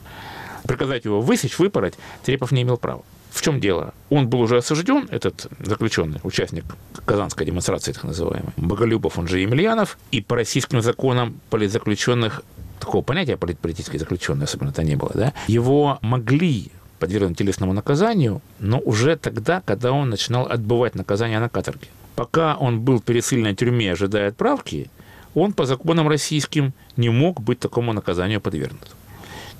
Приказать 0.64 1.04
его 1.04 1.20
высечь, 1.20 1.58
выпороть 1.58 1.94
Трепов 2.24 2.52
не 2.52 2.62
имел 2.62 2.78
права. 2.78 3.02
В 3.30 3.42
чем 3.42 3.60
дело? 3.60 3.92
Он 4.08 4.28
был 4.28 4.40
уже 4.40 4.56
осужден, 4.56 5.06
этот 5.10 5.46
заключенный, 5.60 6.20
участник 6.22 6.64
казанской 7.04 7.46
демонстрации, 7.46 7.92
так 7.92 8.04
называемой, 8.04 8.52
Боголюбов, 8.56 9.18
он 9.18 9.28
же 9.28 9.38
Емельянов, 9.38 9.98
и 10.10 10.22
по 10.22 10.36
российским 10.36 10.80
законам 10.80 11.38
политзаключенных 11.50 12.42
такого 12.80 13.02
понятия 13.02 13.36
политический 13.36 13.98
заключенный 13.98 14.44
особенно-то 14.44 14.82
не 14.82 14.96
было, 14.96 15.10
да, 15.14 15.34
его 15.46 15.98
могли 16.00 16.72
подвергнуть 16.98 17.38
телесному 17.38 17.74
наказанию, 17.74 18.40
но 18.58 18.78
уже 18.78 19.16
тогда, 19.16 19.60
когда 19.64 19.92
он 19.92 20.08
начинал 20.08 20.46
отбывать 20.46 20.94
наказание 20.94 21.38
на 21.38 21.48
каторге. 21.48 21.88
Пока 22.16 22.56
он 22.56 22.80
был 22.80 22.98
в 22.98 23.04
пересыльной 23.04 23.54
тюрьме, 23.54 23.92
ожидая 23.92 24.30
отправки, 24.30 24.90
он 25.40 25.52
по 25.52 25.66
законам 25.66 26.08
российским 26.08 26.72
не 26.96 27.10
мог 27.10 27.40
быть 27.40 27.58
такому 27.60 27.92
наказанию 27.92 28.40
подвергнут. 28.40 28.97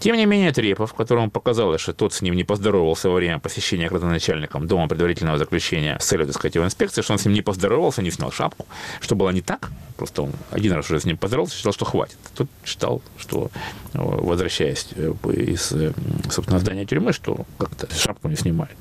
Тем 0.01 0.17
не 0.17 0.27
менее, 0.27 0.53
Трепов, 0.53 0.95
которому 0.95 1.31
показалось, 1.31 1.81
что 1.81 1.93
тот 1.93 2.13
с 2.13 2.23
ним 2.23 2.35
не 2.35 2.45
поздоровался 2.45 3.09
во 3.09 3.17
время 3.17 3.39
посещения 3.41 3.89
градоначальником 3.89 4.67
дома 4.67 4.89
предварительного 4.89 5.39
заключения 5.39 5.99
с 5.99 6.07
целью, 6.07 6.27
так 6.27 6.37
сказать, 6.37 6.55
его 6.55 6.65
инспекции, 6.65 7.03
что 7.03 7.13
он 7.13 7.19
с 7.19 7.25
ним 7.25 7.35
не 7.35 7.43
поздоровался, 7.43 8.03
не 8.03 8.11
снял 8.11 8.31
шапку, 8.31 8.67
что 9.01 9.17
было 9.17 9.31
не 9.31 9.41
так. 9.41 9.71
Просто 9.97 10.23
он 10.23 10.33
один 10.53 10.73
раз 10.75 10.89
уже 10.89 11.01
с 11.01 11.05
ним 11.05 11.17
поздоровался, 11.17 11.57
считал, 11.57 11.73
что 11.73 11.85
хватит. 11.85 12.17
Тот 12.37 12.49
считал, 12.65 13.03
что, 13.17 13.51
э, 13.95 13.99
возвращаясь 13.99 14.87
э, 14.95 15.13
из, 15.33 15.73
э, 15.73 15.93
собственно, 16.31 16.61
здания 16.61 16.87
тюрьмы, 16.87 17.13
что 17.13 17.45
как-то 17.59 17.93
шапку 17.93 18.29
не 18.29 18.37
снимает. 18.37 18.77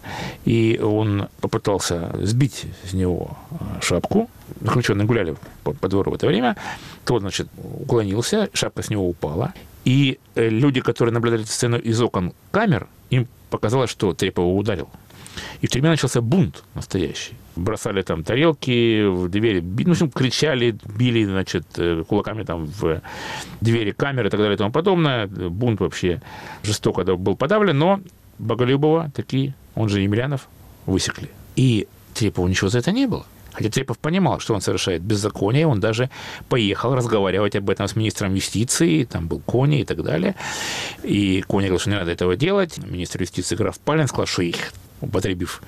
И 0.46 0.80
он 0.84 1.28
попытался 1.42 2.16
сбить 2.22 2.66
с 2.88 2.94
него 2.94 3.36
шапку. 3.82 4.30
Заключенные 4.62 5.08
гуляли 5.08 5.36
по, 5.64 5.74
по 5.74 5.88
двору 5.88 6.12
в 6.12 6.16
это 6.16 6.28
время. 6.28 6.56
Тот, 7.04 7.22
значит, 7.22 7.48
уклонился, 7.58 8.50
шапка 8.54 8.84
с 8.84 8.92
него 8.92 9.10
упала. 9.10 9.54
И 9.88 10.20
э, 10.36 10.50
люди, 10.50 10.82
которые 10.82 11.14
наблюдали 11.14 11.44
эту 11.44 11.52
сцену 11.52 11.78
из 11.78 12.02
окон 12.02 12.34
камер, 12.52 12.88
им 13.10 13.26
показалось, 13.50 13.90
что 13.90 14.14
Трепова 14.14 14.54
ударил. 14.54 14.90
И 15.62 15.68
в 15.68 15.70
тюрьме 15.70 15.88
начался 15.88 16.20
бунт 16.20 16.66
настоящий. 16.76 17.36
Бросали 17.56 18.02
там 18.02 18.26
тарелки 18.26 19.06
в 19.06 19.30
двери, 19.30 19.62
ну, 19.62 19.86
в 19.86 19.92
общем, 19.92 20.12
кричали, 20.12 20.78
били, 20.98 21.24
значит, 21.24 21.66
э, 21.78 22.04
кулаками 22.06 22.44
там 22.44 22.66
в 22.66 23.02
двери 23.62 23.92
камеры 23.92 24.28
и 24.28 24.30
так 24.30 24.42
далее 24.42 24.56
и 24.56 24.58
тому 24.58 24.74
подобное. 24.74 25.28
Бунт 25.28 25.80
вообще 25.80 26.22
жестоко 26.64 27.06
был 27.16 27.38
подавлен, 27.38 27.80
но 27.80 28.02
Боголюбова 28.40 29.10
такие, 29.16 29.56
он 29.74 29.88
же 29.88 30.02
Емельянов, 30.02 30.50
высекли. 30.86 31.30
И 31.56 31.88
Трепову 32.14 32.50
ничего 32.50 32.70
за 32.70 32.80
это 32.80 32.92
не 32.92 33.08
было. 33.08 33.26
Хотя 33.58 33.72
Трепов 33.72 33.98
понимал, 33.98 34.40
что 34.40 34.54
он 34.54 34.62
совершает 34.62 35.02
беззаконие, 35.02 35.66
он 35.66 35.80
даже 35.80 36.12
поехал 36.48 36.94
разговаривать 36.94 37.56
об 37.56 37.72
этом 37.72 37.88
с 37.88 37.96
министром 37.96 38.36
юстиции, 38.36 39.04
там 39.04 39.28
был 39.28 39.40
Кони 39.40 39.82
и 39.82 39.84
так 39.84 40.04
далее. 40.04 40.36
И 41.02 41.42
Кони 41.42 41.66
говорил, 41.66 41.80
что 41.80 41.90
не 41.90 41.96
надо 41.96 42.12
этого 42.12 42.36
делать. 42.36 42.78
Министр 42.78 43.22
юстиции 43.22 43.56
граф 43.56 43.80
Палин 43.80 44.08
сказал, 44.08 44.28
что 44.28 44.44
их, 44.44 44.72
употребив 45.02 45.64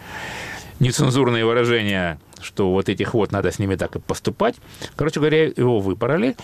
нецензурные 0.79 1.45
выражения, 1.45 2.19
что 2.41 2.71
вот 2.71 2.89
этих 2.89 3.15
вот 3.15 3.31
надо 3.31 3.51
с 3.51 3.57
ними 3.57 3.75
так 3.75 3.95
и 3.95 3.99
поступать. 3.99 4.55
Короче 4.95 5.19
говоря, 5.19 5.45
его 5.45 5.79
выпороли, 5.79 6.35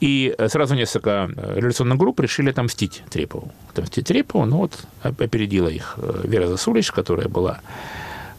и 0.00 0.34
сразу 0.48 0.74
несколько 0.74 1.28
революционных 1.54 1.98
групп 1.98 2.18
решили 2.20 2.48
отомстить 2.48 3.02
Трепову. 3.10 3.52
Отомстить 3.70 4.06
Трепову, 4.06 4.46
ну 4.46 4.56
вот 4.56 4.84
опередила 5.02 5.68
их 5.68 5.98
Вера 6.24 6.46
Засулич, 6.46 6.92
которая 6.92 7.28
была 7.28 7.60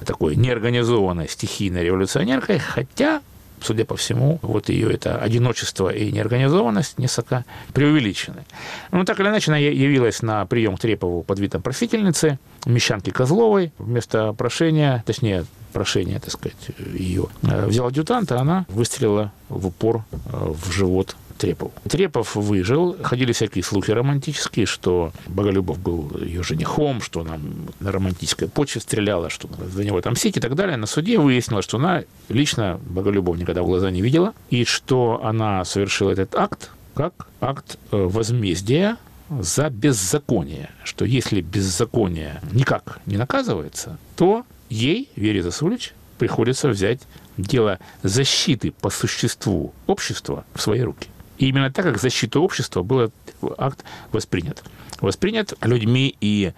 такой 0.06 0.36
неорганизованной 0.36 1.28
стихийной 1.28 1.84
революционеркой, 1.84 2.60
хотя 2.60 3.22
судя 3.62 3.86
по 3.86 3.96
всему, 3.96 4.40
вот 4.42 4.70
ее 4.70 4.94
это 4.94 5.18
одиночество 5.18 5.90
и 5.90 6.12
неорганизованность 6.12 7.00
несколько 7.00 7.46
преувеличены. 7.74 8.46
Ну, 8.92 9.04
так 9.06 9.20
или 9.20 9.28
иначе, 9.28 9.52
она 9.52 9.58
явилась 9.58 10.22
на 10.22 10.46
прием 10.46 10.78
к 10.78 10.80
Трепову 10.80 11.24
под 11.24 11.40
видом 11.40 11.62
просительницы, 11.62 12.38
мещанки 12.66 13.10
Козловой, 13.10 13.72
вместо 13.78 14.34
прошения, 14.34 15.04
точнее, 15.06 15.46
прошения, 15.74 16.20
так 16.20 16.32
сказать, 16.32 16.56
ее 16.94 17.26
э, 17.44 17.66
взял 17.66 17.88
адъютанта, 17.88 18.40
она 18.40 18.66
выстрелила 18.70 19.32
в 19.50 19.68
упор 19.68 20.04
э, 20.14 20.20
в 20.32 20.72
живот 20.72 21.16
Трепов. 21.38 21.72
Трепов 21.88 22.36
выжил. 22.36 22.96
Ходили 23.04 23.34
всякие 23.34 23.64
слухи 23.64 23.92
романтические, 23.92 24.66
что 24.66 25.12
Боголюбов 25.28 25.80
был 25.80 26.12
ее 26.22 26.44
женихом, 26.44 27.02
что 27.02 27.22
она 27.22 27.40
на 27.80 27.92
романтической 27.92 28.48
почве 28.48 28.82
стреляла, 28.82 29.30
что 29.30 29.50
за 29.74 29.84
него 29.84 29.98
отомстить 29.98 30.38
и 30.38 30.40
так 30.40 30.56
далее. 30.56 30.78
На 30.78 30.88
суде 30.88 31.20
выяснилось, 31.20 31.66
что 31.66 31.78
она 31.78 32.04
лично 32.30 32.80
Боголюбов 32.86 33.38
никогда 33.38 33.64
в 33.64 33.66
глаза 33.66 33.92
не 33.92 34.02
видела, 34.02 34.34
и 34.50 34.64
что 34.64 35.22
она 35.24 35.66
совершила 35.66 36.12
этот 36.12 36.36
акт 36.36 36.72
как 36.94 37.28
акт 37.42 37.78
э, 37.92 37.98
возмездия 37.98 38.98
за 39.30 39.70
беззаконие, 39.70 40.70
что 40.84 41.04
если 41.04 41.42
беззаконие 41.42 42.42
никак 42.52 43.00
не 43.06 43.18
наказывается, 43.18 43.98
то 44.16 44.46
ей, 44.70 45.10
Вере 45.16 45.44
Засулич, 45.44 45.94
приходится 46.18 46.70
взять 46.70 47.02
дело 47.38 47.80
защиты 48.04 48.72
по 48.72 48.90
существу 48.90 49.74
общества 49.88 50.46
в 50.54 50.62
свои 50.62 50.82
руки. 50.82 51.10
И 51.38 51.48
именно 51.48 51.72
так, 51.72 51.86
как 51.86 52.00
защита 52.00 52.40
общества, 52.40 52.84
был 52.84 53.12
акт 53.58 53.84
воспринят. 54.12 54.64
Воспринят 55.02 55.54
людьми 55.62 56.16
и, 56.22 56.54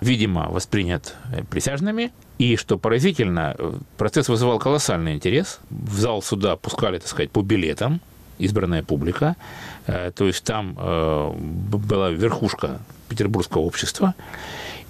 видимо, 0.00 0.48
воспринят 0.48 1.16
присяжными. 1.50 2.12
И, 2.38 2.56
что 2.56 2.78
поразительно, 2.78 3.56
процесс 3.96 4.28
вызывал 4.28 4.58
колоссальный 4.58 5.14
интерес. 5.14 5.58
В 5.70 5.98
зал 5.98 6.22
суда 6.22 6.56
пускали, 6.56 6.98
так 6.98 7.08
сказать, 7.08 7.30
по 7.30 7.42
билетам 7.42 8.00
избранная 8.38 8.82
публика. 8.82 9.36
Э, 9.86 10.10
то 10.14 10.26
есть 10.26 10.44
там 10.44 10.76
э, 10.78 11.32
была 11.36 12.10
верхушка 12.10 12.80
петербургского 13.08 13.62
общества. 13.62 14.14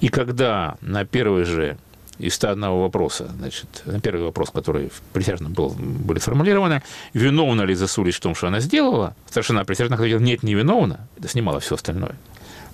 И 0.00 0.08
когда 0.08 0.76
на 0.80 1.04
первый 1.04 1.44
же 1.44 1.76
из 2.18 2.34
101 2.34 2.70
вопроса, 2.70 3.30
значит, 3.38 3.66
на 3.84 4.00
первый 4.00 4.24
вопрос, 4.24 4.50
который 4.50 4.90
в 4.90 5.02
был, 5.50 5.70
были 5.70 6.18
сформулированы, 6.18 6.82
виновна 7.12 7.62
ли 7.62 7.74
Засулич 7.74 8.16
в 8.16 8.20
том, 8.20 8.34
что 8.34 8.48
она 8.48 8.60
сделала, 8.60 9.14
старшина 9.28 9.64
присяжных 9.64 10.00
ответил, 10.00 10.20
нет, 10.20 10.42
не 10.42 10.54
виновна, 10.54 11.06
это 11.16 11.28
снимало 11.28 11.60
все 11.60 11.74
остальное. 11.76 12.16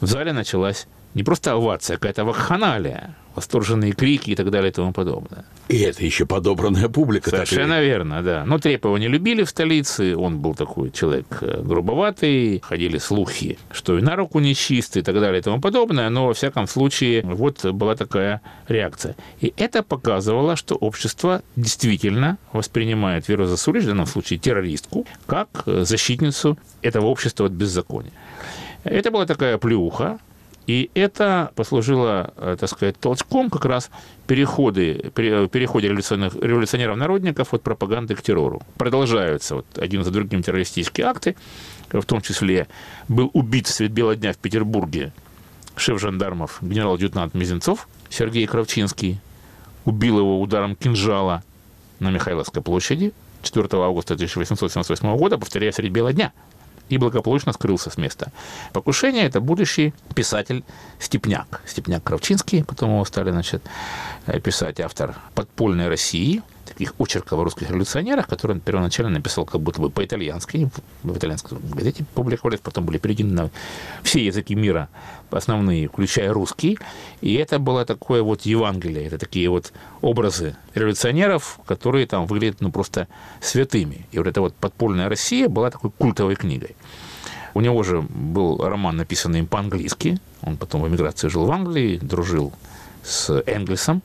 В 0.01 0.07
зале 0.07 0.33
началась 0.33 0.87
не 1.15 1.23
просто 1.23 1.53
овация, 1.53 1.95
а 1.95 1.99
какая-то 1.99 2.25
вакханалия, 2.25 3.15
восторженные 3.35 3.93
крики 3.93 4.31
и 4.31 4.37
так 4.37 4.51
далее 4.51 4.71
и 4.71 4.73
тому 4.73 4.93
подобное. 4.93 5.45
И 5.69 5.79
это 5.79 6.05
еще 6.05 6.27
подобранная 6.27 6.89
публика. 6.89 7.31
Совершенно 7.31 7.69
такая. 7.69 7.85
верно, 7.85 8.23
да. 8.23 8.45
Но 8.45 8.59
Трепова 8.59 8.97
не 8.97 9.09
любили 9.09 9.45
в 9.45 9.51
столице, 9.51 10.17
он 10.17 10.39
был 10.41 10.55
такой 10.55 10.91
человек 10.91 11.27
э, 11.41 11.63
грубоватый, 11.63 12.61
ходили 12.61 12.99
слухи, 12.99 13.59
что 13.71 13.99
и 13.99 14.03
на 14.03 14.17
руку 14.17 14.41
нечистый 14.41 15.03
и 15.03 15.05
так 15.05 15.15
далее 15.15 15.41
и 15.41 15.43
тому 15.43 15.61
подобное, 15.61 16.09
но 16.11 16.27
во 16.27 16.35
всяком 16.35 16.67
случае 16.67 17.23
вот 17.23 17.65
была 17.65 17.97
такая 17.97 18.41
реакция. 18.69 19.17
И 19.41 19.53
это 19.57 19.83
показывало, 19.83 20.57
что 20.57 20.75
общество 20.75 21.43
действительно 21.57 22.39
воспринимает 22.53 23.29
Веру 23.29 23.47
Засулич, 23.47 23.85
в 23.85 23.89
данном 23.89 24.07
случае 24.07 24.39
террористку, 24.39 25.07
как 25.27 25.49
э, 25.67 25.85
защитницу 25.85 26.59
этого 26.83 27.07
общества 27.07 27.47
от 27.47 27.53
беззакония. 27.53 28.13
Это 28.85 29.11
была 29.11 29.25
такая 29.25 29.57
плюха, 29.57 30.19
и 30.67 30.91
это 30.95 31.53
послужило, 31.57 32.33
э, 32.37 32.57
так 32.59 32.71
сказать, 32.71 32.99
толчком 32.99 33.51
как 33.51 33.67
раз 33.67 33.91
переходы, 34.27 35.11
переходе 35.15 35.89
революционеров-народников 35.89 37.53
от 37.53 37.63
пропаганды 37.63 38.15
к 38.15 38.23
террору. 38.23 38.63
Продолжаются 38.79 39.57
вот 39.57 39.67
один 39.77 40.05
за 40.05 40.11
другим 40.11 40.43
террористические 40.43 41.07
акты, 41.07 41.37
в 41.91 42.05
том 42.05 42.23
числе 42.23 42.67
был 43.09 43.31
убит 43.35 43.67
средь 43.67 43.93
бела 43.93 44.17
дня 44.17 44.33
в 44.33 44.39
Петербурге 44.39 45.13
шеф 45.77 46.01
жандармов 46.01 46.59
генерал-адъютант 46.63 47.35
Мизинцов 47.35 47.87
Сергей 48.09 48.47
Кравчинский, 48.47 49.21
убил 49.85 50.19
его 50.19 50.41
ударом 50.41 50.77
кинжала 50.77 51.43
на 51.99 52.11
Михайловской 52.11 52.63
площади 52.63 53.13
4 53.43 53.69
августа 53.73 54.15
1878 54.15 55.17
года, 55.17 55.37
повторяя, 55.37 55.73
средь 55.73 55.93
бела 55.93 56.15
дня– 56.15 56.33
и 56.89 56.99
благополучно 56.99 57.53
скрылся 57.53 57.91
с 57.91 57.97
места. 57.97 58.33
Покушение– 58.73 59.25
это 59.27 59.41
будущий 59.41 59.95
писатель 60.15 60.65
Степняк. 60.99 61.61
Степняк 61.67 62.03
Кравчинский, 62.03 62.65
потом 62.65 62.91
его 62.91 63.05
стали 63.05 63.31
значит, 63.31 63.63
писать 64.43 64.81
автор 64.81 65.15
«Подпольной 65.35 65.89
России», 65.89 66.43
таких 66.65 66.95
очерков 66.99 67.39
о 67.39 67.45
русских 67.45 67.69
революционерах, 67.71 68.27
которые 68.27 68.57
он 68.57 68.61
первоначально 68.61 69.13
написал 69.13 69.45
как 69.45 69.61
будто 69.61 69.81
бы 69.81 69.91
по-итальянски, 69.91 70.71
в 71.03 71.17
итальянской 71.17 71.59
газете 71.59 72.05
публиковались, 72.15 72.61
потом 72.61 72.85
были 72.85 72.99
переведены 72.99 73.33
на 73.33 73.51
все 74.03 74.25
языки 74.25 74.55
мира, 74.55 74.89
основные, 75.31 75.89
включая 75.89 76.33
русский. 76.33 76.79
И 77.21 77.35
это 77.35 77.59
было 77.59 77.85
такое 77.85 78.23
вот 78.23 78.43
Евангелие, 78.43 79.07
это 79.07 79.19
такие 79.19 79.49
вот 79.49 79.73
образы 80.01 80.57
революционеров, 80.75 81.59
которые 81.67 82.07
там 82.07 82.27
выглядят 82.27 82.61
ну 82.61 82.71
просто 82.73 83.09
святыми. 83.41 84.07
И 84.13 84.19
вот 84.19 84.27
эта 84.27 84.41
вот 84.41 84.55
подпольная 84.55 85.09
Россия 85.09 85.49
была 85.49 85.71
такой 85.71 85.91
культовой 85.91 86.37
книгой. 86.37 86.77
У 87.55 87.61
него 87.61 87.83
же 87.85 88.03
был 88.03 88.59
роман, 88.59 88.97
написанный 88.97 89.39
им 89.39 89.47
по-английски. 89.47 90.19
Он 90.43 90.57
потом 90.57 90.83
в 90.83 90.89
эмиграции 90.89 91.29
жил 91.29 91.47
в 91.47 91.53
Англии, 91.53 91.99
дружил 91.99 92.53
с 93.05 93.43
Энгельсом. 93.47 94.03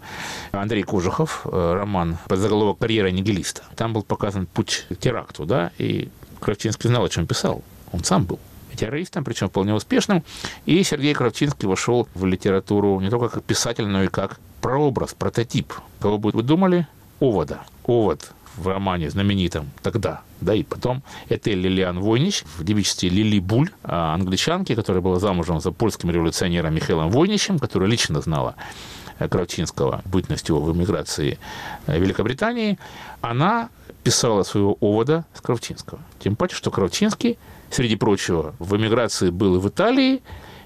Андрей 0.51 0.83
Кожухов, 0.83 1.41
э, 1.45 1.73
роман 1.73 2.17
под 2.27 2.39
заголовок 2.39 2.79
«Карьера 2.79 3.07
нигилиста». 3.07 3.63
Там 3.75 3.93
был 3.93 4.03
показан 4.03 4.45
путь 4.45 4.85
к 4.89 4.95
теракту, 4.95 5.45
да, 5.45 5.71
и 5.77 6.09
Кравчинский 6.39 6.89
знал, 6.89 7.05
о 7.05 7.09
чем 7.09 7.25
писал. 7.25 7.63
Он 7.91 8.03
сам 8.03 8.25
был 8.25 8.39
террористом, 8.75 9.23
причем 9.23 9.49
вполне 9.49 9.73
успешным. 9.73 10.23
И 10.65 10.83
Сергей 10.83 11.13
Кравчинский 11.13 11.67
вошел 11.67 12.07
в 12.13 12.25
литературу 12.25 12.99
не 12.99 13.09
только 13.09 13.29
как 13.29 13.43
писатель, 13.43 13.85
но 13.85 14.03
и 14.03 14.07
как 14.07 14.39
прообраз, 14.61 15.13
прототип. 15.13 15.73
Кого 15.99 16.17
бы 16.17 16.31
вы 16.31 16.43
думали? 16.43 16.87
Овода. 17.19 17.61
Овод 17.83 18.31
в 18.57 18.67
романе 18.67 19.09
знаменитом 19.09 19.69
тогда, 19.81 20.21
да 20.41 20.53
и 20.53 20.63
потом, 20.63 21.03
это 21.29 21.49
Лилиан 21.51 21.99
Войнич 21.99 22.43
в 22.57 22.63
девичестве 22.63 23.09
Лили 23.09 23.39
Буль, 23.39 23.69
а, 23.83 24.13
англичанки, 24.13 24.75
которая 24.75 25.01
была 25.01 25.19
замужем 25.19 25.59
за 25.59 25.71
польским 25.71 26.11
революционером 26.11 26.73
Михаилом 26.73 27.09
Войничем, 27.09 27.59
которая 27.59 27.89
лично 27.89 28.21
знала 28.21 28.55
э, 29.19 29.27
Кравчинского, 29.27 30.01
бытность 30.05 30.49
его 30.49 30.61
в 30.61 30.75
эмиграции 30.75 31.39
э, 31.87 31.99
Великобритании, 31.99 32.77
она 33.21 33.69
писала 34.03 34.43
своего 34.43 34.77
овода 34.79 35.25
с 35.33 35.41
Кравчинского. 35.41 35.99
Тем 36.19 36.35
паче, 36.35 36.55
что 36.55 36.71
Кравчинский, 36.71 37.37
среди 37.69 37.95
прочего, 37.95 38.55
в 38.59 38.75
эмиграции 38.75 39.29
был 39.29 39.55
и 39.55 39.59
в 39.59 39.67
Италии, 39.67 40.21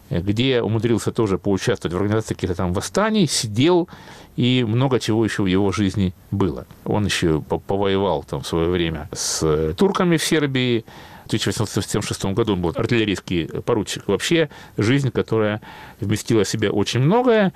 где 0.09 0.61
умудрился 0.61 1.11
тоже 1.11 1.37
поучаствовать 1.37 1.93
в 1.93 1.97
организации 1.97 2.35
каких-то 2.35 2.55
там 2.55 2.73
восстаний, 2.73 3.27
сидел, 3.27 3.89
и 4.35 4.63
много 4.67 4.99
чего 4.99 5.23
еще 5.23 5.43
в 5.43 5.47
его 5.47 5.71
жизни 5.71 6.13
было. 6.31 6.65
Он 6.85 7.05
еще 7.05 7.41
повоевал 7.41 8.23
там 8.23 8.41
в 8.41 8.47
свое 8.47 8.69
время 8.69 9.09
с 9.11 9.73
турками 9.77 10.17
в 10.17 10.23
Сербии, 10.23 10.85
в 11.23 11.27
1876 11.27 12.25
году 12.33 12.53
он 12.53 12.61
был 12.61 12.73
артиллерийский 12.75 13.45
поручик. 13.61 14.07
Вообще 14.07 14.49
жизнь, 14.77 15.09
которая 15.09 15.61
вместила 15.99 16.43
в 16.43 16.49
себя 16.49 16.69
очень 16.69 16.99
многое. 16.99 17.53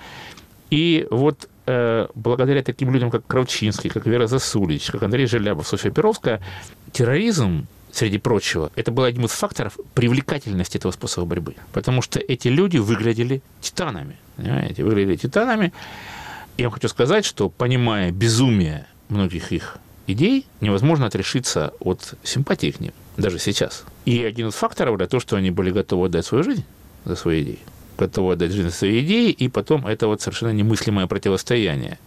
И 0.69 1.07
вот 1.11 1.49
э, 1.65 2.07
благодаря 2.15 2.63
таким 2.63 2.93
людям, 2.93 3.11
как 3.11 3.25
Кравчинский, 3.28 3.89
как 3.89 4.05
Вера 4.05 4.28
Засулич, 4.28 4.89
как 4.89 5.03
Андрей 5.03 5.28
Желябов, 5.28 5.67
Софья 5.67 5.91
Перовская, 5.91 6.41
терроризм 6.91 7.67
среди 7.91 8.17
прочего, 8.17 8.71
это 8.75 8.91
был 8.91 9.03
одним 9.03 9.25
из 9.25 9.32
факторов 9.32 9.78
привлекательности 9.93 10.78
этого 10.78 10.91
способа 10.91 11.28
борьбы. 11.28 11.55
Потому 11.73 12.01
что 12.01 12.19
эти 12.19 12.47
люди 12.47 12.78
выглядели 12.78 13.41
титанами. 13.61 14.17
Понимаете, 14.38 14.84
выглядели 14.84 15.15
титанами. 15.15 15.73
Я 16.58 16.72
хочу 16.72 16.88
сказать, 16.88 17.24
что 17.24 17.49
понимая 17.49 18.12
безумие 18.12 18.88
многих 19.10 19.51
их 19.51 19.78
идей, 20.08 20.47
невозможно 20.60 21.05
отрешиться 21.05 21.72
от 21.80 22.16
симпатии 22.24 22.72
к 22.72 22.80
ним, 22.80 22.93
даже 23.16 23.38
сейчас. 23.38 23.84
И 24.05 24.24
один 24.24 24.47
из 24.47 24.55
факторов 24.55 24.95
это 24.95 25.08
то, 25.08 25.20
что 25.20 25.36
они 25.36 25.51
были 25.51 25.70
готовы 25.70 26.08
отдать 26.08 26.26
свою 26.26 26.43
жизнь 26.43 26.66
за 27.05 27.16
свои 27.16 27.43
идеи. 27.43 27.60
Готовы 27.99 28.34
отдать 28.34 28.51
жизнь 28.51 28.70
за 28.70 28.76
свои 28.76 29.01
идеи, 29.01 29.30
и 29.30 29.49
потом 29.49 29.86
это 29.86 30.08
вот 30.08 30.22
совершенно 30.22 30.51
немыслимое 30.51 31.05
противостояние 31.05 31.99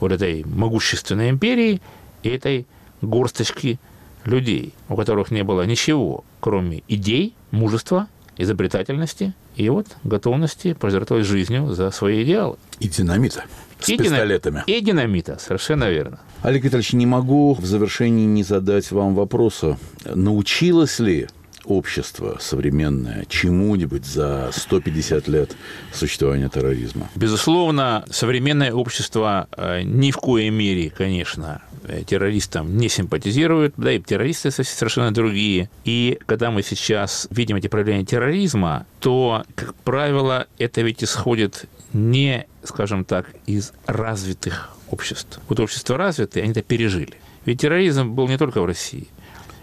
вот 0.00 0.10
этой 0.10 0.44
могущественной 0.44 1.30
империи 1.30 1.80
и 2.24 2.28
этой 2.28 2.66
горсточки 3.02 3.78
людей, 4.24 4.74
у 4.88 4.96
которых 4.96 5.30
не 5.30 5.44
было 5.44 5.62
ничего, 5.62 6.24
кроме 6.40 6.82
идей, 6.88 7.34
мужества, 7.52 8.08
изобретательности 8.36 9.32
и 9.54 9.68
вот 9.68 9.86
готовности 10.02 10.72
пожертвовать 10.74 11.24
жизнью 11.24 11.72
за 11.72 11.90
свои 11.92 12.24
идеалы. 12.24 12.56
И 12.80 12.88
динамита. 12.88 13.44
С 13.80 13.88
и 13.88 13.96
пистолетами. 13.98 14.62
И 14.66 14.80
динамита, 14.80 15.38
совершенно 15.38 15.90
верно. 15.90 16.18
Олег 16.42 16.64
Витальевич, 16.64 16.92
не 16.92 17.06
могу 17.06 17.54
в 17.54 17.64
завершении 17.64 18.26
не 18.26 18.42
задать 18.42 18.90
вам 18.90 19.14
вопроса. 19.14 19.78
Научилась 20.04 20.98
ли 20.98 21.28
общество 21.66 22.38
современное 22.40 23.24
чему-нибудь 23.28 24.04
за 24.04 24.50
150 24.52 25.28
лет 25.28 25.56
существования 25.92 26.48
терроризма? 26.48 27.08
Безусловно, 27.14 28.04
современное 28.10 28.72
общество 28.72 29.48
э, 29.56 29.82
ни 29.82 30.10
в 30.10 30.16
коей 30.18 30.50
мере, 30.50 30.90
конечно, 30.90 31.62
э, 31.84 32.02
террористам 32.04 32.76
не 32.76 32.88
симпатизирует, 32.88 33.74
да 33.76 33.92
и 33.92 34.00
террористы 34.00 34.50
совершенно 34.50 35.12
другие. 35.12 35.68
И 35.84 36.18
когда 36.26 36.50
мы 36.50 36.62
сейчас 36.62 37.28
видим 37.30 37.56
эти 37.56 37.68
проявления 37.68 38.04
терроризма, 38.04 38.86
то, 39.00 39.44
как 39.54 39.74
правило, 39.74 40.46
это 40.58 40.82
ведь 40.82 41.02
исходит 41.02 41.66
не, 41.92 42.46
скажем 42.64 43.04
так, 43.04 43.26
из 43.46 43.72
развитых 43.86 44.70
обществ. 44.90 45.40
Вот 45.48 45.60
общества 45.60 45.96
развитые, 45.96 46.44
они 46.44 46.52
это 46.52 46.62
пережили. 46.62 47.14
Ведь 47.44 47.60
терроризм 47.60 48.12
был 48.12 48.28
не 48.28 48.38
только 48.38 48.60
в 48.60 48.66
России. 48.66 49.08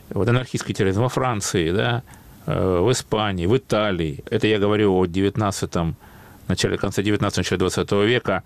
Вот 0.09 0.27
анархистский 0.27 0.73
терроризм 0.73 1.01
во 1.01 1.09
Франции, 1.09 1.71
да, 1.71 2.03
э, 2.45 2.79
в 2.79 2.91
Испании, 2.91 3.45
в 3.45 3.57
Италии. 3.57 4.23
Это 4.29 4.47
я 4.47 4.59
говорю 4.59 4.95
о 4.97 5.05
19 5.05 5.95
начале, 6.47 6.77
конце 6.77 7.03
19 7.03 7.37
начале 7.37 7.59
20 7.59 7.91
века. 8.05 8.43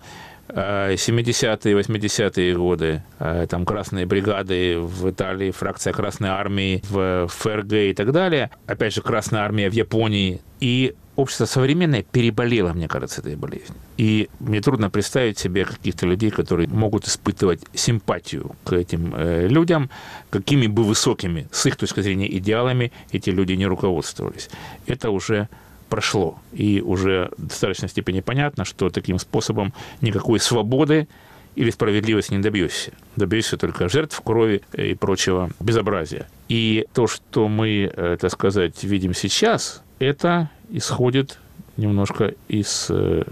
70-е, 0.48 1.74
э, 1.74 1.78
80-е 1.78 2.54
годы, 2.56 3.02
э, 3.18 3.46
там 3.48 3.66
красные 3.66 4.06
бригады 4.06 4.78
в 4.78 5.10
Италии, 5.10 5.50
фракция 5.50 5.92
Красной 5.92 6.30
Армии 6.30 6.82
в 6.88 7.28
ФРГ 7.28 7.72
и 7.72 7.94
так 7.94 8.12
далее. 8.12 8.50
Опять 8.66 8.94
же, 8.94 9.02
Красная 9.02 9.42
Армия 9.42 9.68
в 9.68 9.74
Японии. 9.74 10.40
И 10.60 10.94
общество 11.18 11.46
современное 11.46 12.04
переболело, 12.04 12.72
мне 12.72 12.86
кажется, 12.86 13.20
этой 13.20 13.34
болезнью. 13.34 13.74
И 13.96 14.28
мне 14.38 14.60
трудно 14.60 14.88
представить 14.88 15.36
себе 15.36 15.64
каких-то 15.64 16.06
людей, 16.06 16.30
которые 16.30 16.68
могут 16.68 17.08
испытывать 17.08 17.60
симпатию 17.74 18.54
к 18.64 18.72
этим 18.72 19.12
э, 19.16 19.48
людям, 19.48 19.90
какими 20.30 20.68
бы 20.68 20.84
высокими, 20.84 21.48
с 21.50 21.66
их 21.66 21.76
точки 21.76 22.02
зрения, 22.02 22.32
идеалами 22.38 22.92
эти 23.10 23.30
люди 23.30 23.54
не 23.54 23.66
руководствовались. 23.66 24.48
Это 24.86 25.10
уже 25.10 25.48
прошло. 25.88 26.38
И 26.52 26.80
уже 26.80 27.30
в 27.36 27.48
достаточной 27.48 27.88
степени 27.88 28.20
понятно, 28.20 28.64
что 28.64 28.88
таким 28.88 29.18
способом 29.18 29.74
никакой 30.00 30.38
свободы 30.38 31.08
или 31.56 31.70
справедливости 31.70 32.34
не 32.34 32.42
добьешься. 32.42 32.92
Добьешься 33.16 33.56
только 33.56 33.88
жертв, 33.88 34.20
крови 34.20 34.62
и 34.72 34.94
прочего 34.94 35.50
безобразия. 35.58 36.28
И 36.48 36.86
то, 36.94 37.08
что 37.08 37.48
мы, 37.48 37.90
э, 37.92 38.16
так 38.20 38.30
сказать, 38.30 38.84
видим 38.84 39.14
сейчас, 39.14 39.82
это 39.98 40.50
исходит 40.70 41.38
немножко 41.76 42.34
из, 42.48 42.86
э, 42.90 43.22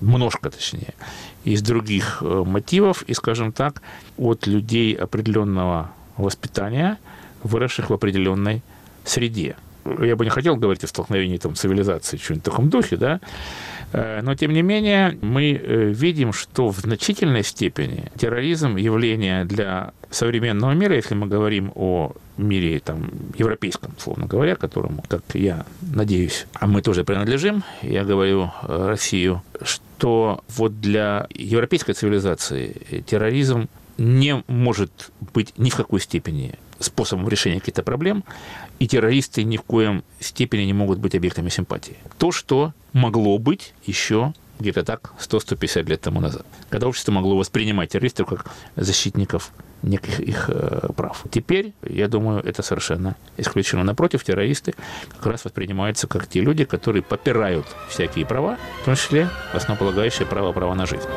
немножко 0.00 0.50
точнее, 0.50 0.94
из 1.44 1.62
других 1.62 2.18
э, 2.22 2.44
мотивов 2.46 3.02
и, 3.02 3.14
скажем 3.14 3.52
так, 3.52 3.82
от 4.16 4.46
людей 4.46 4.94
определенного 4.94 5.90
воспитания, 6.16 6.98
выросших 7.42 7.90
в 7.90 7.94
определенной 7.94 8.62
среде. 9.04 9.56
Я 10.00 10.16
бы 10.16 10.24
не 10.24 10.30
хотел 10.30 10.56
говорить 10.56 10.84
о 10.84 10.88
столкновении 10.88 11.38
там, 11.38 11.54
цивилизации, 11.54 12.18
что-нибудь 12.18 12.46
в 12.46 12.50
таком 12.50 12.68
духе, 12.68 12.96
да, 12.96 13.20
Э, 13.92 14.20
но, 14.22 14.34
тем 14.34 14.52
не 14.52 14.62
менее, 14.62 15.18
мы 15.22 15.52
видим, 15.52 16.32
что 16.32 16.68
в 16.68 16.78
значительной 16.78 17.42
степени 17.42 18.10
терроризм– 18.18 18.76
явление 18.76 19.44
для 19.44 19.92
современного 20.10 20.72
мира, 20.72 20.94
если 20.94 21.14
мы 21.14 21.26
говорим 21.26 21.72
о 21.74 22.12
мире 22.38 22.80
там, 22.80 23.10
европейском, 23.36 23.94
словно 23.98 24.26
говоря, 24.26 24.56
которому, 24.56 25.04
как 25.08 25.22
я 25.34 25.66
надеюсь, 25.80 26.46
а 26.54 26.66
мы 26.66 26.82
тоже 26.82 27.04
принадлежим, 27.04 27.64
я 27.82 28.04
говорю 28.04 28.50
э, 28.62 28.86
Россию, 28.86 29.42
что 29.62 30.42
вот 30.56 30.80
для 30.80 31.26
европейской 31.34 31.92
цивилизации 31.92 33.02
терроризм 33.06 33.68
не 33.98 34.42
может 34.46 35.10
быть 35.34 35.52
ни 35.56 35.70
в 35.70 35.76
какой 35.76 36.00
степени 36.00 36.54
способом 36.78 37.28
решения 37.28 37.58
каких-то 37.58 37.82
проблем, 37.82 38.24
и 38.78 38.86
террористы 38.86 39.42
ни 39.42 39.56
в 39.56 39.62
коем 39.62 40.04
степени 40.20 40.62
не 40.62 40.72
могут 40.72 40.98
быть 40.98 41.14
объектами 41.14 41.48
симпатии. 41.48 41.96
То, 42.18 42.30
что 42.30 42.72
могло 42.92 43.38
быть 43.38 43.74
еще 43.84 44.32
где-то 44.58 44.84
так 44.84 45.12
100-150 45.18 45.88
лет 45.88 46.00
тому 46.00 46.20
назад, 46.20 46.46
когда 46.70 46.86
общество 46.86 47.12
могло 47.12 47.36
воспринимать 47.36 47.90
террористов 47.90 48.28
как 48.28 48.46
защитников 48.76 49.50
неких 49.82 50.20
их 50.20 50.50
э, 50.52 50.88
прав. 50.96 51.24
Теперь, 51.30 51.72
я 51.82 52.08
думаю, 52.08 52.42
это 52.42 52.62
совершенно 52.62 53.16
исключено. 53.36 53.84
Напротив, 53.84 54.24
террористы 54.24 54.74
как 55.16 55.26
раз 55.26 55.44
воспринимаются 55.44 56.06
как 56.06 56.26
те 56.26 56.40
люди, 56.40 56.64
которые 56.64 57.02
попирают 57.02 57.66
всякие 57.88 58.26
права, 58.26 58.58
в 58.82 58.84
том 58.84 58.96
числе 58.96 59.30
основополагающее 59.52 60.26
право 60.26 60.52
права 60.52 60.74
на 60.74 60.86
жизнь. 60.86 61.08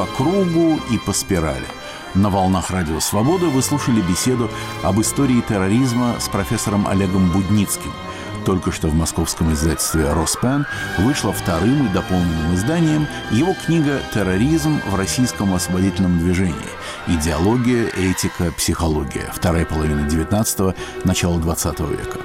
по 0.00 0.06
кругу 0.06 0.80
и 0.90 0.98
по 0.98 1.12
спирали. 1.12 1.66
На 2.14 2.28
волнах 2.28 2.70
Радио 2.70 2.98
Свобода 2.98 3.46
вы 3.46 3.62
слушали 3.62 4.00
беседу 4.00 4.50
об 4.82 5.00
истории 5.00 5.40
терроризма 5.48 6.16
с 6.18 6.28
профессором 6.28 6.88
Олегом 6.88 7.30
Будницким. 7.30 7.92
Только 8.44 8.72
что 8.72 8.88
в 8.88 8.94
московском 8.94 9.52
издательстве 9.52 10.12
«Роспен» 10.12 10.66
вышла 10.98 11.32
вторым 11.32 11.86
и 11.86 11.88
дополненным 11.90 12.54
изданием 12.54 13.06
его 13.30 13.54
книга 13.54 14.00
«Терроризм 14.12 14.80
в 14.86 14.96
российском 14.96 15.54
освободительном 15.54 16.18
движении. 16.18 16.54
Идеология, 17.06 17.86
этика, 17.88 18.50
психология. 18.56 19.30
Вторая 19.32 19.64
половина 19.64 20.06
XIX– 20.08 20.74
начало 21.04 21.38
XX 21.38 21.90
века». 21.90 22.18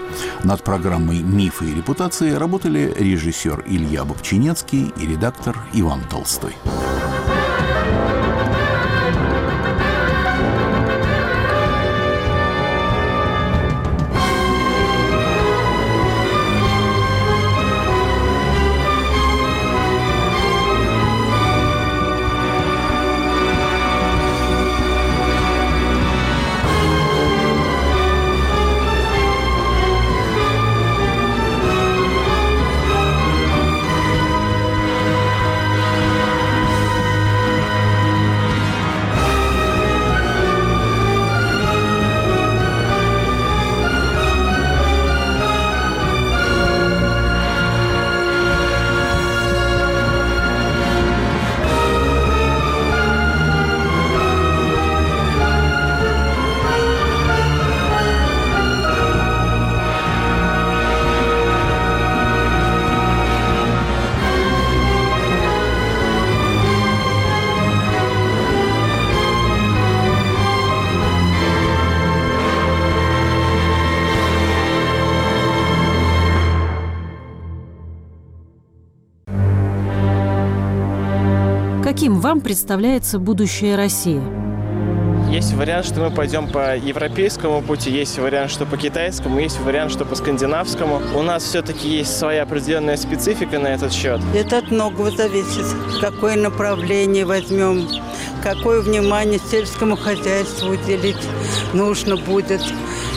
Над 0.44 0.64
программой 0.64 1.20
«Мифы 1.20 1.66
и 1.66 1.76
репутации» 1.76 2.32
работали 2.32 2.92
режиссер 2.98 3.66
Илья 3.68 4.04
Бобчинецкий 4.04 4.94
и 4.98 5.06
редактор 5.06 5.58
Иван 5.74 6.02
Толстой. 6.10 6.56
Представляется 82.46 83.18
будущее 83.18 83.76
России? 83.76 84.22
Есть 85.34 85.54
вариант, 85.54 85.88
что 85.88 86.02
мы 86.02 86.12
пойдем 86.12 86.48
по 86.48 86.78
европейскому 86.78 87.64
пути, 87.64 87.90
есть 87.90 88.20
вариант, 88.20 88.52
что 88.52 88.68
по 88.68 88.78
китайскому, 88.78 89.40
есть 89.40 89.60
вариант, 89.62 89.92
что 89.92 90.06
по 90.06 90.14
скандинавскому. 90.14 91.02
У 91.16 91.24
нас 91.24 91.42
все-таки 91.42 91.90
есть 91.90 92.16
своя 92.16 92.44
определенная 92.44 92.98
специфика 92.98 93.58
на 93.58 93.70
этот 93.70 93.92
счет. 93.92 94.22
Это 94.36 94.60
от 94.60 94.70
многого 94.70 95.10
зависит. 95.10 95.66
Какое 96.00 96.36
направление 96.36 97.26
возьмем, 97.26 97.88
какое 98.44 98.82
внимание 98.82 99.40
сельскому 99.40 99.96
хозяйству 99.96 100.70
уделить 100.70 101.28
нужно 101.74 102.16
будет, 102.16 102.62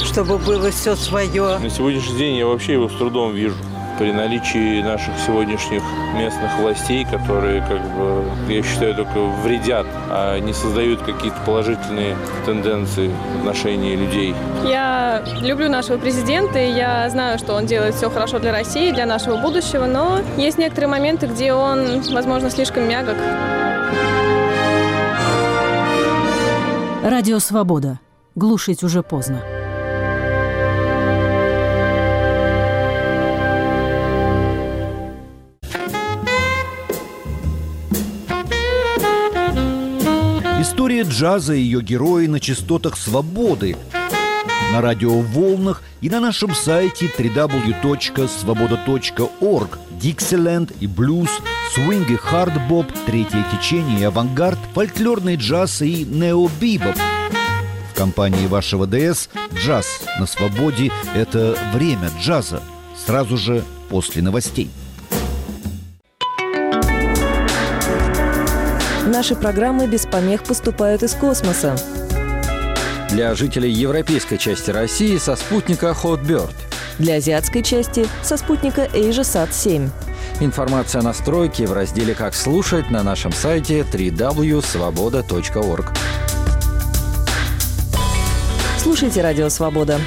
чтобы 0.04 0.38
было 0.38 0.70
все 0.70 0.96
свое. 0.96 1.58
На 1.58 1.68
сегодняшний 1.68 2.16
день 2.16 2.36
я 2.38 2.46
вообще 2.46 2.72
его 2.72 2.88
с 2.88 2.94
трудом 2.94 3.34
вижу 3.34 3.54
при 3.98 4.12
наличии 4.12 4.80
наших 4.80 5.18
сегодняшних 5.26 5.82
местных 6.14 6.56
властей, 6.58 7.04
которые, 7.04 7.60
как 7.62 7.80
бы, 7.96 8.24
я 8.48 8.62
считаю, 8.62 8.94
только 8.94 9.18
вредят, 9.42 9.86
а 10.08 10.38
не 10.38 10.52
создают 10.52 11.02
какие-то 11.02 11.36
положительные 11.44 12.16
тенденции 12.46 13.10
в 13.34 13.38
отношении 13.40 13.96
людей. 13.96 14.34
Я 14.64 15.24
люблю 15.40 15.68
нашего 15.68 15.98
президента, 15.98 16.58
и 16.58 16.70
я 16.70 17.10
знаю, 17.10 17.38
что 17.38 17.54
он 17.54 17.66
делает 17.66 17.96
все 17.96 18.08
хорошо 18.08 18.38
для 18.38 18.52
России, 18.52 18.92
для 18.92 19.06
нашего 19.06 19.36
будущего, 19.36 19.86
но 19.86 20.20
есть 20.36 20.58
некоторые 20.58 20.88
моменты, 20.88 21.26
где 21.26 21.52
он, 21.52 22.02
возможно, 22.12 22.50
слишком 22.50 22.88
мягок. 22.88 23.16
Радио 27.02 27.38
«Свобода». 27.40 27.98
Глушить 28.34 28.84
уже 28.84 29.02
поздно. 29.02 29.42
История 40.78 41.02
джаза 41.02 41.54
и 41.54 41.60
ее 41.60 41.82
герои 41.82 42.28
на 42.28 42.38
частотах 42.38 42.96
свободы 42.96 43.76
на 44.72 44.80
радиоволнах 44.80 45.82
и 46.00 46.08
на 46.08 46.20
нашем 46.20 46.54
сайте 46.54 47.10
www.svoboda.org 47.18 49.78
Диксиленд 50.00 50.70
и 50.78 50.86
блюз, 50.86 51.30
свинг 51.74 52.10
и 52.10 52.14
хардбоп, 52.14 52.86
третье 53.06 53.44
течение 53.52 54.02
и 54.02 54.04
авангард, 54.04 54.60
фольклорный 54.72 55.34
джаз 55.34 55.82
и 55.82 56.04
необибоп. 56.04 56.94
В 57.92 57.96
компании 57.96 58.46
вашего 58.46 58.86
ДС 58.86 59.30
«Джаз 59.54 60.02
на 60.20 60.26
свободе»— 60.26 60.92
это 61.16 61.58
время 61.74 62.12
джаза. 62.20 62.62
Сразу 63.04 63.36
же 63.36 63.64
после 63.88 64.22
новостей. 64.22 64.70
Наши 69.08 69.34
программы 69.34 69.86
без 69.86 70.04
помех 70.04 70.44
поступают 70.44 71.02
из 71.02 71.14
космоса. 71.14 71.74
Для 73.08 73.34
жителей 73.34 73.70
европейской 73.70 74.36
части 74.36 74.70
России 74.70 75.16
со 75.16 75.34
спутника 75.34 75.96
Hotbird. 76.02 76.52
Для 76.98 77.14
азиатской 77.14 77.62
части 77.62 78.06
со 78.22 78.36
спутника 78.36 78.84
AsiaSat 78.84 79.50
7. 79.50 79.88
Информация 80.40 81.00
о 81.00 81.04
настройке 81.04 81.66
в 81.66 81.72
разделе 81.72 82.14
«Как 82.14 82.34
слушать» 82.34 82.90
на 82.90 83.02
нашем 83.02 83.32
сайте 83.32 83.80
www.svoboda.org. 83.80 85.86
Слушайте 88.76 89.22
«Радио 89.22 89.48
Свобода». 89.48 89.98